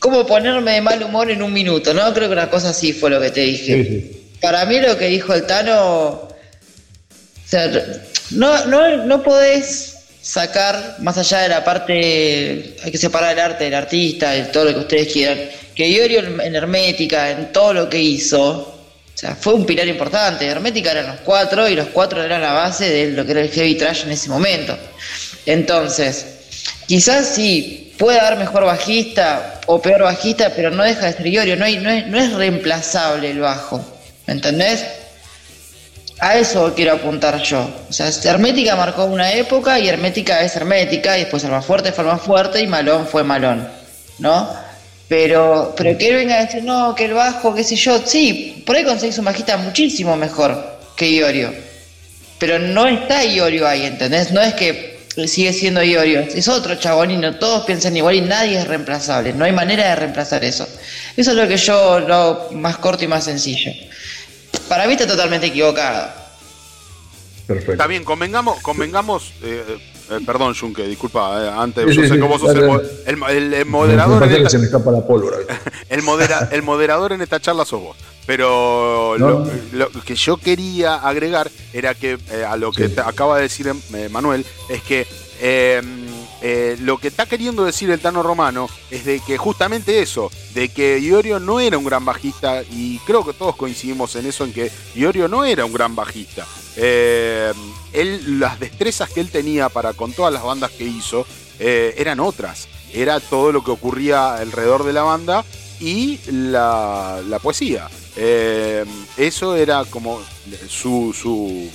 [0.01, 2.13] cómo ponerme de mal humor en un minuto, ¿no?
[2.13, 4.11] Creo que una cosa así fue lo que te dije.
[4.41, 6.29] Para mí lo que dijo el Tano, o
[7.45, 7.71] sea,
[8.31, 9.90] no, no, no podés
[10.31, 14.67] sacar, más allá de la parte, hay que separar el arte del artista, y todo
[14.67, 15.41] lo que ustedes quieran,
[15.75, 18.81] que Iorio en Hermética, en todo lo que hizo,
[19.41, 20.47] fue un pilar importante.
[20.47, 23.51] Hermética eran los cuatro y los cuatro eran la base de lo que era el
[23.51, 24.79] heavy trash en ese momento.
[25.47, 26.27] Entonces,
[26.87, 31.57] quizás sí, puede dar mejor bajista o peor bajista, pero no deja de ser Iorio,
[31.57, 33.85] no, no, es, reemplazable el bajo,
[34.27, 34.85] ¿me entendés?
[36.21, 37.69] A eso quiero apuntar yo.
[37.89, 42.21] O sea, Hermética marcó una época y Hermética es Hermética, y después fuerte fue más
[42.21, 43.67] fuerte y Malón fue Malón,
[44.19, 44.49] ¿no?
[45.09, 48.63] Pero, pero que él venga a decir, no, que el bajo, qué sé yo, sí,
[48.65, 51.53] por ahí conseguís un bajista muchísimo mejor que Iorio.
[52.39, 54.31] Pero no está Iorio ahí, ¿entendés?
[54.31, 56.21] No es que sigue siendo Iorio.
[56.21, 59.33] Es otro chabonino, todos piensan igual y nadie es reemplazable.
[59.33, 60.69] No hay manera de reemplazar eso.
[61.17, 63.73] Eso es lo que yo lo más corto y más sencillo.
[64.71, 66.09] Para mí está totalmente equivocado.
[67.47, 67.73] Perfecto.
[67.73, 69.77] Está bien, convengamos, convengamos eh,
[70.11, 74.25] eh, perdón, Junque, disculpa, eh, antes yo sé que vos sos el, moderador.
[74.25, 75.39] En esta, se me escapa la pólvora.
[75.89, 76.03] el,
[76.53, 77.97] el moderador en esta charla sos vos.
[78.27, 83.69] Pero lo, que yo quería agregar era que eh, a lo que acaba de decir
[83.69, 85.07] eh, Manuel es que
[86.43, 90.69] eh, lo que está queriendo decir el Tano Romano es de que justamente eso, de
[90.69, 94.53] que Iorio no era un gran bajista y creo que todos coincidimos en eso, en
[94.53, 96.47] que Iorio no era un gran bajista.
[96.77, 97.57] Em,
[97.93, 101.27] él, las destrezas que él tenía para con todas las bandas que hizo
[101.59, 102.69] eran otras.
[102.91, 105.45] Era todo lo que ocurría alrededor de la banda
[105.81, 107.89] y la, poesía.
[108.17, 108.85] Eh,
[109.17, 110.21] eso era como
[110.69, 111.71] su, su,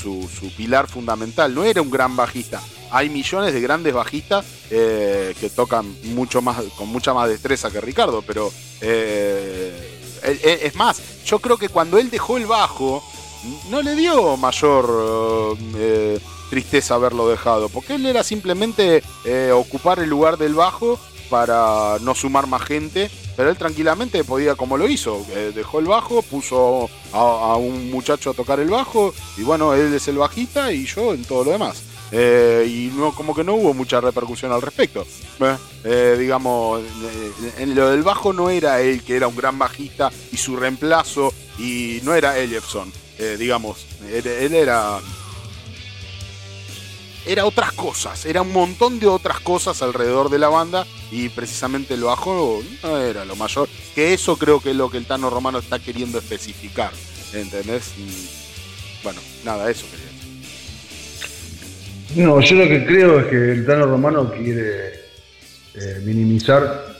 [0.00, 1.54] su, pilar fundamental.
[1.54, 2.60] No era un gran bajista.
[2.90, 7.80] Hay millones de grandes bajistas eh, que tocan mucho más, con mucha más destreza que
[7.80, 13.02] Ricardo, pero eh, es más, yo creo que cuando él dejó el bajo,
[13.70, 15.56] no le dio mayor
[16.50, 19.02] tristeza haberlo dejado, porque él era simplemente
[19.54, 20.98] ocupar el lugar del bajo
[21.30, 25.84] para no sumar más gente pero él tranquilamente podía, como lo hizo, eh, dejó el
[25.84, 30.72] bajo, puso a, un muchacho a tocar el bajo, y bueno, él es el bajista
[30.72, 31.84] y yo en todo lo demás.
[32.10, 35.06] Eh, y no, como que no hubo mucha repercusión al respecto.
[35.84, 36.82] Eh, digamos,
[37.58, 41.32] en lo del bajo no era él que era un gran bajista y su reemplazo,
[41.58, 42.92] y no era Ellefson,
[43.38, 45.00] digamos, él era
[47.28, 51.92] era otras cosas, era un montón de otras cosas alrededor de la banda y precisamente
[51.92, 53.68] el bajo no era lo mayor.
[53.94, 56.90] Que eso creo que es lo que el Tano Romano está queriendo especificar,
[57.34, 57.92] ¿entendés?
[59.02, 60.07] bueno, nada, eso quería.
[62.16, 64.94] No, yo lo que creo es que el Tano Romano quiere
[65.74, 66.96] eh, minimizar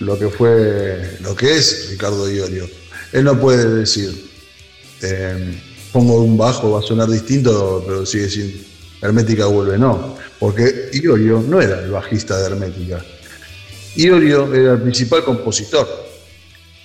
[0.00, 2.68] lo que fue, lo que es Ricardo Iorio.
[3.12, 4.30] Él no puede decir,
[5.02, 5.58] eh,
[5.92, 8.68] pongo un bajo, va a sonar distinto, pero sigue siendo
[9.00, 13.04] Hermética vuelve, no, porque Iorio no era el bajista de Hermética.
[13.96, 15.88] Iorio era el principal compositor,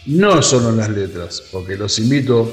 [0.06, 2.52] no solo en las letras, porque los invito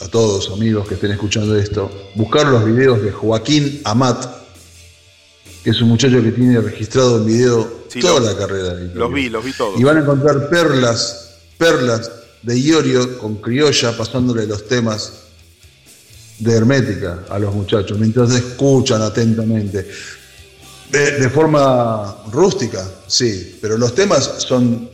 [0.00, 4.26] a todos amigos que estén escuchando esto, buscar los videos de Joaquín Amat,
[5.62, 9.28] que es un muchacho que tiene registrado en video toda la carrera de Los vi,
[9.28, 9.78] los vi todos.
[9.78, 12.10] Y van a encontrar perlas, perlas
[12.42, 15.12] de Iorio con criolla pasándole los temas
[16.38, 19.88] de hermética a los muchachos, mientras escuchan atentamente.
[20.90, 24.90] De, forma rústica, sí, pero los temas son,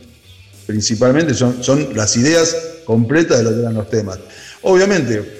[0.65, 2.55] principalmente, son, son las ideas
[2.85, 4.17] completas de lo que eran los temas.
[4.61, 5.39] Obviamente,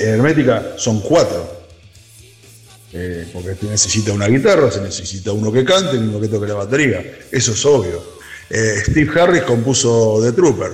[0.00, 1.60] hermética son cuatro,
[2.92, 6.54] eh, porque se necesita una guitarra, se necesita uno que cante uno que toque la
[6.54, 8.20] batería, eso es obvio.
[8.48, 10.72] Eh, Steve Harris compuso The Trooper,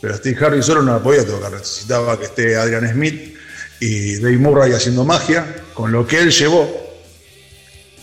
[0.00, 3.36] pero Steve Harris solo no la podía tocar, necesitaba que esté Adrian Smith
[3.80, 6.88] y Dave Murray haciendo magia, con lo que él llevó,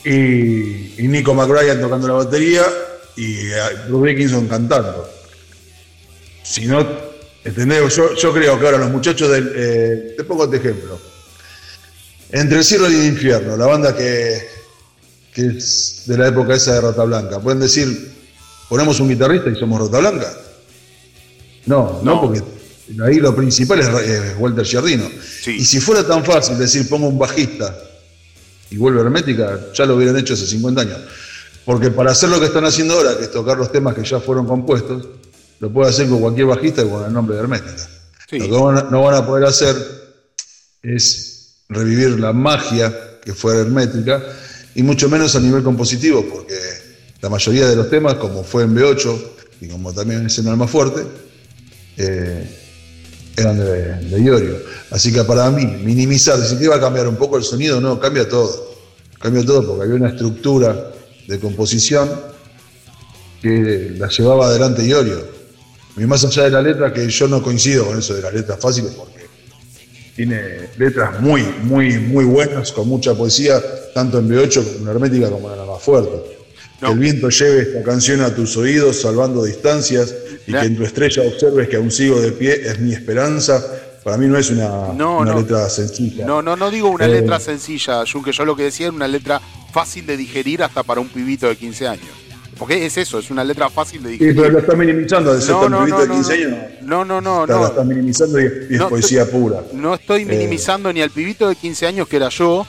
[0.06, 2.64] y, Nico McBride tocando la batería
[3.16, 3.56] y eh,
[3.88, 5.10] Bruce Dickinson cantando.
[6.44, 6.86] Si no
[7.46, 7.96] ¿Entendés?
[7.96, 9.52] Yo, yo creo que ahora los muchachos del.
[9.56, 11.00] eh, te pongo este ejemplo.
[12.32, 14.48] Entre el cielo y el infierno, la banda que,
[15.34, 18.14] que es de la época esa de Rata Blanca, pueden decir,
[18.68, 20.34] ponemos un guitarrista y somos Rata Blanca.
[21.68, 22.22] No, no, No.
[22.22, 22.42] porque
[23.04, 25.08] ahí lo principal es Walter Giardino.
[25.42, 25.52] Sí.
[25.58, 27.76] Y si fuera tan fácil decir, pongo un bajista
[28.72, 31.00] y vuelve Hermética, ya lo hubieran hecho hace 50 años.
[31.64, 34.20] Porque para hacer lo que están haciendo ahora, que es tocar los temas que ya
[34.20, 35.08] fueron compuestos,
[35.60, 37.90] lo puede hacer con cualquier bajista y con el nombre de Hermética.
[38.30, 38.40] Sí.
[38.40, 39.76] Lo que van a- no van a poder hacer
[40.84, 42.94] es revivir la magia
[43.24, 44.22] que fue Hermética,
[44.76, 46.54] y mucho menos a nivel compositivo, porque
[47.22, 49.18] la mayoría de los temas, como fue en B8
[49.62, 51.02] y como también es en Alma Fuerte,
[51.98, 52.48] eh,
[53.38, 54.58] eran de, de Iorio.
[54.92, 58.00] Así que para mí, minimizar, si te iba a cambiar un poco el sonido, no,
[58.00, 58.76] cambia todo.
[59.20, 60.92] Cambia todo porque había una estructura
[61.28, 62.10] de composición
[63.42, 65.26] que la llevaba adelante Iorio.
[65.98, 68.60] Y más allá de la letra, que yo no coincido con eso de las letras
[68.60, 69.26] fáciles, porque
[70.16, 73.62] tiene letras muy, muy, muy buenas, con mucha poesía,
[73.94, 76.36] tanto en B8 como en Hermética como en Alma Fuerte.
[76.82, 76.88] No.
[76.90, 80.14] Que el viento lleve esta canción a tus oídos, salvando distancias,
[80.48, 83.64] y La- que en tu estrella observes que aún sigo de pie, es mi esperanza.
[84.04, 85.40] Para mí no es una, No, una no.
[85.40, 86.26] letra sencilla.
[86.26, 87.10] No, no, no digo una Eh.
[87.22, 89.42] letra sencilla, Jun, que yo lo que decía era una letra
[89.74, 92.06] fácil de digerir hasta para un pibito de 15 años.
[92.58, 94.36] Porque es eso, es una letra fácil de Sí, digerir.
[94.36, 96.56] pero lo está minimizando, de ser No, no, de no, 15 no.
[96.56, 96.60] años.
[96.84, 97.60] No, no, no, no.
[97.62, 99.62] La está minimizando y, es No, poesía pura.
[99.74, 100.26] No estoy Eh.
[100.26, 102.66] minimizando ni al pibito de 15 años que era yo,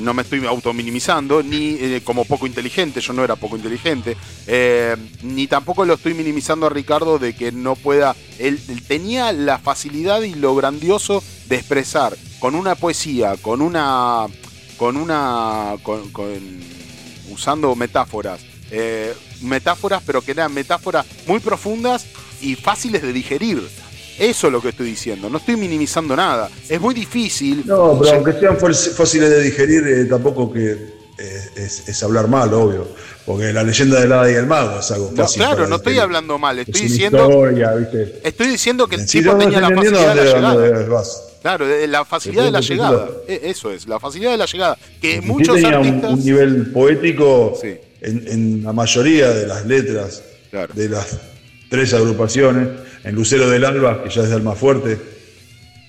[0.00, 4.94] no me estoy autominimizando, ni eh, como poco inteligente, yo no era poco inteligente, eh,
[5.22, 9.58] ni tampoco lo estoy minimizando a Ricardo de que no pueda, él, él tenía la
[9.58, 14.26] facilidad y lo grandioso de expresar con una poesía, con una,
[14.76, 16.78] con una, con, con-
[17.30, 18.40] usando metáforas,
[18.70, 22.06] eh, metáforas, pero que eran metáforas muy profundas
[22.40, 23.62] y fáciles de digerir.
[24.18, 26.50] Eso es lo que estoy diciendo, no estoy minimizando nada.
[26.68, 27.62] Es muy difícil.
[27.66, 32.26] No, pero aunque sean fácil- fáciles de digerir, eh, tampoco que eh, es, es hablar
[32.28, 32.88] mal, obvio.
[33.26, 35.40] Porque la leyenda del hada y el mago es algo No, fácil.
[35.42, 38.20] claro, para no estoy hablando mal, Es estoy diciendo, historia, ¿viste?
[38.24, 41.02] estoy diciendo que el Si tipo no tenía la facilidad de la llegada.
[41.42, 43.08] Claro, la facilidad de la llegada.
[43.28, 44.78] Eso es, la facilidad de la llegada.
[45.00, 46.12] Que muchos tenía un- artistas.
[46.12, 47.76] un, nivel poético Sí.
[48.00, 50.72] En, en la mayoría de las letras Claro.
[50.74, 51.18] de las
[51.68, 52.68] tres agrupaciones.
[53.04, 54.98] En Lucero del Alba, que ya es de Alma Fuerte.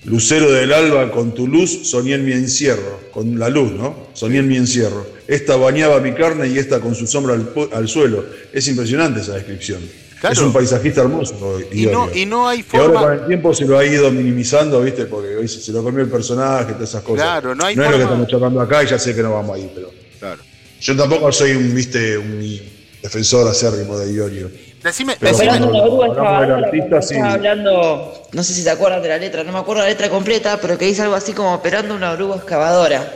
[0.04, 3.00] Lucero del Alba, con tu luz soñé en mi encierro.
[3.12, 4.08] Con la luz, ¿no?
[4.14, 5.06] Soñé en mi encierro.
[5.28, 8.24] Esta bañaba mi carne y esta con su sombra al, al suelo.
[8.52, 9.80] Es impresionante esa descripción.
[10.20, 10.34] Claro.
[10.34, 11.58] Es un paisajista hermoso.
[11.72, 13.06] Y no, y no hay Que ahora forma.
[13.08, 15.06] con el tiempo se lo ha ido minimizando, ¿viste?
[15.06, 17.22] Porque se lo comió el personaje, todas esas cosas.
[17.24, 19.32] Claro, no hay es lo que forma- estamos charlando acá y ya sé que no
[19.32, 19.90] vamos ahí, pero.
[20.80, 22.40] Yo tampoco soy un, viste, un
[23.02, 24.50] defensor acérrimo de Iorio.
[24.82, 27.14] Decime, Pero decime- una artista, cuando sí.
[27.14, 30.08] estaba hablando, no sé si te acuerdas de la letra, no me acuerdo la letra
[30.08, 33.12] completa, pero que dice algo así como operando una oruga excavadora.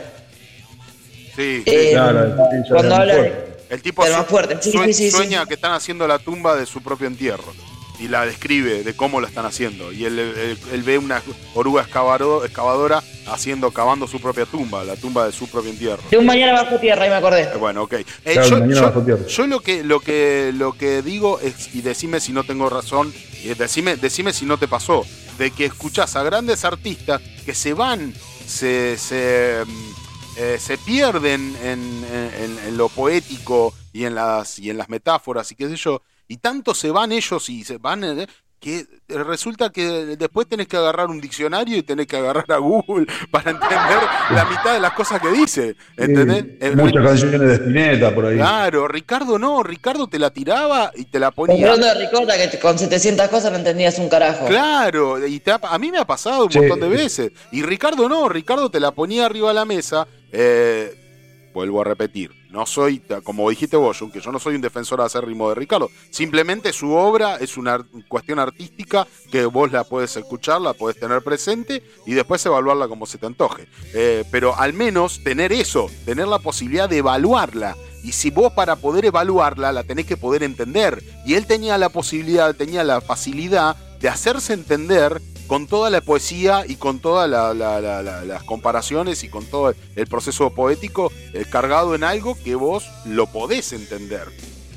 [1.35, 1.71] sí, sí.
[1.71, 2.35] Eh, Claro,
[2.69, 3.33] cuando habla de,
[3.71, 5.17] El tipo más fuerte, sí, sue- sí, sí, sí.
[5.17, 7.51] sueña que están haciendo la tumba de su propio entierro
[7.99, 9.91] y la describe de cómo lo están haciendo.
[9.91, 11.21] Y él, él- él ve una
[11.53, 16.03] oruga excavado- excavadora haciendo, cavando su propia tumba, la tumba de su propio entierro.
[16.11, 17.43] de un mañana bajo tierra, ahí me acordé.
[17.43, 17.93] Eh, Bueno, ok.
[17.93, 19.25] Eh, Claro, yo, mañana yo- bajo tierra.
[19.27, 23.13] yo lo que lo que lo que digo es, y decime si no tengo razón,
[23.43, 25.05] y decime, decime si no te pasó,
[25.37, 28.13] de que escuchás a grandes artistas que se van,
[28.45, 29.91] se, se, mm,
[30.37, 35.51] eh, se pierden en, en- en lo poético y en las y en las metáforas
[35.51, 39.69] y qué sé yo, y tanto se van ellos y se van eh, que resulta
[39.69, 39.83] que
[40.17, 43.99] después tenés que agarrar un diccionario y tenés que agarrar a Google para entender
[44.31, 45.75] la mitad de las cosas que dice.
[45.95, 46.45] ¿Entendés?
[46.59, 48.37] Sí, muchas canciones de Spinetta por ahí.
[48.37, 51.75] Claro, Ricardo no, Ricardo te la tiraba y te la ponía.
[51.75, 54.47] de que te- con 700 cosas no entendías un carajo.
[54.47, 56.57] Claro, y te ha- a mí me ha pasado un Sí.
[56.59, 57.31] montón de veces.
[57.51, 60.07] Y Ricardo no, Ricardo te la ponía arriba de la mesa.
[60.37, 65.01] eh, vuelvo a repetir, no soy, como dijiste vos, que yo no soy un defensor
[65.01, 65.91] acérrimo de Ricardo.
[66.09, 71.21] Simplemente su obra es una cuestión artística que vos la puedes escuchar, la puedes tener
[71.21, 73.67] presente y después evaluarla como se te antoje.
[73.93, 77.75] Eh, pero al menos tener eso, tener la posibilidad de evaluarla.
[78.05, 81.03] Y si vos para poder evaluarla la tenés que poder entender.
[81.25, 86.63] Y él tenía la posibilidad, tenía la facilidad de hacerse entender con toda la poesía
[86.67, 91.11] y con todas la- la- la- la- las comparaciones y con todo el proceso poético
[91.33, 94.27] eh, cargado en algo que vos lo podés entender.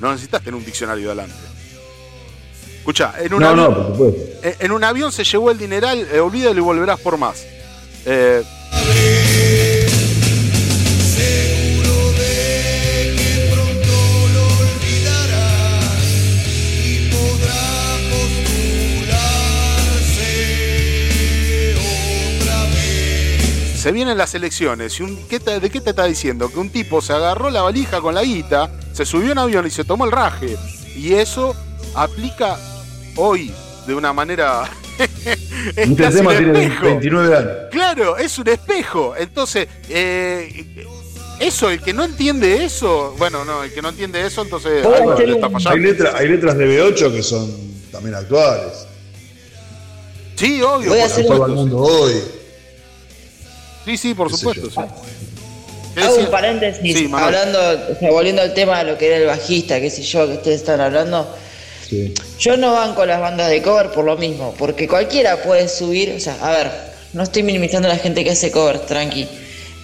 [0.01, 1.35] No necesitas tener un diccionario delante.
[2.79, 4.21] Escucha, en un, no, avión, no, por supuesto.
[4.49, 7.45] eh, en un avión se llevó el dineral, eh, olvídalo y volverás por más.
[8.07, 8.43] Eh,
[23.89, 25.01] se vienen las elecciones.
[25.01, 26.51] Y un, ¿qué te- ¿De qué te está diciendo?
[26.53, 29.71] Que un tipo se agarró la valija con la guita, se subió en avión y
[29.71, 30.59] se tomó el raje.
[30.95, 31.57] Y eso
[31.95, 32.59] aplica
[33.17, 33.51] hoy
[33.87, 34.69] de una manera.
[34.99, 35.39] es
[35.75, 36.85] Este casi tema un tiene espejo.
[36.85, 37.51] 29 años.
[37.71, 39.15] Claro, es un espejo.
[39.17, 40.87] Entonces, eh,
[41.41, 44.93] eso, el que no entiende eso, bueno, no, el que no entiende eso, entonces Voy
[44.93, 47.51] a algo hacer le está un- Hay, letra- hay letras de B8 que son
[47.91, 48.87] también actuales.
[50.37, 50.91] Sí, obvio.
[50.91, 52.13] Voy a por hacer Todo el mundo hoy.
[53.89, 54.69] Sí, sí, por supuesto.
[54.71, 54.81] sí.
[55.95, 57.59] ¿Qué Hago un paréntesis, Sí, hablando,
[57.91, 60.35] o sea, volviendo al tema de lo que era el bajista, qué sé yo, que
[60.35, 61.35] ustedes están hablando.
[61.89, 62.13] Sí.
[62.39, 66.21] Yo no banco las bandas de cover por lo mismo, porque cualquiera puede subir, o
[66.21, 66.71] sea, a ver,
[67.15, 69.27] no estoy minimizando a la gente que hace cover, tranqui,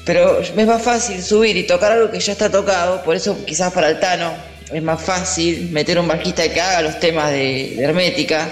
[0.04, 3.72] pero es más fácil subir y tocar algo que ya está tocado, por eso quizás
[3.72, 4.34] para el Tano
[4.70, 8.50] es más fácil meter un bajista que haga los temas de, de Hermética,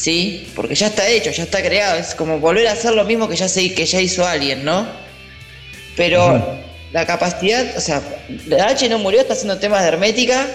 [0.00, 0.48] ¿sí?
[0.56, 3.36] Porque ya está hecho, ya está creado, es como volver a hacer lo mismo que
[3.36, 4.86] ya, se, que ya hizo alguien, ¿no?
[5.94, 6.42] Pero
[6.92, 8.00] la capacidad, o sea,
[8.46, 10.46] la H no murió, está haciendo temas de Hermética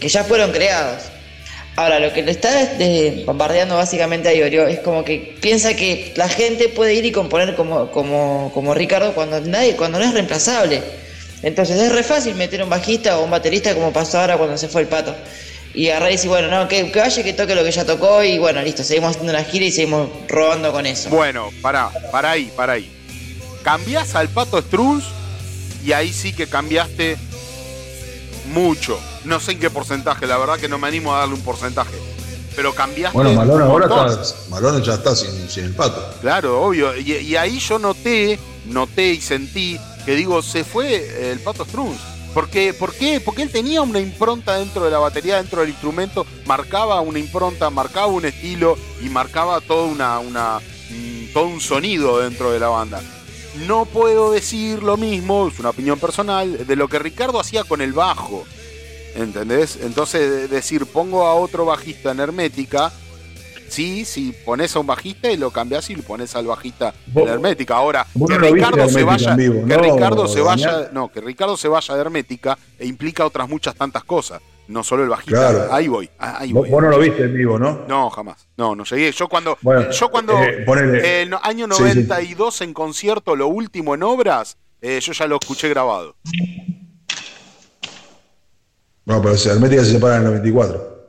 [0.00, 1.02] que ya fueron creados.
[1.76, 2.50] Ahora, lo que le está
[3.26, 7.54] bombardeando básicamente a Iorio es como que piensa que la gente puede ir y componer
[7.54, 10.82] como, como, como Ricardo cuando nadie, cuando no es reemplazable.
[11.42, 14.68] Entonces es re fácil meter un bajista o un baterista como pasó ahora cuando se
[14.68, 15.14] fue el pato.
[15.72, 18.24] Y agarrar y decir, bueno, no, que, que vaya que toque lo que ya tocó
[18.24, 21.10] y bueno, listo, seguimos haciendo una gira y seguimos robando con eso.
[21.10, 22.90] Bueno, pará, pará ahí, pará ahí.
[23.62, 25.04] Cambiás al pato Strunz
[25.84, 27.16] y ahí sí que cambiaste
[28.46, 28.98] mucho.
[29.24, 31.94] No sé en qué porcentaje, la verdad que no me animo a darle un porcentaje.
[32.56, 33.16] Pero cambiaste.
[33.16, 34.34] Bueno, Malón un ahora está.
[34.48, 36.14] Malón ya está sin, sin el pato.
[36.20, 36.96] Claro, obvio.
[36.96, 42.00] Y, y ahí yo noté, noté y sentí que digo, se fue el pato Strunz.
[42.34, 43.20] Porque, ¿Por qué?
[43.20, 47.70] Porque él tenía una impronta dentro de la batería, dentro del instrumento, marcaba una impronta,
[47.70, 49.86] marcaba un estilo y marcaba toda
[50.20, 53.02] una, mm, todo un sonido dentro de la banda.
[53.66, 57.80] No puedo decir lo mismo, es una opinión personal, de lo que Ricardo hacía con
[57.80, 58.44] el bajo.
[59.16, 59.78] ¿Entendés?
[59.82, 62.92] Entonces, de- decir, pongo a otro bajista en hermética,
[63.70, 67.22] sí, si pones a un bajista y lo cambias y lo pones al bajista de
[67.24, 67.76] hermética.
[67.76, 71.68] Ahora, que Ricardo se vaya, vivo, que ¿no, Ricardo se vaya, no, que Ricardo se
[71.68, 75.50] vaya de hermética e implica otras muchas tantas cosas, no solo el bajista.
[75.50, 75.72] Claro.
[75.72, 76.70] Ahí voy, ahí Vos, voy.
[76.70, 77.82] vos no lo viste en vivo, ¿no?
[77.88, 78.46] No, jamás.
[78.56, 79.10] No, no llegué.
[79.12, 80.64] Yo cuando, Bueno, yo cuando eh,
[81.02, 81.82] eh, no- año Sí, sí.
[81.82, 86.16] 92 en concierto, lo último en obras, eh, yo ya lo escuché grabado.
[89.06, 90.99] No, pero si Hermética se separa en el 94.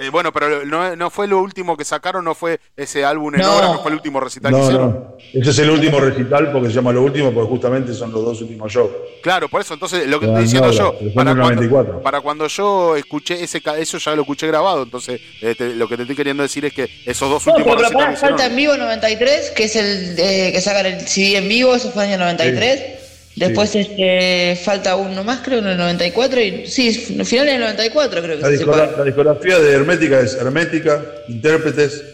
[0.00, 3.42] Eh, bueno, pero no, no fue lo último que sacaron, no fue ese álbum en
[3.42, 3.54] No.
[3.54, 4.90] obras, no fue el último recital que No, hicieron.
[4.90, 5.16] no.
[5.34, 8.40] Ese es el último recital porque se llama lo último porque justamente son los dos
[8.40, 8.90] últimos shows.
[9.22, 12.02] Claro, por eso, entonces lo que No, estoy diciendo no, yo, para cuando, 94.
[12.02, 15.86] para cuando yo escuché ese ca- eso ya lo escuché grabado, entonces eh, te- lo
[15.86, 18.46] que te estoy queriendo decir es que esos dos No, últimos pero recitales que falta
[18.46, 22.04] en vivo 93, que es el eh, que sacan el CD en vivo, eso fue
[22.06, 22.99] en el año 93.
[23.36, 26.40] Después este, falta uno más, creo, en el 94.
[26.40, 26.92] Y, sí,
[27.24, 28.98] final del 94 creo que La, se discogra- separa.
[28.98, 32.04] la discografía de Hermética es Hermética, Intérpretes,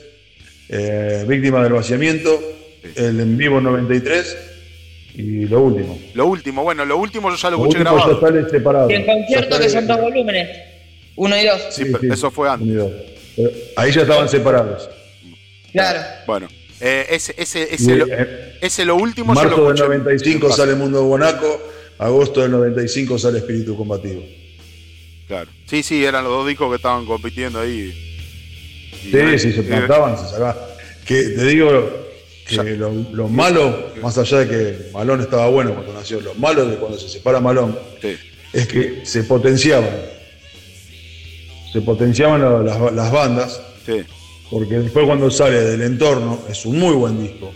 [0.69, 2.39] eh, Víctima del Vaciamiento,
[2.97, 4.37] el en vivo 93
[5.15, 5.99] y lo último.
[6.15, 8.21] Lo último, bueno, lo último yo ya lo Lo escuché ya grabado.
[8.21, 8.91] sale separado.
[8.91, 10.49] Y en concierto que son dos volúmenes,
[11.17, 11.61] uno y dos.
[11.71, 12.77] Sí, pero eso fue antes.
[13.77, 14.89] ahí ya estaban separados.
[15.73, 16.01] Claro.
[16.27, 16.49] Bueno,
[16.81, 19.89] eh, ese, ese, Y, ese, lo, eh, ese lo último Marzo lo del escuché.
[19.89, 21.63] 95 en sale Mundo Bonaco,
[21.99, 24.23] agosto del 95 sale Espíritu Combativo.
[25.29, 25.51] Claro.
[25.67, 27.93] Sí, sí, eran los dos discos que estaban compitiendo ahí.
[29.05, 30.57] Y- Sí, sí, se y- plantaban, se sacaban.
[31.05, 31.91] Que te digo
[32.49, 36.67] que lo, lo malo, más allá de que Malón estaba bueno cuando nació, lo malo
[36.67, 38.17] de cuando se separa Malón Sí,
[38.53, 39.91] es que se potenciaban.
[41.73, 44.03] Se potenciaban la- las, las bandas, sí,
[44.51, 47.53] porque después cuando sale del entorno es un muy buen disco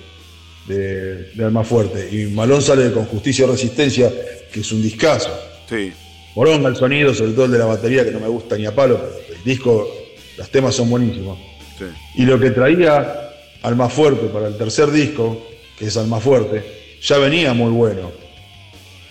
[0.66, 2.08] de, de Alma Fuerte.
[2.10, 4.12] Y Malón sale con Justicia y Resistencia,
[4.52, 5.30] que es un discazo.
[5.68, 5.92] sí.
[6.32, 8.72] Poronga el sonido, sobre todo el de la batería, que no me gusta ni a
[8.72, 9.92] palo, pero el disco,
[10.38, 11.36] los temas son buenísimos.
[11.76, 11.86] sí.
[12.14, 15.44] Y lo que traía Alma Fuerte para el tercer disco,
[15.76, 16.62] que es Alma Fuerte,
[17.02, 18.12] ya venía muy bueno.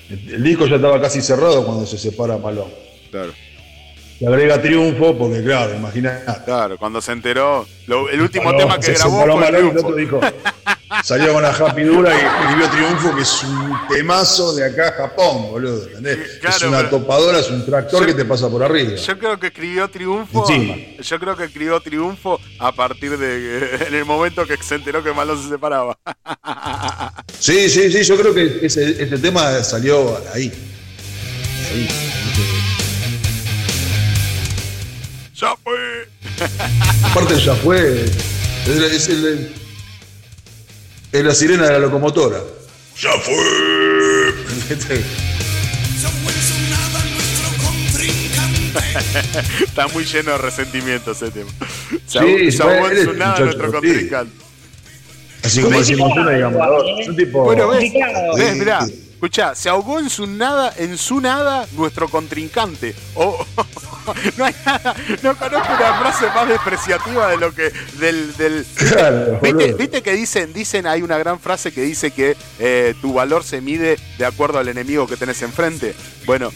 [0.10, 2.70] El, el disco ya estaba casi cerrado cuando se separa Malón.
[3.12, 3.34] Claro,
[4.20, 6.26] Se agrega Triunfo, porque claro, imagínate.
[6.44, 6.78] claro.
[6.78, 9.88] Cuando se enteró, lo- el último tema que grabó fue el Malón y el Triunfo.
[9.88, 10.20] otro dijo,
[11.06, 14.92] salió con la Happy Dura y escribió Triunfo, que es un temazo de acá a
[14.92, 15.88] Japón, boludo.
[15.88, 16.38] ¿entendés?
[16.42, 18.96] Claro, es una topadora, es un tractor Yo- que te pasa por arriba.
[18.96, 20.46] Yo creo que escribió Triunfo.
[21.02, 25.14] Yo creo que escribió Triunfo a partir de en el momento que se enteró que
[25.14, 25.98] Malón se separaba.
[27.40, 30.52] Sí, sí, sí, yo creo que ese, ese tema salió ahí.
[31.72, 31.88] Ahí.
[35.40, 36.08] Ya fue.
[37.04, 38.06] Aparte ya fue.
[38.06, 39.54] Es, es el-
[41.12, 42.40] Es la sirena de la locomotora.
[43.02, 44.34] ¡Ya fue!
[49.66, 51.50] Está muy lleno de resentimiento ese tema.
[52.08, 53.72] Sí, es su un nada muchacho, nuestro sí.
[53.74, 54.34] contrincante.
[55.44, 56.62] Así como decimos una, digamos.
[57.00, 57.44] Es un tipo.
[57.44, 58.36] Bueno, ves, Complicado.
[58.36, 58.60] ves, Sí.
[58.60, 58.88] mirá,
[59.20, 62.96] escuchá, se ahogó en su nada, en su nada nuestro contrincante.
[63.16, 63.46] O-
[64.38, 69.40] no hay nada, no conozco una frase más despreciativa de lo que del, del Claro,
[69.78, 73.60] ¿Viste, que dicen, dicen, hay una gran frase que dice que eh, tu valor se
[73.60, 75.94] mide de acuerdo al enemigo que tenés enfrente.
[76.26, 76.54] Bueno,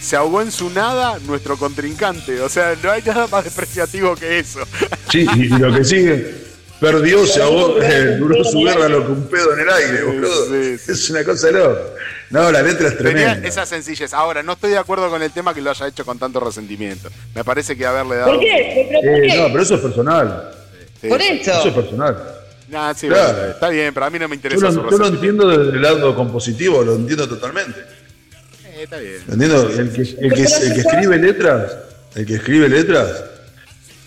[0.00, 2.40] se ahogó en su nada nuestro contrincante.
[2.42, 4.60] O sea, no hay nada más despreciativo que eso.
[5.10, 6.47] Sí, y lo que sigue,
[6.80, 10.46] perdió, se ahogó, eh, duró su guerra lo que un pedo en el aire, boludo.
[10.46, 10.92] Sí, sí.
[10.92, 11.80] Es una cosa loca.
[12.30, 13.48] No, la letra es Tenía tremenda.
[13.48, 14.12] esa sencillez.
[14.12, 17.08] Ahora, no estoy de acuerdo con el tema que lo haya hecho con tanto resentimiento.
[17.34, 18.32] Me parece que haberle dado.
[18.32, 18.86] ¿Por qué?
[18.90, 20.50] ¿Pero por Eh, no, pero eso es personal.
[21.00, 21.08] Sí.
[21.08, 21.74] Por Eso es eso.
[21.74, 22.34] personal.
[22.68, 23.32] Nah, sí, Claro.
[23.34, 25.48] bueno, está bien, pero a mí no me Yo interesa lo, su yo lo entiendo
[25.48, 27.80] desde el lado compositivo, lo entiendo totalmente.
[28.66, 29.22] Eh, está bien.
[29.26, 29.70] Lo entiendo.
[29.70, 31.76] El que, el que- el que escribe letras,
[32.14, 33.24] el que escribe letras,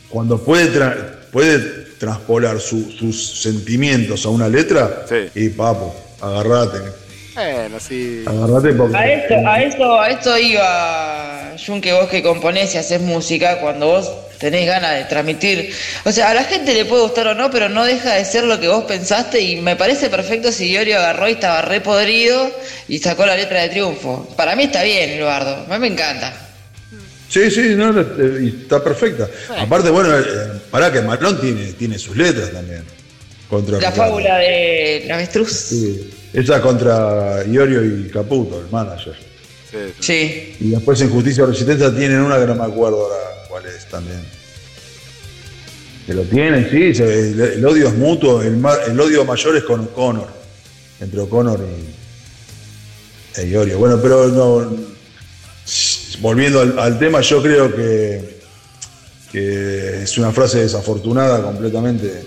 [0.10, 5.30] cuando puede, tra- puede transpolar su- sus sentimientos a una letra, Sí.
[5.36, 6.80] y papo, agarrate.
[7.36, 8.24] Bueno, sí.
[8.26, 8.98] Agarrate porque.
[8.98, 13.60] A esto, a esto, a esto iba, Jun, que vos que componés y haces música,
[13.60, 15.72] cuando vos tenés ganas de transmitir.
[16.04, 18.46] O sea, a la gente le puede gustar o no, pero no deja de ser
[18.46, 22.52] lo que vos pensaste y me parece perfecto si Iorio agarró y estaba re podrido
[22.88, 24.28] y sacó la letra de triunfo.
[24.36, 25.66] Para mí está bien, Eduardo.
[25.70, 26.34] A mí me encanta.
[27.32, 29.28] Sí, sí, no, eh, y está perfecta.
[29.58, 30.24] Aparte, bueno, eh,
[30.70, 32.84] pará que Malón tiene, tiene sus letras también.
[33.50, 33.98] Contra La Ricardo.
[33.98, 35.50] fábula de la avestruz.
[35.52, 39.14] Sí, esa contra Iorio y Caputo, el manager.
[39.72, 39.94] Sí, sí.
[40.00, 40.56] Sí.
[40.60, 43.16] Y después en Justicia y Resistencia tienen una que no me acuerdo ahora
[43.48, 44.20] cuál es también.
[46.06, 49.64] Que lo tienen, sí, se- el, el odio es mutuo, el, el odio mayor es
[49.64, 50.28] con O'Connor,
[51.00, 51.60] entre O'Connor
[53.38, 53.78] y e Iorio.
[53.78, 54.91] Bueno, pero no,
[56.22, 58.40] volviendo al, al tema, yo creo que,
[59.32, 62.24] que es una frase desafortunada completamente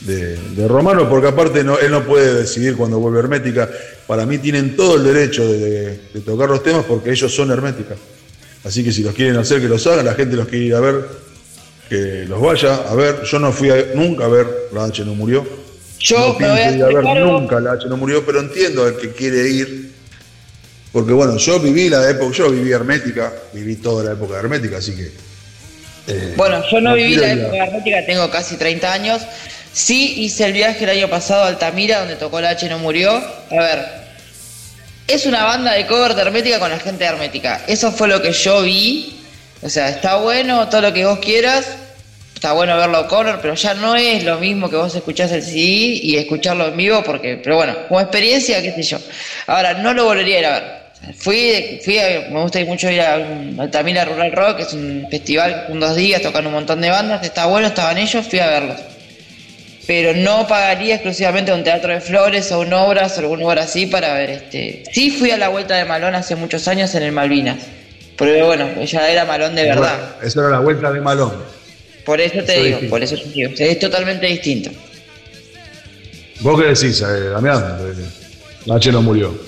[0.00, 3.68] de, de Romano, porque aparte no, él no puede decidir cuando vuelve Hermética.
[4.06, 7.50] Para mí tienen todo el derecho de, de- de tocar los temas porque ellos son
[7.50, 7.94] Hermética.
[8.64, 10.80] Así que si los quieren hacer, que los hagan, la gente los quiere ir a
[10.80, 11.06] ver,
[11.88, 13.22] que los vaya a ver.
[13.24, 15.44] Yo no fui a- nunca a ver La H no murió.
[15.98, 16.16] Yo
[16.48, 17.04] no me voy a ver
[17.40, 19.93] nunca La H no murió, pero entiendo al que quiere ir.
[20.94, 24.94] Porque bueno, yo viví la época, yo viví Hermética, viví toda la época Hermética, así
[24.94, 25.10] que.
[26.06, 29.20] eh, Bueno, yo no, viví la época hermética, tengo casi 30 años.
[29.72, 33.10] Sí hice el viaje el año pasado a Altamira, donde tocó la H no murió.
[33.10, 33.84] A ver,
[35.08, 37.62] es una banda de cover de Hermética con la gente de Hermética.
[37.66, 39.18] Eso fue lo que yo vi.
[39.62, 41.66] O sea, está bueno todo lo que vos quieras.
[42.36, 45.58] Está bueno verlo Connor, pero ya no es lo mismo que vos escuchás el CD
[46.00, 48.98] y escucharlo en vivo, porque, pero bueno, como experiencia, qué sé yo.
[49.48, 50.83] Ahora, no lo volvería a ir a ver.
[51.16, 53.14] Fui, fui a- me gusta mucho ir a
[53.58, 57.22] Altamira Rural Rock, que es un festival con dos días, tocan un montón de bandas,
[57.24, 58.76] está bueno, estaban ellos, fui a verlos.
[59.86, 63.86] Pero no pagaría exclusivamente un teatro de flores o un obras o algún lugar así
[63.86, 64.82] para ver este.
[64.92, 67.58] Sí fui a la vuelta de Malón hace muchos años en el Malvinas.
[68.16, 69.98] Pero bueno, ya era Malón de verdad.
[69.98, 71.32] Bueno, esa era la vuelta de Malón.
[72.06, 72.90] Por eso te Eso digo, distinto.
[72.90, 73.50] por eso te digo.
[73.58, 74.70] Es totalmente distinto.
[76.40, 77.76] ¿Vos qué decís, eh, Damián?
[77.80, 79.38] Eh, H no murió.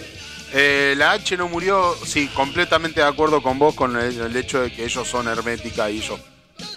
[0.52, 4.72] Eh, la H no murió, sí, completamente de acuerdo con vos con el, hecho de
[4.72, 6.20] que ellos son hermética y ellos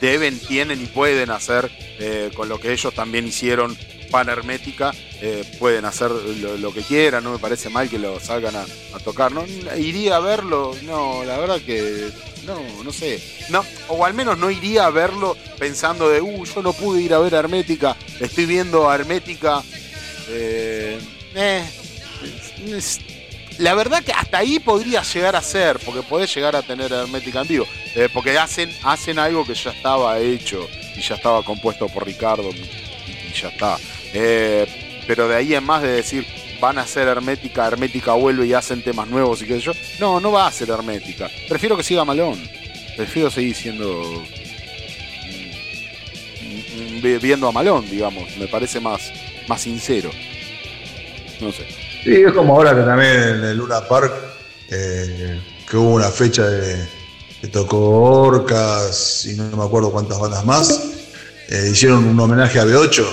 [0.02, 3.78] deben, tienen y pueden hacer eh, con lo que ellos también hicieron
[4.10, 4.92] pan hermética,
[5.22, 8.66] eh, pueden hacer lo, que quieran, no me parece mal que lo salgan a,
[9.04, 9.46] tocar, ¿no?
[9.78, 12.10] Iría a verlo, no, la verdad que
[12.46, 16.62] no, no sé, no, o al menos no iría a verlo pensando de, uh, yo
[16.62, 19.62] no pude ir a ver Hermética, estoy viendo Hermética,
[20.30, 21.00] eh,
[23.60, 27.42] la verdad que hasta ahí podría llegar a ser, porque podés llegar a tener Hermética
[27.42, 27.68] en vivo.
[27.96, 32.50] eh, porque hacen, hacen algo que ya estaba hecho y ya estaba compuesto por Ricardo
[32.52, 33.78] y, ya está.
[34.14, 34.66] Eh,
[35.08, 36.26] pero de ahí en más de decir
[36.60, 39.72] van a ser Hermética, Hermética vuelve y hacen temas nuevos y qué sé yo.
[40.00, 41.30] No, no va a ser Hermética.
[41.48, 42.38] Prefiero que siga Malón.
[42.98, 44.24] Prefiero seguir siendo.
[46.42, 48.36] mm, mm, vi- viendo a Malón, digamos.
[48.38, 49.12] Me parece más,
[49.48, 50.12] más sincero.
[51.40, 51.66] No sé.
[52.04, 54.14] Sí, es como ahora que también en el Luna Park,
[54.70, 56.88] eh, que hubo una fecha de,
[57.42, 57.78] que tocó
[58.22, 60.82] Orcas y no me acuerdo cuántas bandas más,
[61.50, 63.06] eh, hicieron un homenaje a B8.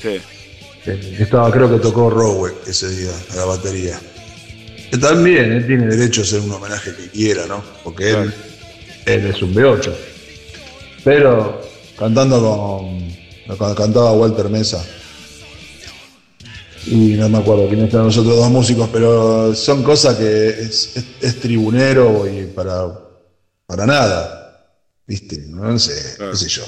[0.00, 0.20] Sí.
[0.86, 4.00] eh, estaba, creo que tocó Rowe ese día, a la batería.
[4.90, 7.62] Que también él tiene derecho a hacer un homenaje que quiera, ¿no?
[7.82, 8.34] Porque él,
[9.06, 9.92] él es un B8.
[11.04, 11.60] Pero
[11.98, 12.40] cantando
[13.48, 13.74] con.
[13.74, 14.84] cantaba Walter Mesa.
[16.86, 20.90] Y no me acuerdo quiénes eran los otros dos músicos, pero son cosas que es,
[20.96, 22.86] es- es tribunero y para,
[23.66, 24.68] para nada,
[25.06, 25.38] ¿viste?
[25.48, 25.92] No sé,
[26.30, 26.62] qué sé yo.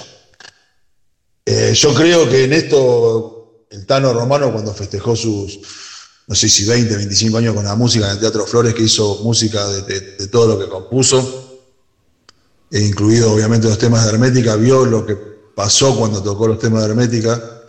[1.46, 5.60] Eh, yo creo que en esto el Tano Romano cuando festejó sus,
[6.26, 9.20] no sé si 20, 25 años con la música en el Teatro Flores, que hizo
[9.22, 11.60] música de, de- de todo lo que compuso,
[12.70, 15.16] e incluido obviamente los temas de Hermética, vio lo que
[15.54, 17.60] pasó cuando tocó los temas de Hermética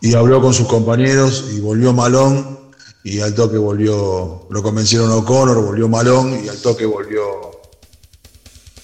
[0.00, 2.58] y habló con sus compañeros y volvió Malón
[3.04, 7.22] y al toque volvió, lo convencieron O'Connor, volvió Malón y al toque volvió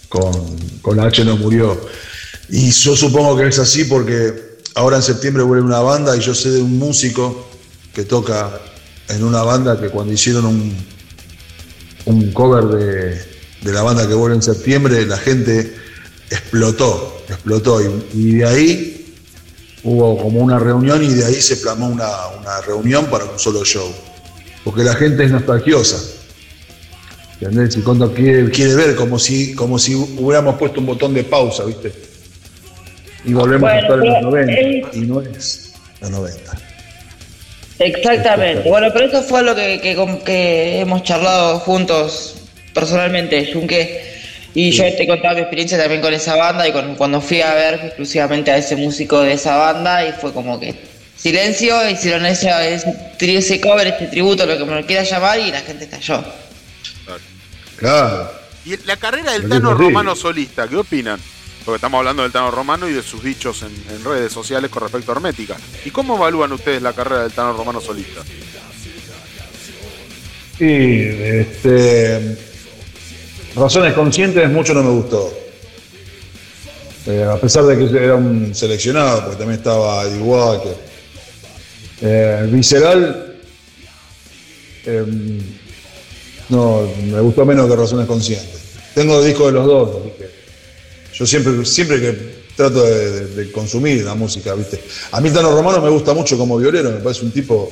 [0.09, 0.33] con,
[0.81, 1.78] con H no murió.
[2.49, 6.34] Y yo supongo que es así porque ahora en septiembre vuelve una banda y yo
[6.34, 7.47] sé de un músico
[7.93, 8.60] que toca
[9.09, 10.76] en una banda que cuando hicieron un,
[12.07, 15.75] un cover de, de la banda que vuelve en septiembre, la gente
[16.31, 17.81] explotó, explotó.
[17.83, 18.94] Y, y de ahí
[19.85, 22.09] hubo como una reunión y de ahí se plamó una,
[22.41, 23.93] una reunión para un solo show.
[24.65, 25.99] Porque la gente es nostalgiosa.
[27.41, 27.77] ¿Entendés?
[27.77, 31.65] Y cuando quiere, quiere ver como si, como si hubiéramos puesto un botón de pausa,
[31.65, 31.93] ¿viste?
[33.27, 34.53] Y volvemos Bueno, a estar en los pero 90.
[34.53, 36.59] él- Y no es los 90.
[37.79, 38.69] Exactamente.
[38.69, 42.37] Bueno, pero eso fue lo que, que, que hemos charlado juntos
[42.73, 44.14] personalmente, Junque.
[44.55, 47.52] Y yo te contaba mi experiencia también con esa banda y con, cuando fui a
[47.55, 50.74] ver exclusivamente a ese músico de esa banda y fue como que
[51.16, 52.50] silencio, hicieron ese,
[53.18, 56.23] ese, cover, este tributo, lo que me lo quieras llamar y la gente estalló.
[57.76, 58.31] Claro.
[58.65, 59.89] Y la carrera del Tano horrible.
[59.89, 61.18] Romano solista, ¿qué opinan?
[61.65, 64.83] Porque estamos hablando del Tano Romano y de sus dichos en, en redes sociales con
[64.83, 65.57] respecto a Hermética.
[65.84, 68.20] ¿Y cómo evalúan ustedes la carrera del Tano Romano solista?
[70.60, 72.36] Y este,
[73.55, 75.33] razones conscientes mucho no me gustó.
[77.07, 80.74] Eh, a pesar de que era un seleccionado, porque también estaba Eddie Walker.
[82.00, 83.36] Eh, visceral,
[84.86, 85.05] eh,
[86.49, 88.60] no, me gustó menos que razones conscientes.
[88.94, 90.31] Tengo discos de los dos, así que
[91.15, 94.81] yo siempre, siempre que trato de, de- de consumir la música, ¿viste?
[95.12, 97.70] A mí Tano Romano me gusta mucho como violero, me parece un tipo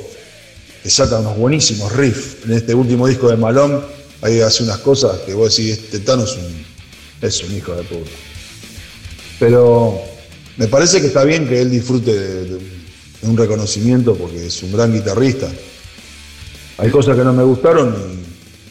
[0.82, 2.44] que saca unos buenísimos riffs.
[2.44, 3.84] En este último disco de Malón,
[4.22, 6.64] ahí hace unas cosas que vos decís, este Tano es un,
[7.20, 8.10] es un hijo de puta.
[9.38, 10.00] Pero
[10.56, 12.58] me parece que está bien que él disfrute de, de
[13.22, 15.48] un reconocimiento porque es un gran guitarrista.
[16.78, 17.94] Hay cosas que no me gustaron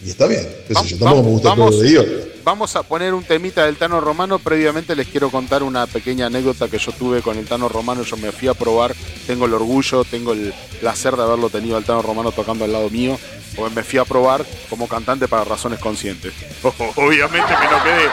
[0.04, 0.48] y, y está bien.
[0.68, 2.12] qué sé yo, tampoco me gusta vamos, todo de idiota.
[2.44, 4.40] vamos a poner un temita del Tano Romano.
[4.40, 8.04] Previamente les quiero contar una pequeña anécdota que yo tuve con el Tano Romano.
[8.04, 8.96] Yo me fui a probar,
[9.28, 12.90] tengo el orgullo, tengo el placer de haberlo tenido al Tano Romano tocando al lado
[12.90, 13.18] mío.
[13.56, 16.34] Porque me fui a probar como cantante para razones conscientes.
[16.96, 18.10] Obviamente que no quedé.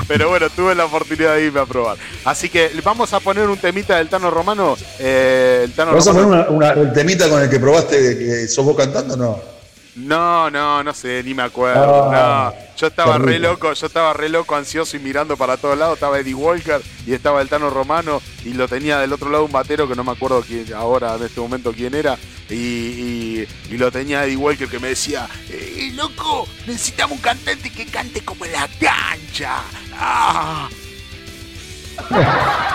[0.08, 1.96] Pero bueno, tuve la oportunidad de irme a probar.
[2.24, 4.76] Así que vamos a poner un temita del Tano Romano.
[4.98, 8.18] Eh, el Tano ¿Vas a Romano- poner una, una- el temita con el que probaste
[8.18, 9.16] que sos vos cantando?
[9.16, 9.59] No.
[9.96, 12.10] No, no, no sé, ni me acuerdo.
[12.12, 15.76] Ah, no, yo estaba re loco, yo estaba re loco, ansioso y mirando para todos
[15.76, 15.94] lados.
[15.94, 19.52] Estaba Eddie Walker y estaba el Tano Romano y lo tenía del otro lado un
[19.52, 22.16] batero que no me acuerdo quién, ahora en este momento quién era.
[22.48, 27.70] Y, y- y lo tenía Eddie Walker que me decía, "Eh, loco, necesitamos un cantante
[27.70, 29.62] que cante como en la cancha.
[29.94, 30.68] Ah".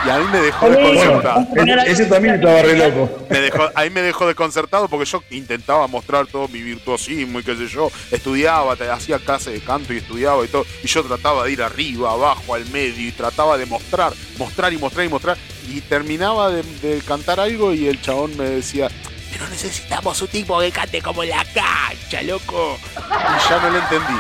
[0.06, 1.46] Y a mí me dejó desconcertado.
[1.56, 3.26] Bueno, ese, también estaba re loco.
[3.30, 7.56] Me dejó, ahí me dejó desconcertado porque yo intentaba mostrar todo mi virtuosismo y qué
[7.56, 7.90] sé yo.
[8.12, 10.66] Estudiaba, te- hacía clase de canto y estudiaba y todo.
[10.84, 14.78] Y yo trataba de ir arriba, abajo, al medio y trataba de mostrar, mostrar y
[14.78, 15.38] mostrar y mostrar.
[15.70, 18.90] Y terminaba de, de cantar algo y el chabón me decía,
[19.38, 22.80] pero necesitamos un tipo que cante como en la cancha, loco.
[22.96, 24.14] Y ya no le entendí.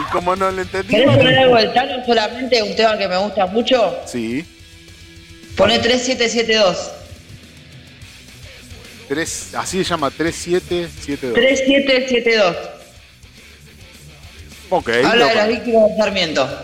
[0.00, 0.88] Y como no le entendí...
[0.88, 2.60] ¿Querés poner algo del Tano solamente?
[2.64, 3.96] Un tema que me gusta mucho.
[4.04, 4.44] Sí,
[5.56, 6.90] Poné 3772.
[9.08, 11.34] tres, así se llama, 3772.
[11.34, 12.56] 3772.
[14.70, 16.62] Ok, Habla lo- de las víctimas de Sarmiento.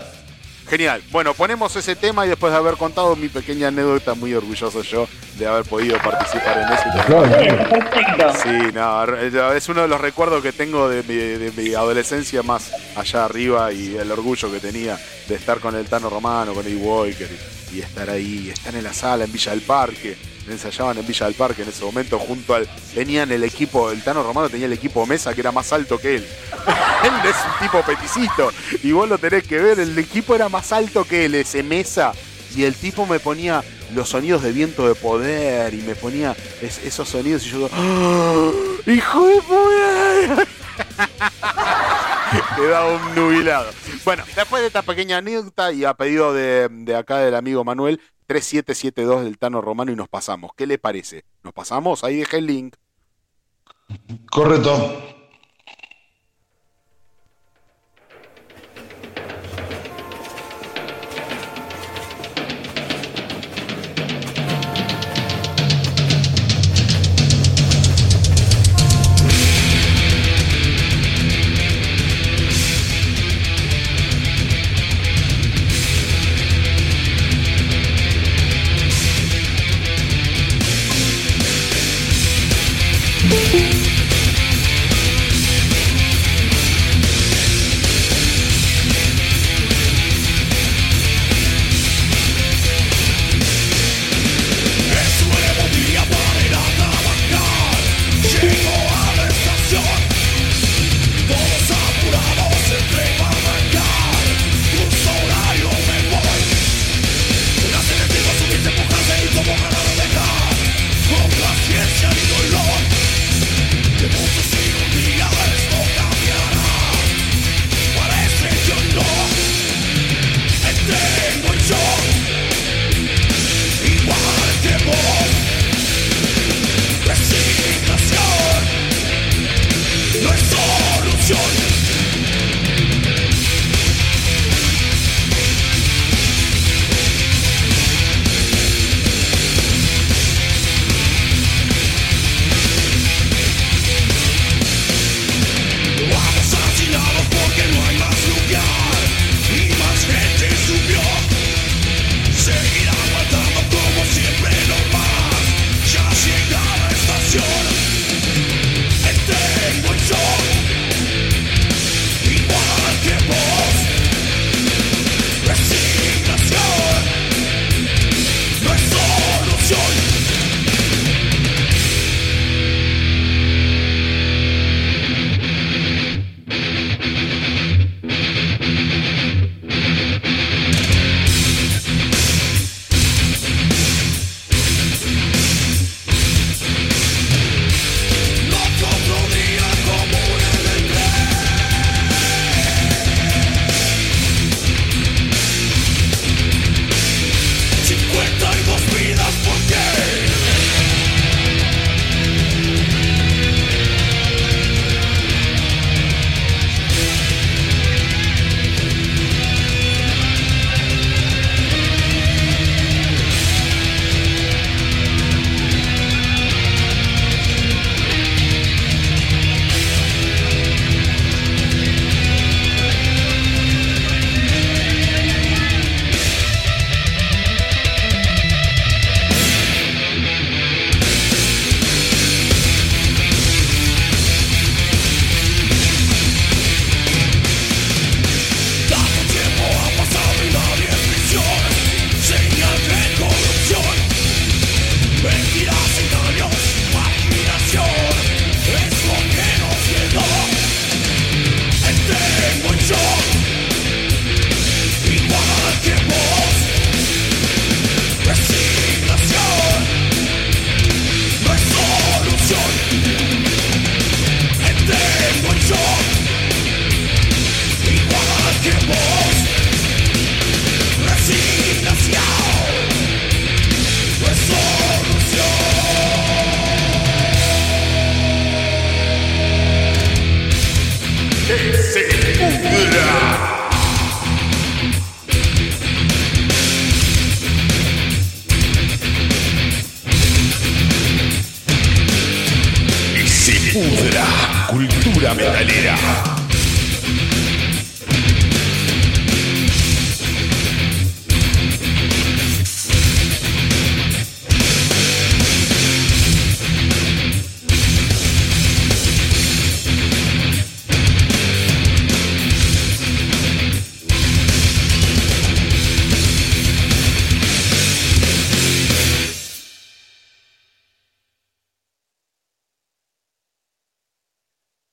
[0.69, 1.03] Genial.
[1.11, 5.07] Bueno, ponemos ese tema y después de haber contado mi pequeña anécdota, muy orgulloso yo
[5.37, 7.27] de haber podido participar en ese tema.
[7.39, 8.33] Sí, perfecto.
[8.41, 12.71] Sí, no, es uno de los recuerdos que tengo de mi, de mi adolescencia más
[12.95, 16.77] allá arriba y el orgullo que tenía de estar con el Tano Romano, con Eddie
[16.77, 17.29] Walker
[17.71, 20.17] y, y estar ahí, estar en la sala en Villa del Parque.
[20.47, 22.67] Ensayaban en Villa del Parque en ese momento junto al...
[22.93, 26.17] Tenían el equipo, el Tano Romano tenía el equipo mesa que era más alto que
[26.17, 26.27] él.
[27.03, 28.51] él es un tipo peticito
[28.83, 32.13] y vos lo tenés que ver, el equipo era más alto que él, ese mesa.
[32.55, 36.83] Y el tipo me ponía los sonidos de viento de poder y me ponía es-
[36.85, 38.51] esos sonidos y yo ¡Ah!
[38.85, 40.45] ¡Hijo de puta!
[42.55, 43.71] Quedaba un nubilado.
[44.03, 47.99] Bueno, después de esta pequeña anécdota y a pedido de, de acá del amigo Manuel,
[48.27, 50.51] 3772 del Tano Romano y nos pasamos.
[50.55, 51.25] ¿Qué le parece?
[51.43, 52.03] ¿Nos pasamos?
[52.03, 52.75] Ahí dejé el link.
[54.31, 55.14] Correcto.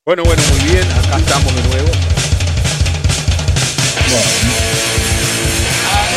[0.05, 1.89] Bueno, bueno, muy bien, acá estamos de nuevo.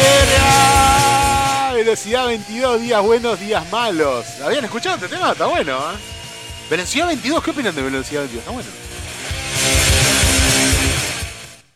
[0.01, 4.25] Aérea, velocidad 22, días buenos, días malos.
[4.43, 5.33] ¿Habían escuchado este tema?
[5.33, 5.97] Está bueno, ¿eh?
[6.67, 8.39] Velocidad 22, ¿qué opinan de velocidad 22?
[8.41, 8.69] Está bueno.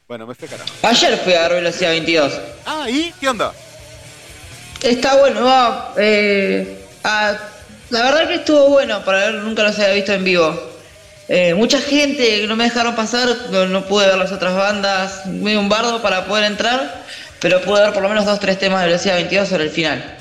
[0.08, 0.70] Bueno, me fui carajo.
[0.82, 2.34] Ayer fui a ver velocidad 22.
[2.66, 3.54] Ah, ¿y qué onda?
[4.82, 5.94] Está bueno, va.
[5.96, 10.69] Eh, la verdad que estuvo bueno para ver, nunca los había visto en vivo.
[11.32, 15.28] Eh, mucha gente que no me dejaron pasar, no, no pude ver las otras bandas,
[15.28, 17.04] medio un bardo para poder entrar,
[17.40, 20.18] pero pude ver por lo menos dos tres temas de velocidad 22 sobre el final.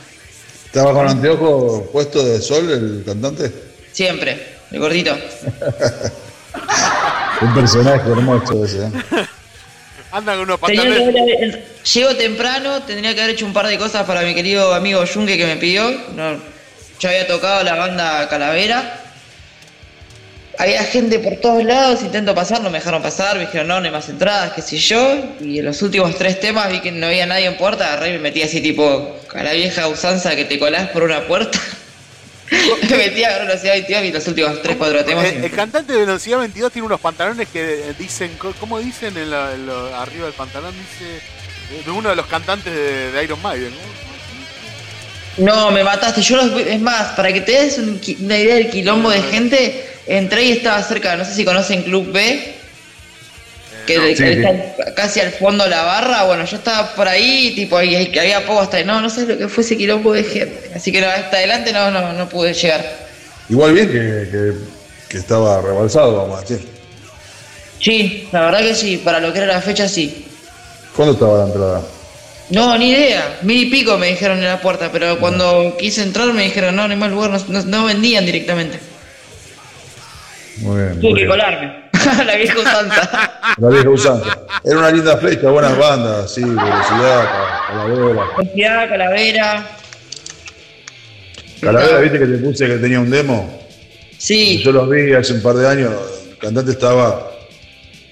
[0.67, 3.51] ¿Estaba con anteojo puesto de sol el cantante?
[3.91, 4.39] Siempre,
[4.71, 5.17] el gordito.
[7.41, 8.85] Un personaje hermoso ese.
[8.85, 8.91] ¿eh?
[10.11, 11.55] Anda con unos Tenía que pantalones.
[11.55, 15.05] haber- llego temprano, tendría que haber hecho un par de cosas para mi querido amigo
[15.05, 15.91] Yunque que me pidió.
[16.15, 16.37] No,
[17.01, 19.05] yo había tocado la banda Calavera.
[20.59, 23.87] Había gente por todos lados, intento pasar, no me dejaron pasar, me dijeron no, no
[23.87, 25.17] hay más entradas, qué sé yo.
[25.41, 28.13] Y en los últimos tres temas vi que no había nadie en puerta, agarré y
[28.15, 31.59] me metí así tipo a la vieja usanza que te colás por una puerta.
[32.91, 35.27] me metí a velocidad 22 y los últimos tres, cuatro temas.
[35.27, 39.53] El, el cantante de Velocidad 22 tiene unos pantalones que dicen, ¿cómo dicen en la-
[39.55, 40.75] en lo- arriba del pantalón?
[40.75, 43.71] Dice eh, de uno de los cantantes de, de Iron Maiden.
[45.39, 45.45] ¿no?
[45.55, 46.21] No, me mataste.
[46.23, 50.45] Yo los, es más, para que te des una idea del quilombo de gente, entré
[50.45, 52.55] y estaba cerca, no sé si conocen Club B,
[53.87, 54.07] que no.
[54.09, 54.25] Sí, sí.
[54.25, 56.25] está casi al fondo de la barra.
[56.25, 59.39] Bueno, yo estaba por ahí, tipo, y, y había poco hasta no, no sé lo
[59.39, 60.71] que fue ese quilombo de gente.
[60.75, 62.85] Así que no, hasta adelante no, no, no pude llegar.
[63.49, 64.53] Igual bien que, que,
[65.09, 66.69] que estaba rebalsado, vamos a decir.
[67.81, 70.27] Sí, la verdad que sí, para lo que era la fecha sí.
[70.97, 71.83] ¿Cuándo estaba la entrada?
[72.51, 73.39] No, ni idea.
[73.43, 76.87] Mil y pico me dijeron en la puerta, pero cuando quise entrar me dijeron, no,
[76.89, 78.81] no hay más lugar, no- no vendían directamente.
[80.61, 81.01] Muy bien.
[81.01, 81.29] Tuve muy que bien.
[81.29, 81.89] colarme.
[82.27, 83.31] la vieja usanza.
[83.59, 84.39] La vieja usanza.
[84.65, 88.25] Era una linda fecha, buenas bandas, sí, velocidad, ca- calavera.
[88.39, 89.67] Velocidad, calavera.
[91.61, 93.59] Calavera, viste que te puse que tenía un demo.
[94.17, 95.93] Sí, Yo los vi hace un par de años,
[96.31, 97.31] el cantante estaba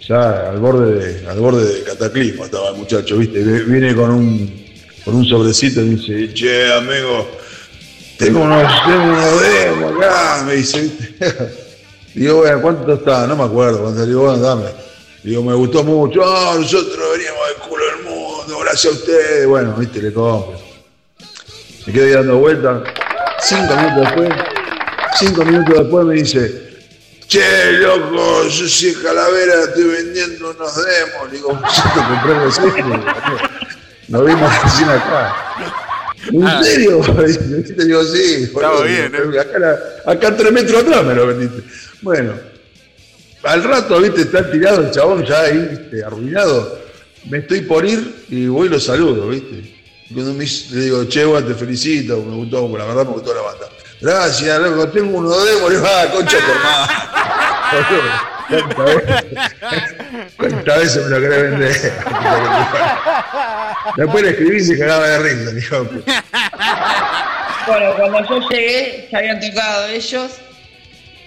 [0.06, 4.10] ya al borde de, al borde de cataclismo, estaba el muchacho, viste, Vi- viene con
[4.10, 4.66] un
[5.04, 7.28] con un sobrecito y dice, che amigo,
[8.18, 11.14] tengo unos, tengo unos demos acá, me dice, viste.
[12.16, 13.26] Digo, bueno, ¿cuánto está?
[13.26, 14.70] No me acuerdo, cuando digo, bueno, dame.
[15.22, 19.46] Digo, me gustó mucho, ah, nosotros veníamos del culo del mundo, gracias a ustedes.
[19.46, 20.58] Bueno, viste, le compro.
[21.84, 22.84] Me quedé dando vueltas.
[23.42, 24.30] Cinco minutos después,
[25.18, 26.68] cinco minutos después me dice,
[27.28, 31.30] che, loco, yo soy Calavera, estoy vendiendo unos demos.
[31.30, 33.04] Digo, yo te compré recién.
[34.08, 35.36] Nos vimos recién acá.
[36.32, 37.00] ¿En serio?
[37.76, 38.44] Te digo, sí.
[38.44, 39.76] Estaba bien, ¿eh?
[40.06, 41.62] Acá tres metros atrás me lo vendiste.
[42.06, 42.34] Bueno,
[43.42, 46.78] al rato, viste, está tirado el chabón ya ahí, viste, arruinado.
[47.28, 49.74] Me estoy por ir y voy y lo saludo, viste.
[50.14, 53.40] Cuando me le digo, che, bueno, te felicito, me gustó, la verdad me gustó la
[53.42, 53.66] banda.
[54.00, 56.86] Gracias, loco, tengo uno de le digo, ah, concha tu hermano.
[58.76, 59.50] ¿Cuántas veces-
[60.36, 61.92] ¿Cuántas veces me lo querés vender?
[63.96, 65.88] Después le escribí y se cagaba de risa, dijo.
[67.66, 70.30] bueno, cuando yo llegué ya habían tocado ellos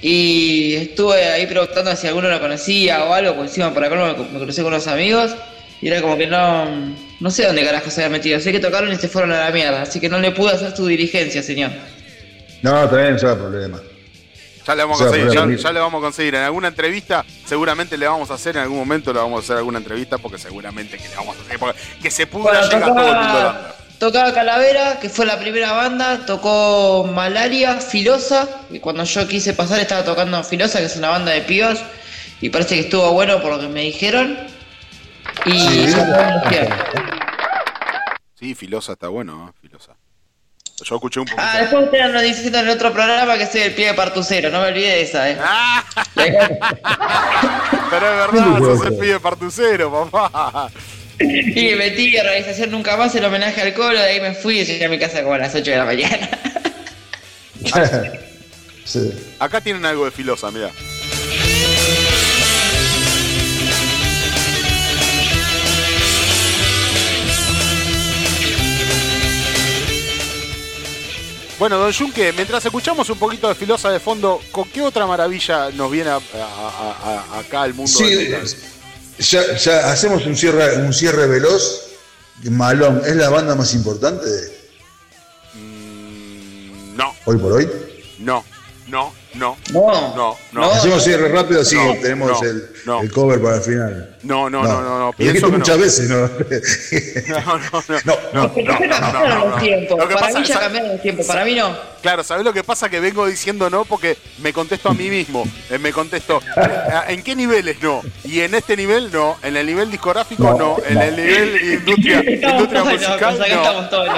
[0.01, 4.23] y estuve ahí preguntando si alguno lo conocía o algo, por encima por acá me,
[4.31, 5.35] me crucé con unos amigos
[5.81, 6.65] y era como que no,
[7.19, 9.51] no sé dónde carajo se habían metido, sé que tocaron y se fueron a la
[9.51, 11.71] mierda, así que no le pude hacer su diligencia, señor.
[12.61, 13.81] No, también no hay problema.
[14.67, 16.35] Ya le vamos a conseguir, ya, ya le vamos a conseguir.
[16.35, 19.57] En alguna entrevista, seguramente le vamos a hacer, en algún momento le vamos a hacer
[19.57, 21.57] alguna entrevista, porque seguramente que le vamos a hacer.
[21.57, 25.73] Porque que se pudra Bueno, llega todo el mundo tocaba, Calavera, que fue la primera
[25.73, 31.09] banda, tocó Malaria, Filosa, y cuando yo quise pasar estaba tocando Filosa, que es una
[31.09, 31.79] banda de pibas,
[32.41, 34.37] y parece que estuvo bueno por lo que me dijeron.
[35.45, 35.93] Y Sí.
[38.39, 39.57] Sí, Filosa está bueno, ¿eh?
[39.61, 39.93] Filosa.
[40.81, 41.43] Yo escuché un poquito.
[41.45, 44.49] Ah, después ustedes andan diciendo en el otro programa que soy el pie de partucero,
[44.49, 45.37] no me olvidé de esa, eh.
[45.43, 45.83] Ah,
[46.15, 49.01] pero es ¿Qué verdad, sos el eso?
[49.01, 50.69] pibe partucero, papá.
[51.59, 54.59] Y me metí en organización nunca más el homenaje al colo, de ahí me fui
[54.59, 56.29] y llegué a mi casa como a las 8 de la mañana.
[58.85, 59.11] Sí.
[59.37, 60.71] Acá tienen algo de Filosa, mira.
[71.59, 75.69] Bueno, don Junque, mientras escuchamos un poquito de Filosa de fondo, ¿con qué otra maravilla
[75.71, 78.47] nos viene a- a- a- a- acá al mundo Sí, del metal?
[79.19, 81.85] Ya, ya hacemos un cierre, un cierre veloz.
[82.49, 84.59] Malón, ¿es la banda más importante de
[85.55, 87.69] Mm, no, hoy por hoy?
[88.19, 88.43] no,
[88.87, 90.37] no, no, No, no, no.
[90.53, 90.71] No.
[90.71, 93.01] Hacemos cierre rápido, así No, tenemos no, el, no.
[93.01, 94.15] el cover para el final.
[94.23, 95.57] No, no, no, no, no, pienso que no.
[95.59, 96.17] muchas veces, ¿no?
[97.29, 97.83] No, no,
[98.33, 98.49] no.
[98.49, 98.63] No, que
[100.15, 101.25] Para mí ya cambiaron los tiempos.
[101.25, 101.75] Para mí no.
[102.01, 102.89] Claro, ¿sabes lo que pasa?
[102.89, 105.43] Que vengo diciendo no porque me contesto a mí mismo.
[105.69, 106.69] Eh, me contesto, eh,
[107.09, 108.01] ¿en qué niveles no?
[108.23, 112.23] Y en este nivel no, en el nivel discográfico no, No, en el nivel industria,
[112.53, 114.05] industria musical no.
[114.05, 114.09] Eh.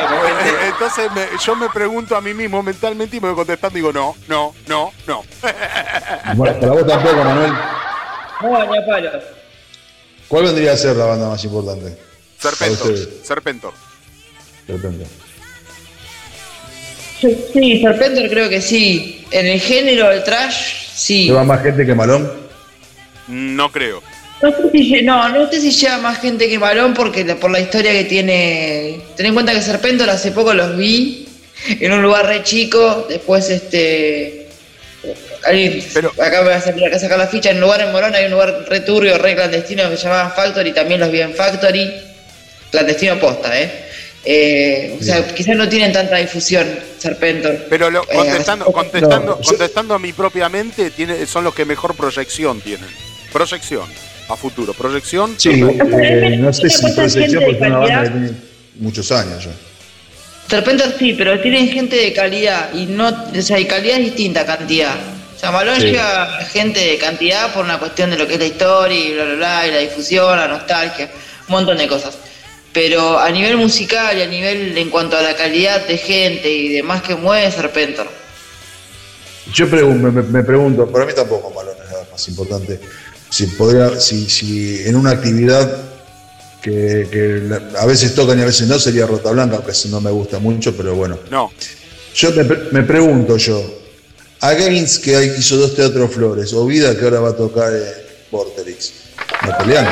[0.67, 3.91] Entonces me- yo me pregunto a mí mismo mentalmente y me voy contestando y digo
[3.93, 5.23] no, no, no, no.
[6.35, 7.53] Bueno, para vos tampoco, Manuel.
[8.43, 9.11] No, ni a palo.
[10.27, 11.97] ¿Cuál vendría a ser la banda más importante?
[12.39, 13.73] Serpentor, Serpentor.
[14.67, 15.05] de repente.
[17.19, 19.25] Sí, Serpentor creo que sí.
[19.31, 21.25] En el género del trash, sí.
[21.25, 22.31] ¿Lleva más gente que Malón?
[23.27, 24.01] No creo.
[24.41, 27.51] No sé si, lle- no, no sé si lleva más gente que Malón porque por
[27.51, 29.01] la historia que tiene.
[29.15, 31.27] Ten en cuenta que Serpentor hace poco los vi
[31.67, 33.05] en un lugar re chico.
[33.07, 34.40] Después, este.
[35.93, 37.49] Pero- acá me va a salir acá sacar la ficha.
[37.51, 40.71] En lugar en Morón hay un lugar re turbio, re clandestino que se llamaba Factory.
[40.73, 41.91] También los vi en Factory.
[42.69, 43.69] Clandestino posta, ¿eh?
[44.23, 46.67] Eh, o sea, quizás no tienen tanta difusión
[46.99, 47.65] Serpentor.
[47.69, 51.95] Pero lo- Eh, contestando, contestando, No, contestando a mí propiamente, tiene, son los que mejor
[51.95, 52.87] proyección tienen.
[53.33, 53.85] Proyección
[54.29, 54.73] a futuro.
[54.73, 55.33] Proyección.
[55.37, 58.31] Sí, eh, no sé si Proyección porque es una banda tiene
[58.75, 59.51] muchos años ya.
[60.49, 64.41] Serpentor sí, pero tienen gente de calidad y no, o sea, y calidad es distinta
[64.41, 64.95] a cantidad.
[65.41, 65.87] O sea, Malón Sí.
[65.87, 69.23] llega gente de cantidad por una cuestión de lo que es la historia y bla
[69.25, 71.09] bla bla, y la difusión, la nostalgia,
[71.47, 72.13] un montón de cosas.
[72.71, 76.69] Pero a nivel musical y a nivel en cuanto a la calidad de gente y
[76.69, 78.07] demás que mueve Serpentor.
[79.51, 82.79] Yo pregun- me, pregunto, para mí tampoco Malón es la más importante.
[83.31, 85.75] Si podría, si, si en una actividad
[86.61, 89.99] que, que a veces tocan y a veces no, sería Rota Blanca, aunque eso no
[90.01, 91.17] me gusta mucho, pero bueno.
[91.31, 91.51] No.
[92.13, 93.80] Yo me, pre- me pregunto yo,
[94.41, 97.83] a Gaines que hizo dos teatros flores, o Vida que ahora va a tocar en
[98.31, 98.91] Vorterix,
[99.45, 99.87] ¿me pelean?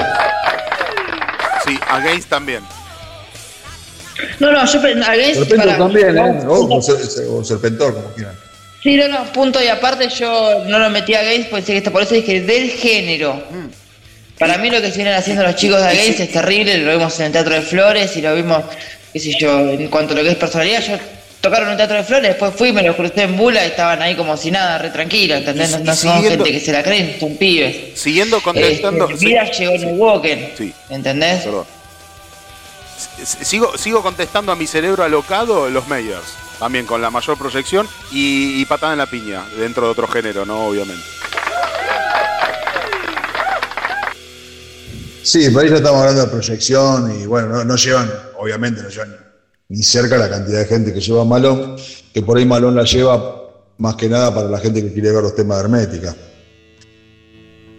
[1.66, 2.64] Sí, Against también.
[4.40, 6.44] No, no, yo pe- a Gaines, Serpentor para- también, ¿eh?
[6.48, 6.98] O, o Ser-
[7.30, 8.36] o Serpentor, como quieran.
[8.82, 12.16] Sí, no, no, punto y aparte yo no lo metí a Gaines, pues por eso
[12.16, 13.42] dije del género.
[14.38, 17.26] Para mí lo que vienen haciendo los chicos de Gaines es terrible, lo vimos en
[17.28, 18.64] el Teatro de Flores y lo vimos,
[19.11, 20.98] qué sé yo, en cuanto a lo que es personalidad, yo
[21.42, 24.01] tocaron en el Teatro de Flores, después fui, me los crucé en Bula y estaban
[24.01, 25.69] ahí como si nada, re tranquilos, ¿entendés?
[25.69, 28.00] Y- No, y no son gente que se la creen, son pibes.
[28.00, 29.09] Siguiendo contestando.
[29.09, 30.74] Este, Vida llegó en el Woken, Sí.
[30.90, 31.43] ¿entendés?
[31.43, 31.66] Perdón.
[33.24, 36.24] Sigo, sigo contestando a mi cerebro alocado los Meyers,
[36.59, 40.45] también con la mayor proyección y, y patada en la piña, dentro de otro género,
[40.45, 40.66] ¿no?
[40.68, 41.03] Obviamente.
[45.24, 48.90] Sí, por ahí ya estamos hablando de proyección y bueno, no, no llevan, obviamente no
[48.90, 49.16] llevan
[49.69, 51.75] ni cerca la cantidad de gente que lleva Malón,
[52.11, 53.39] que por ahí Malón la lleva
[53.77, 56.15] más que nada para la gente que quiere ver los temas de Hermética.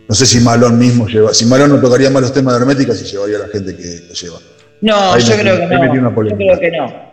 [0.09, 2.95] No sé si Malón mismo lleva, si Malón no tocaría más los temas de Hermética,
[2.95, 4.39] si llevaría a la gente que lo lleva.
[4.81, 6.25] No, Ahí yo creo que no.
[6.25, 7.11] Yo creo que no.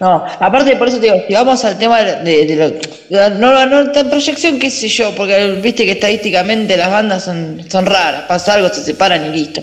[0.00, 3.92] No, aparte por eso te digo, si vamos al tema de, de lo, no, no
[3.92, 8.54] tan proyección, qué sé yo, porque viste que estadísticamente las bandas son, son raras, pasa
[8.54, 9.62] algo, se separan y listo.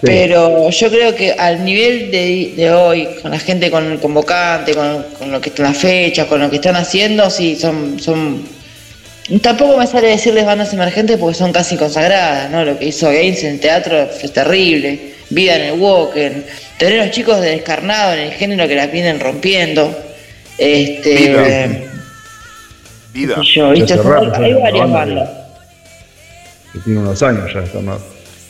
[0.00, 4.74] Pero yo creo que al nivel de, de hoy, con la gente, con el convocante,
[4.74, 8.44] con, con lo que están las fechas, con lo que están haciendo, sí, son, son
[9.42, 12.64] Tampoco me sale decirles bandas emergentes porque son casi consagradas, ¿no?
[12.64, 15.12] Lo que hizo Gaines en teatro fue terrible.
[15.28, 16.46] Vida en el Walken.
[16.78, 19.94] Tener a los chicos de descarnado en el género que las vienen rompiendo.
[20.56, 21.14] Este.
[21.14, 21.64] Vida.
[21.64, 21.88] eh,
[23.12, 23.42] Vida.
[23.54, 25.28] yo, ya hay varias banda bandas.
[26.72, 28.00] que tiene unos años ya está más.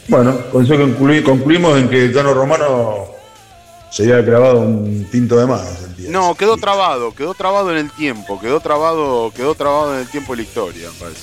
[0.08, 3.06] Bueno, con eso concluí- concluimos en que Tano Romano
[3.90, 5.86] se había clavado un tinto de más.
[6.08, 10.32] No, quedó trabado, quedó trabado en el tiempo, quedó trabado, quedó trabado en el tiempo
[10.32, 11.20] de la historia, me parece.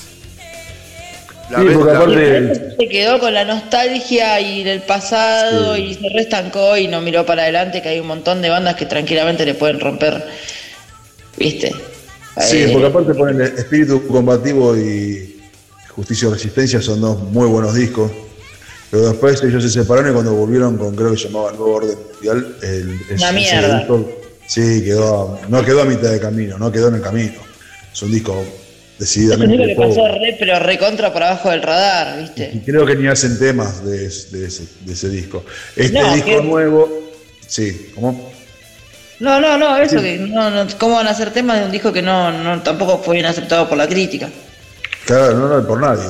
[1.50, 5.82] La Sí, vez- porque aparte- Se quedó con la nostalgia y del pasado Sí.
[5.82, 8.86] y se restancó y no miró para adelante que hay un montón de bandas que
[8.86, 10.26] tranquilamente le pueden romper,
[11.36, 11.72] ¿viste?
[12.40, 15.40] Sí, Eh, porque aparte ponen Espíritu Combativo y
[15.94, 18.10] Justicia y Resistencia son dos muy buenos discos.
[18.90, 21.98] Pero después ellos se separaron y cuando volvieron con, creo que se llamaba Nuevo Orden
[22.14, 23.78] Mundial, el, ese- Una mierda.
[23.78, 24.10] disco,
[24.46, 27.34] sí, quedó, no quedó a mitad de camino, no quedó en el camino.
[27.92, 31.50] Es un disco es un decididamente disco que pasó re, pero re contra por abajo
[31.50, 32.50] del radar, ¿viste?
[32.54, 35.44] Y creo que ni hacen temas de, de ese, de ese disco.
[35.74, 36.88] Este No, disco que- nuevo,
[37.46, 38.32] sí, ¿cómo?
[39.18, 41.90] No, no, no, eso que no, no, ¿cómo van a hacer temas de un disco
[41.92, 44.28] que no, no tampoco fue bien aceptado por la crítica?
[45.06, 46.04] Claro, no, no, por nadie.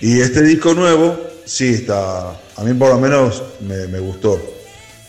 [0.00, 2.30] Y este disco nuevo, sí, está.
[2.56, 4.40] A mí por lo menos me, me gustó.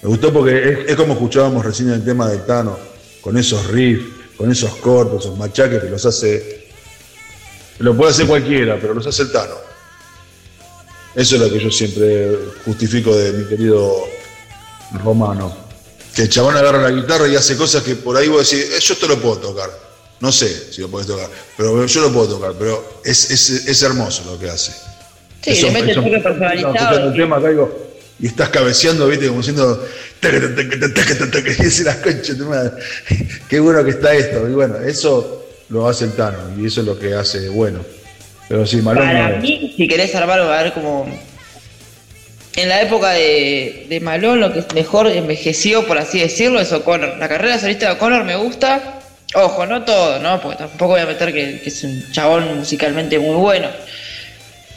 [0.01, 2.77] Me gustó porque es, es como escuchábamos recién el tema del Tano,
[3.21, 4.05] con esos riffs,
[4.37, 6.67] con esos cortos, esos machaques que los hace.
[7.79, 9.55] Lo puede hacer cualquiera, pero los hace el Tano.
[11.15, 14.03] Eso es lo que yo siempre justifico de mi querido
[15.03, 15.55] Romano.
[16.15, 18.79] Que el chabón agarra la guitarra y hace cosas que por ahí vos decís, "Eh,
[18.79, 19.69] yo esto lo puedo tocar.
[20.19, 23.81] No sé si lo podés tocar, pero yo lo puedo tocar, pero es, es, es
[23.83, 24.71] hermoso lo que hace.
[25.43, 27.07] Sí, le mete el toque Estás escuchando personalizado.
[27.09, 29.85] el tema acá digo, y estás cabeceando, viste, como diciendo,
[30.21, 32.71] las conchas de tu madre.
[33.49, 34.47] Qué bueno que está esto.
[34.47, 37.79] Y bueno, eso lo hace el Tano, y eso es lo que hace bueno.
[38.47, 39.41] Pero sí, Malón Para no es.
[39.41, 41.07] mí, si querés armarlo, a ver como.
[42.55, 47.17] En la época de, de Malón, lo que mejor envejeció, por así decirlo, es O'Connor.
[47.17, 48.99] La carrera solista de O'Connor me gusta.
[49.33, 50.39] Ojo, no todo, ¿no?
[50.39, 53.69] Porque tampoco voy a meter que, que es un chabón musicalmente muy bueno.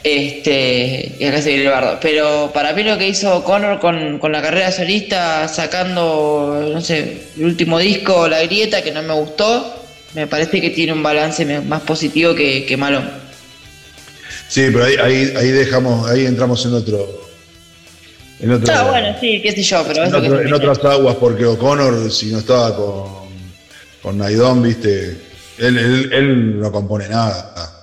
[0.03, 1.97] Este, y acá se viene el bardo.
[2.01, 7.23] Pero para mí lo que hizo O'Connor con, con la carrera solista, sacando, no sé,
[7.37, 11.43] el último disco, La Grieta, que no me gustó, me parece que tiene un balance
[11.61, 13.09] más positivo que, que Malón.
[14.47, 17.27] Sí, pero ahí, ahí, ahí dejamos, ahí entramos en otro.
[18.39, 21.43] En, otro, Ah, bueno, sí, qué sé yo, pero en, otro- en otras aguas, porque
[21.45, 23.27] O'Connor, si no estaba con,
[24.01, 25.17] con Naidon, viste,
[25.57, 27.76] él, él, él no compone nada.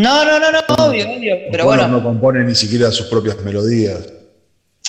[0.00, 1.36] No, no, no, no, obvio, obvio.
[1.50, 4.00] Pero O'Connor bueno, no compone ni siquiera sus propias melodías.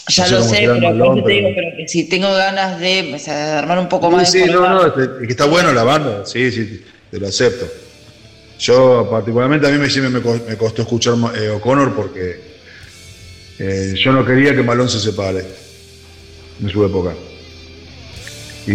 [0.08, 0.80] ya no lo sé, pero
[1.24, 4.32] te digo, pero que si tengo ganas de, o sea, de armar un poco más
[4.32, 6.82] Sí, de no, no, este- que está bueno la banda, sí, sí,
[7.12, 7.68] te lo acepto.
[8.60, 12.40] Yo, particularmente, a mí me, me, co- me costó escuchar eh, O'Connor porque
[13.60, 15.44] eh, yo no quería que Malón se separe
[16.62, 17.14] en su época.
[18.68, 18.72] Y,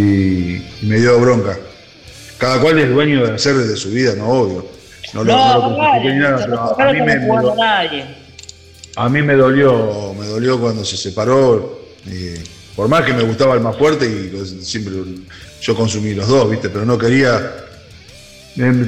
[0.57, 1.59] y me dio bronca.
[2.39, 4.76] Cada cual es dueño de hacer desde su vida, no obvio.
[5.15, 5.33] No lo,
[5.71, 5.77] no
[6.15, 7.55] ni nada, pero a, mí me, me do-
[8.97, 11.81] a mí me dolió, me dolió cuando se separó.
[12.07, 12.35] y
[12.75, 14.93] por más que me gustaba el más fuerte y pues, siempre
[15.63, 16.69] yo consumí los dos, ¿viste?
[16.71, 17.55] Pero no quería.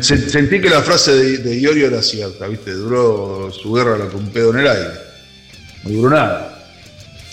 [0.01, 2.73] se- Sentí que la frase de, de Iorio era cierta, ¿viste?
[2.73, 4.91] Duró su guerra la con un pedo en el aire.
[5.85, 6.55] No duró nada.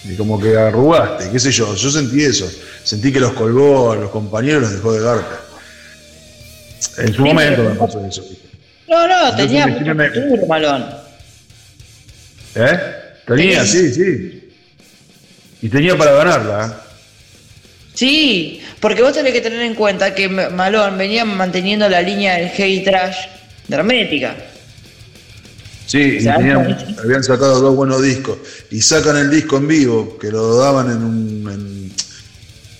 [0.07, 1.73] Y como que arrugaste, qué sé yo.
[1.75, 2.47] Yo sentí eso.
[2.83, 5.39] Sentí que los colgó a los compañeros, los dejó de garca.
[6.99, 8.44] En su momento me pasó eso, ¿viste?
[8.87, 10.85] No, no, tenía mucho me- futuro, Malón.
[12.55, 12.79] ¿Eh?
[13.27, 14.49] Tenía, sí, sí.
[15.61, 16.81] Y tenía para ganarla, ¿eh?
[17.95, 22.49] Sí, porque vos tenés que tener en cuenta que Malón venía manteniendo la línea del
[22.49, 23.15] heavy trash
[23.67, 24.35] de Hermética.
[25.87, 28.37] Sí, y sea, tenían- habían sacado dos buenos discos.
[28.69, 31.51] Y sacan el disco en vivo, que lo daban en un.
[31.51, 31.93] en-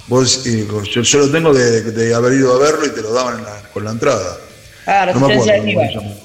[0.08, 3.40] vos, yo, yo lo tengo de, de haber ido a verlo y te lo daban
[3.40, 4.38] en la- con la entrada.
[4.86, 6.02] Ah, No me Resistencia acuerdo.
[6.02, 6.16] Viva.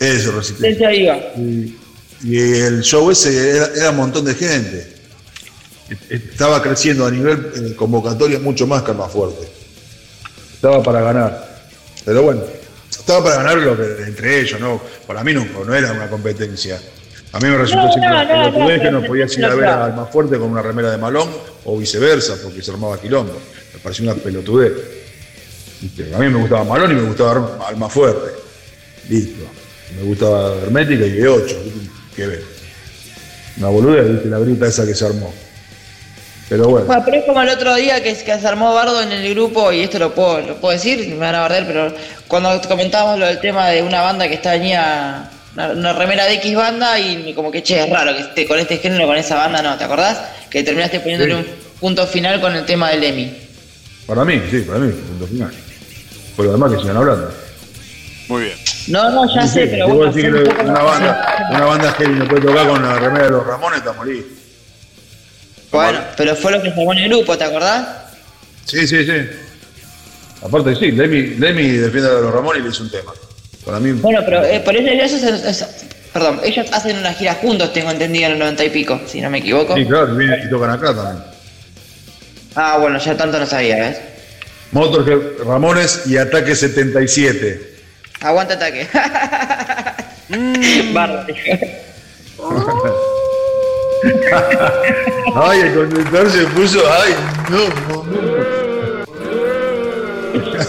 [0.00, 0.88] Eso, Resistencia.
[0.90, 1.16] Viva.
[1.36, 1.76] Y,
[2.24, 4.92] y el show ese era, era un montón de gente.
[6.08, 9.46] Estaba creciendo a nivel eh, convocatoria mucho más que el más fuerte.
[10.54, 11.52] Estaba para ganar.
[12.04, 12.42] Pero bueno,
[12.90, 14.80] estaba para ganar lo que, entre ellos, ¿no?
[15.06, 16.80] Para mí no, no era una competencia.
[17.32, 19.48] A mí me resultó No, siempre no, no, pelotudez no, que no podías ir a
[19.48, 21.28] no, ver al más fuerte con una remera de malón
[21.64, 23.38] o viceversa, porque se armaba quilombo.
[23.74, 24.72] Me pareció una pelotudez.
[25.82, 26.14] ¿Viste?
[26.14, 28.30] A mí me gustaba malón y me gustaba al más fuerte.
[29.08, 29.44] Listo.
[29.96, 31.56] Me gustaba Hermética y E8.
[32.16, 32.40] ¿Qué ves?
[33.58, 34.28] Una boludez, ¿viste?
[34.28, 35.34] La grita esa que se armó.
[36.48, 36.86] Pero bueno.
[36.86, 39.72] Bueno, pero es como el otro día que, que se armó Bardo en el grupo,
[39.72, 41.94] y esto lo puedo, lo puedo decir, me van a barder, pero
[42.28, 46.54] cuando comentábamos lo del tema de una banda que tenía una, una remera de X
[46.54, 49.62] banda y como que, che, es raro que esté con este género, con esa banda,
[49.62, 49.76] ¿no?
[49.78, 50.18] ¿Te acordás?
[50.50, 51.40] Que terminaste poniéndole Sí.
[51.40, 51.46] un
[51.80, 53.34] punto final con el tema del Emi.
[54.06, 55.52] Para mí, sí, para mí, punto final.
[56.36, 57.30] Por lo demás que sigan hablando.
[58.28, 58.58] Muy bien.
[58.88, 61.64] No, no, ya Sí, sé, pero bueno, vos decís fue un que una banda, una
[61.66, 64.26] banda heavy no puede tocar con la remera de los Ramones, está morir.
[65.70, 67.86] Bueno, pero fue lo que se armó en el grupo, ¿te acordás?
[68.64, 69.12] Sí, sí, sí.
[70.44, 73.12] Aparte, sí, Lemmy, Lemmy defiende a los Ramones y le hizo un tema.
[73.64, 73.92] Para mí.
[73.92, 75.22] Bueno, pero eh, por eso ellos, es-
[75.62, 75.66] es-
[76.12, 79.30] perdón, ellos hacen una gira juntos, tengo entendido, en el 90 y pico, si no
[79.30, 79.74] me equivoco.
[79.76, 81.24] Sí, claro, y tocan acá también.
[82.54, 83.98] Ah, bueno, ya tanto no sabía, ¿ves?
[84.72, 87.72] Motorhead, Ramones y Ataque 77.
[88.20, 88.88] Aguanta ataque.
[90.92, 91.26] Bardo.
[95.34, 96.80] Ay, el conductor se puso.
[96.90, 97.14] Ay,
[97.50, 97.64] no.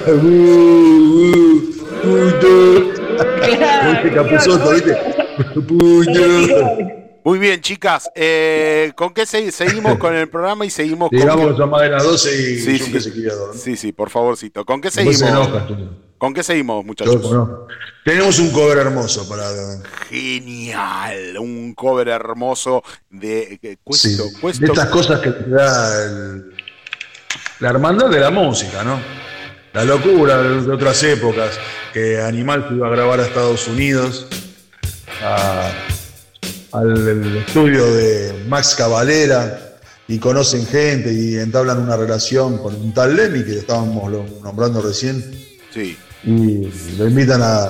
[0.05, 1.61] Uh, uh,
[2.01, 2.53] puto.
[3.89, 4.93] Viste, Capuzotto, ¿viste?
[5.67, 7.02] Puto.
[7.25, 8.09] Muy bien, chicas.
[8.15, 11.19] eh, ¿Con qué se- seguimos con el programa y seguimos con.
[11.19, 12.91] Digamos que son más de las 12 y Sí, yo sí.
[12.91, 13.11] que se.
[13.57, 14.65] Sí, sí, por favorcito.
[14.65, 15.67] ¿Con qué se seguimos?
[15.67, 15.89] tú.
[16.17, 17.21] ¿Con qué seguimos, muchachos?
[17.21, 17.67] Yo, no.
[18.05, 19.45] Tenemos un cover hermoso para.
[20.09, 26.53] Genial, un cover hermoso de Sí, Cuesto, de estas cosas que te da el-
[27.59, 28.99] la hermandad de la música, ¿no?
[29.73, 31.57] La locura de, de otras épocas,
[31.93, 34.27] que Animal se iba a grabar a Estados Unidos,
[35.23, 35.71] a,
[36.73, 39.75] al estudio de Max Cavalera
[40.07, 44.11] y conocen gente y entablan una relación con un tal Lemmy que estábamos
[44.43, 45.23] nombrando recién
[45.73, 45.97] Sí.
[46.23, 47.63] y lo invitan a,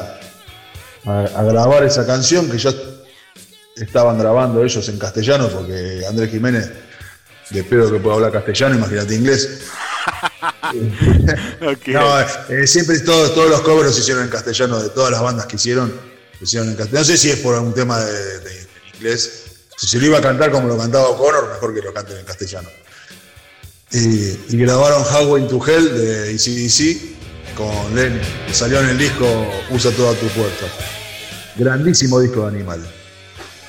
[1.06, 2.72] a- a grabar esa canción que ya
[3.76, 6.72] estaban grabando ellos en castellano porque Andrés Jiménez
[7.50, 9.62] de pedo que puede hablar castellano, imagínate inglés.
[11.62, 11.88] Ok.
[11.90, 15.46] No, eh, siempre todos, todos los covers los hicieron en castellano, de todas las bandas
[15.46, 17.00] que hicieron, lo hicieron en castellano.
[17.02, 18.53] No sé si es por un tema de- de
[19.00, 22.26] Si se lo iba a cantar como lo cantaba O'Connor, mejor que lo canten en
[22.26, 22.70] castellano.
[23.92, 28.22] Y, y grabaron Highway to Hell de ACDC con Lenny.
[28.52, 29.26] Salió en el disco
[29.70, 30.66] Usa toda tu fuerza.
[31.56, 32.82] Grandísimo disco de Animal.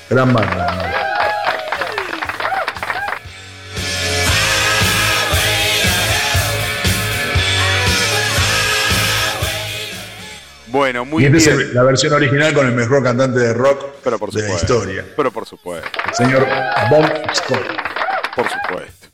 [0.09, 1.04] Gran banda.
[10.75, 11.69] Bueno, muy y esta bien.
[11.69, 15.07] es la versión original con el mejor cantante de rock Pero por de la historia.
[15.17, 15.89] Pero por supuesto.
[16.09, 16.49] El señor
[16.91, 17.65] Bon Scott.
[18.35, 19.07] Por supuesto.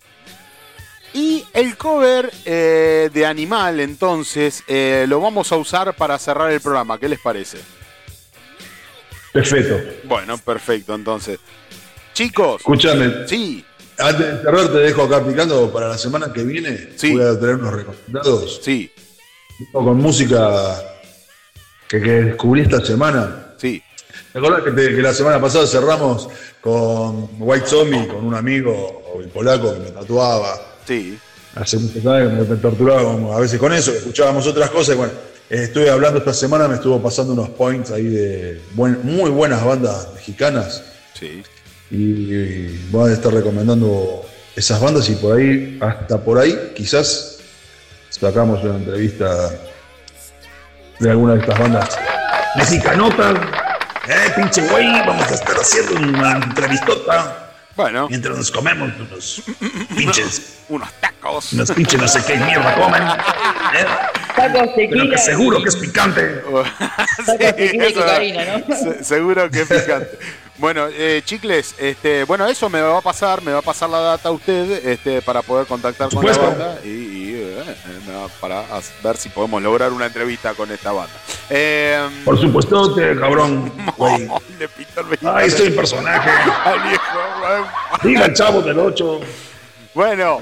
[1.13, 6.63] Y el cover eh, de Animal, entonces, eh, lo vamos a usar para cerrar el
[6.63, 6.99] programa.
[6.99, 7.59] ¿Qué les parece?
[9.31, 9.79] Perfecto.
[10.05, 11.41] Bueno, perfecto, entonces.
[12.15, 12.63] Chicos.
[12.63, 13.29] Escúchame.
[13.29, 13.63] Sí,
[13.99, 16.95] Antes de cerrar, te dejo acá picando para la semana que viene.
[16.97, 17.13] Sí.
[17.13, 18.91] Voy a traer unos recomendados sí,
[19.73, 21.00] con música
[21.91, 23.55] que, que descubrí esta semana.
[23.59, 23.83] sí.
[24.33, 26.29] ¿Te acordás que, te- que la semana pasada cerramos
[26.61, 30.55] con White Zombie, con un amigo, el polaco que me tatuaba?
[30.87, 31.19] Sí.
[31.57, 34.95] Hace muchos años que me torturaba a veces con eso, escuchábamos otras cosas.
[34.95, 35.13] Y bueno,
[35.49, 40.09] estuve hablando esta semana, me estuvo pasando unos points ahí de buen- muy buenas bandas
[40.15, 40.85] mexicanas.
[41.19, 41.43] Sí.
[41.91, 47.39] y, y voy a estar recomendando esas bandas y por ahí, hasta por ahí, quizás
[48.11, 49.51] sacamos una entrevista
[51.01, 51.99] de alguna de estas bandas
[52.57, 53.35] mexicanotas.
[54.09, 59.43] Eh, pinche güey, vamos a estar haciendo una entrevistota Bueno, mientras nos comemos unos
[59.97, 61.53] pinches, unos tacos.
[61.53, 63.03] unos pinches no sé qué mierda comen.
[63.03, 63.87] eh,
[64.35, 65.11] Tacos, pero tequila.
[65.11, 66.43] que seguro que es picante.
[67.59, 68.77] Y eso, cocaína, ¿no?
[68.77, 70.19] se- seguro que es picante.
[70.59, 73.99] Bueno, eh, chicles, este, bueno, eso me va a pasar, me va a pasar la
[74.01, 77.20] data a usted este, para poder contactar con la banda y, y,
[78.41, 78.65] para
[79.03, 81.13] ver si podemos lograr una entrevista con esta banda.
[81.49, 83.73] Eh, Por supuesto, cabrón.
[84.97, 85.35] el vecino.
[85.35, 86.31] Ahí estoy en personaje.
[88.03, 89.21] Diga el chavo del 8.
[89.95, 90.41] Bueno,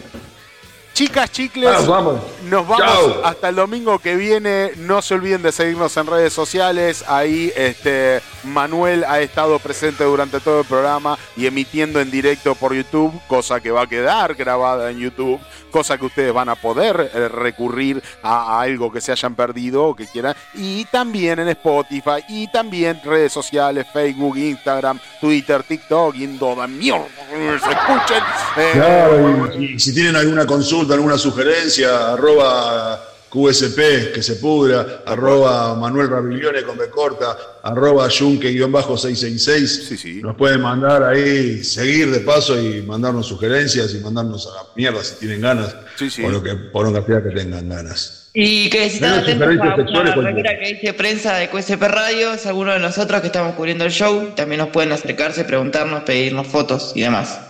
[0.99, 1.70] chicas, chicles.
[1.70, 2.20] Nos vamos.
[2.51, 4.73] Nos vamos hasta el domingo que viene.
[4.78, 7.05] No se olviden de seguirnos en redes sociales.
[7.07, 12.75] Ahí este, Manuel ha estado presente durante todo el programa y emitiendo en directo por
[12.75, 15.39] YouTube, cosa que va a quedar grabada en YouTube,
[15.70, 19.85] cosa que ustedes van a poder eh, recurrir a, a algo que se hayan perdido
[19.85, 20.35] o que quieran.
[20.55, 26.67] Y también en Spotify y también redes sociales, Facebook, Instagram, Twitter, TikTok y en toda
[26.67, 27.07] mierda.
[27.31, 28.23] Se escuchen.
[28.57, 35.02] Eh, Claro, y, y si tienen alguna consulta, alguna sugerencia, arroba QSP, que se pudra,
[35.05, 39.67] arroba Manuel Raviglione con B corta, arroba Yunque-666.
[39.67, 40.20] Sí, sí.
[40.23, 45.05] Nos pueden mandar ahí, seguir de paso y mandarnos sugerencias y mandarnos a la mierda
[45.05, 45.76] si tienen ganas.
[45.97, 46.23] Sí, sí.
[46.23, 48.31] Por lo que, por lo que sea que tengan ganas.
[48.33, 52.47] Y que si están atentos a una remera que dice prensa de QSP Radio, es
[52.47, 54.33] alguno de nosotros que estamos cubriendo el show.
[54.36, 57.41] También nos pueden acercarse, preguntarnos, pedirnos fotos y demás.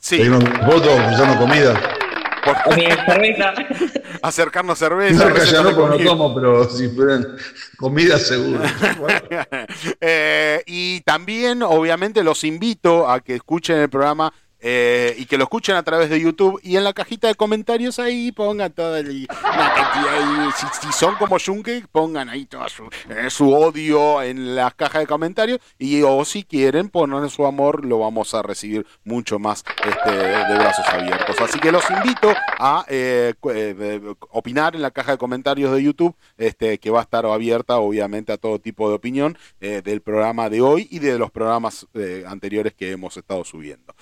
[0.00, 1.80] sí, Pedirnos fotos, ofrecernos comida.
[2.44, 3.54] Por- Mi cerveza.
[4.22, 5.28] acercarnos cerveza.
[5.28, 6.04] No, ya no, comida.
[6.04, 7.26] no tomo, pero si fueran
[7.76, 8.60] comida seguro.
[10.00, 14.32] Eh, y también, obviamente, los invito a que escuchen el programa
[14.66, 16.58] eh, y que lo escuchen a través de YouTube.
[16.62, 20.50] Y en la cajita de comentarios ahí pongan toda una cantidad.
[20.80, 25.06] Si, son como Junke, pongan ahí todo su, eh, su odio en las cajas de
[25.06, 25.60] comentarios.
[25.78, 30.54] Y o si quieren poner su amor, lo vamos a recibir mucho más este, de
[30.54, 31.38] brazos abiertos.
[31.42, 36.16] Así que los invito a eh, eh, opinar en la caja de comentarios de YouTube,
[36.38, 40.60] este, que va a estar abierta obviamente a todo tipo de opinión del programa de
[40.60, 41.86] hoy y de los programas
[42.26, 43.94] anteriores que hemos estado subiendo.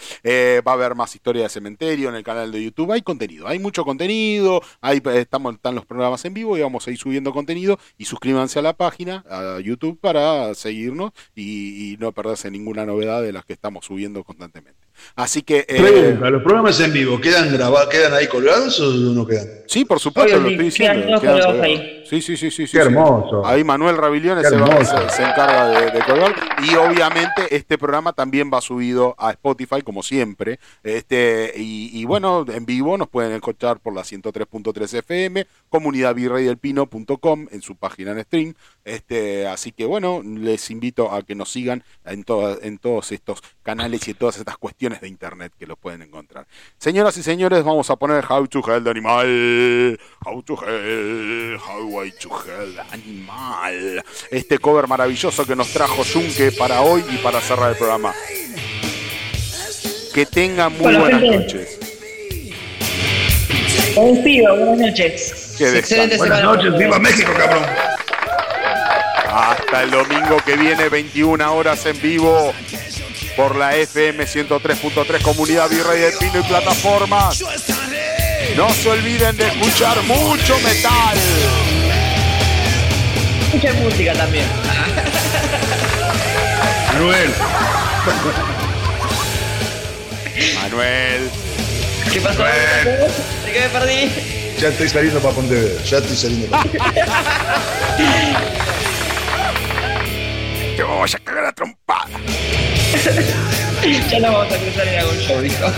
[0.61, 2.93] Va a haber más historia de cementerio en el canal de YouTube.
[2.93, 4.63] Hay contenido, hay mucho contenido.
[4.81, 7.79] Hay, estamos, están los programas en vivo y vamos a ir subiendo contenido.
[7.99, 13.23] Y suscríbanse a la página, a YouTube, para seguirnos y, y no perderse ninguna novedad
[13.23, 14.81] de las que estamos subiendo constantemente.
[15.17, 15.65] Así que.
[15.69, 19.47] eh, Pregunta, ¿los programas en vivo quedan grabados, quedan ahí colgados o no quedan?
[19.67, 20.95] Sí, por supuesto, lo estoy diciendo.
[20.95, 21.81] quedan todos quedan colgados colgados.
[21.81, 21.99] ahí.
[22.05, 22.67] Sí, sí, sí, sí.
[22.67, 22.89] sí, Qué sí.
[22.89, 23.47] hermoso.
[23.47, 25.09] Ahí Manuel Ravigliones Qué se, va- hermoso.
[25.09, 26.35] se- se encarga de, de colgar.
[26.63, 30.59] Y obviamente este programa también va subido a Spotify, como siempre.
[30.83, 37.63] Este Y, y bueno, en vivo nos pueden escuchar por la 103.3 FM, comunidadvirreydelpino.com en
[37.63, 38.55] su página en stream.
[38.85, 43.43] Este, así que bueno, les invito a que nos sigan en, toda- en todos estos
[43.63, 46.47] canales y todas estas cuestiones de internet que lo pueden encontrar.
[46.79, 50.01] Señoras y señores, vamos a poner How to Hell de Animal.
[50.25, 54.05] How to Hell, How I to Hell Animal.
[54.31, 58.13] Este cover maravilloso que nos trajo Junque para hoy y para cerrar el programa.
[60.15, 61.39] Que tengan muy buenas gente.
[61.39, 61.79] noches.
[63.95, 65.55] Despido, buenas noches.
[65.59, 66.57] Qué Excelente Buenas semana.
[66.57, 67.65] noches, viva México, cabrón.
[69.35, 72.53] Hasta el domingo que viene, 21 horas en vivo
[73.37, 77.43] por la FM 103.3 Comunidad Virrey del Pino y plataformas.
[78.57, 81.19] No se olviden de escuchar mucho metal.
[83.53, 84.47] Mucha música también.
[86.93, 87.35] Manuel,
[90.63, 91.31] Manuel.
[92.13, 92.43] ¿Qué pasó?
[92.43, 94.33] ¿De qué me perdí?
[94.63, 95.83] ya estoy saliendo para Pontevedra.
[95.83, 96.63] Ya estoy saliendo para
[100.77, 102.09] Te vamos a cagar a trompada.
[104.11, 105.67] Ya no vamos a cruzar algún show, dijo.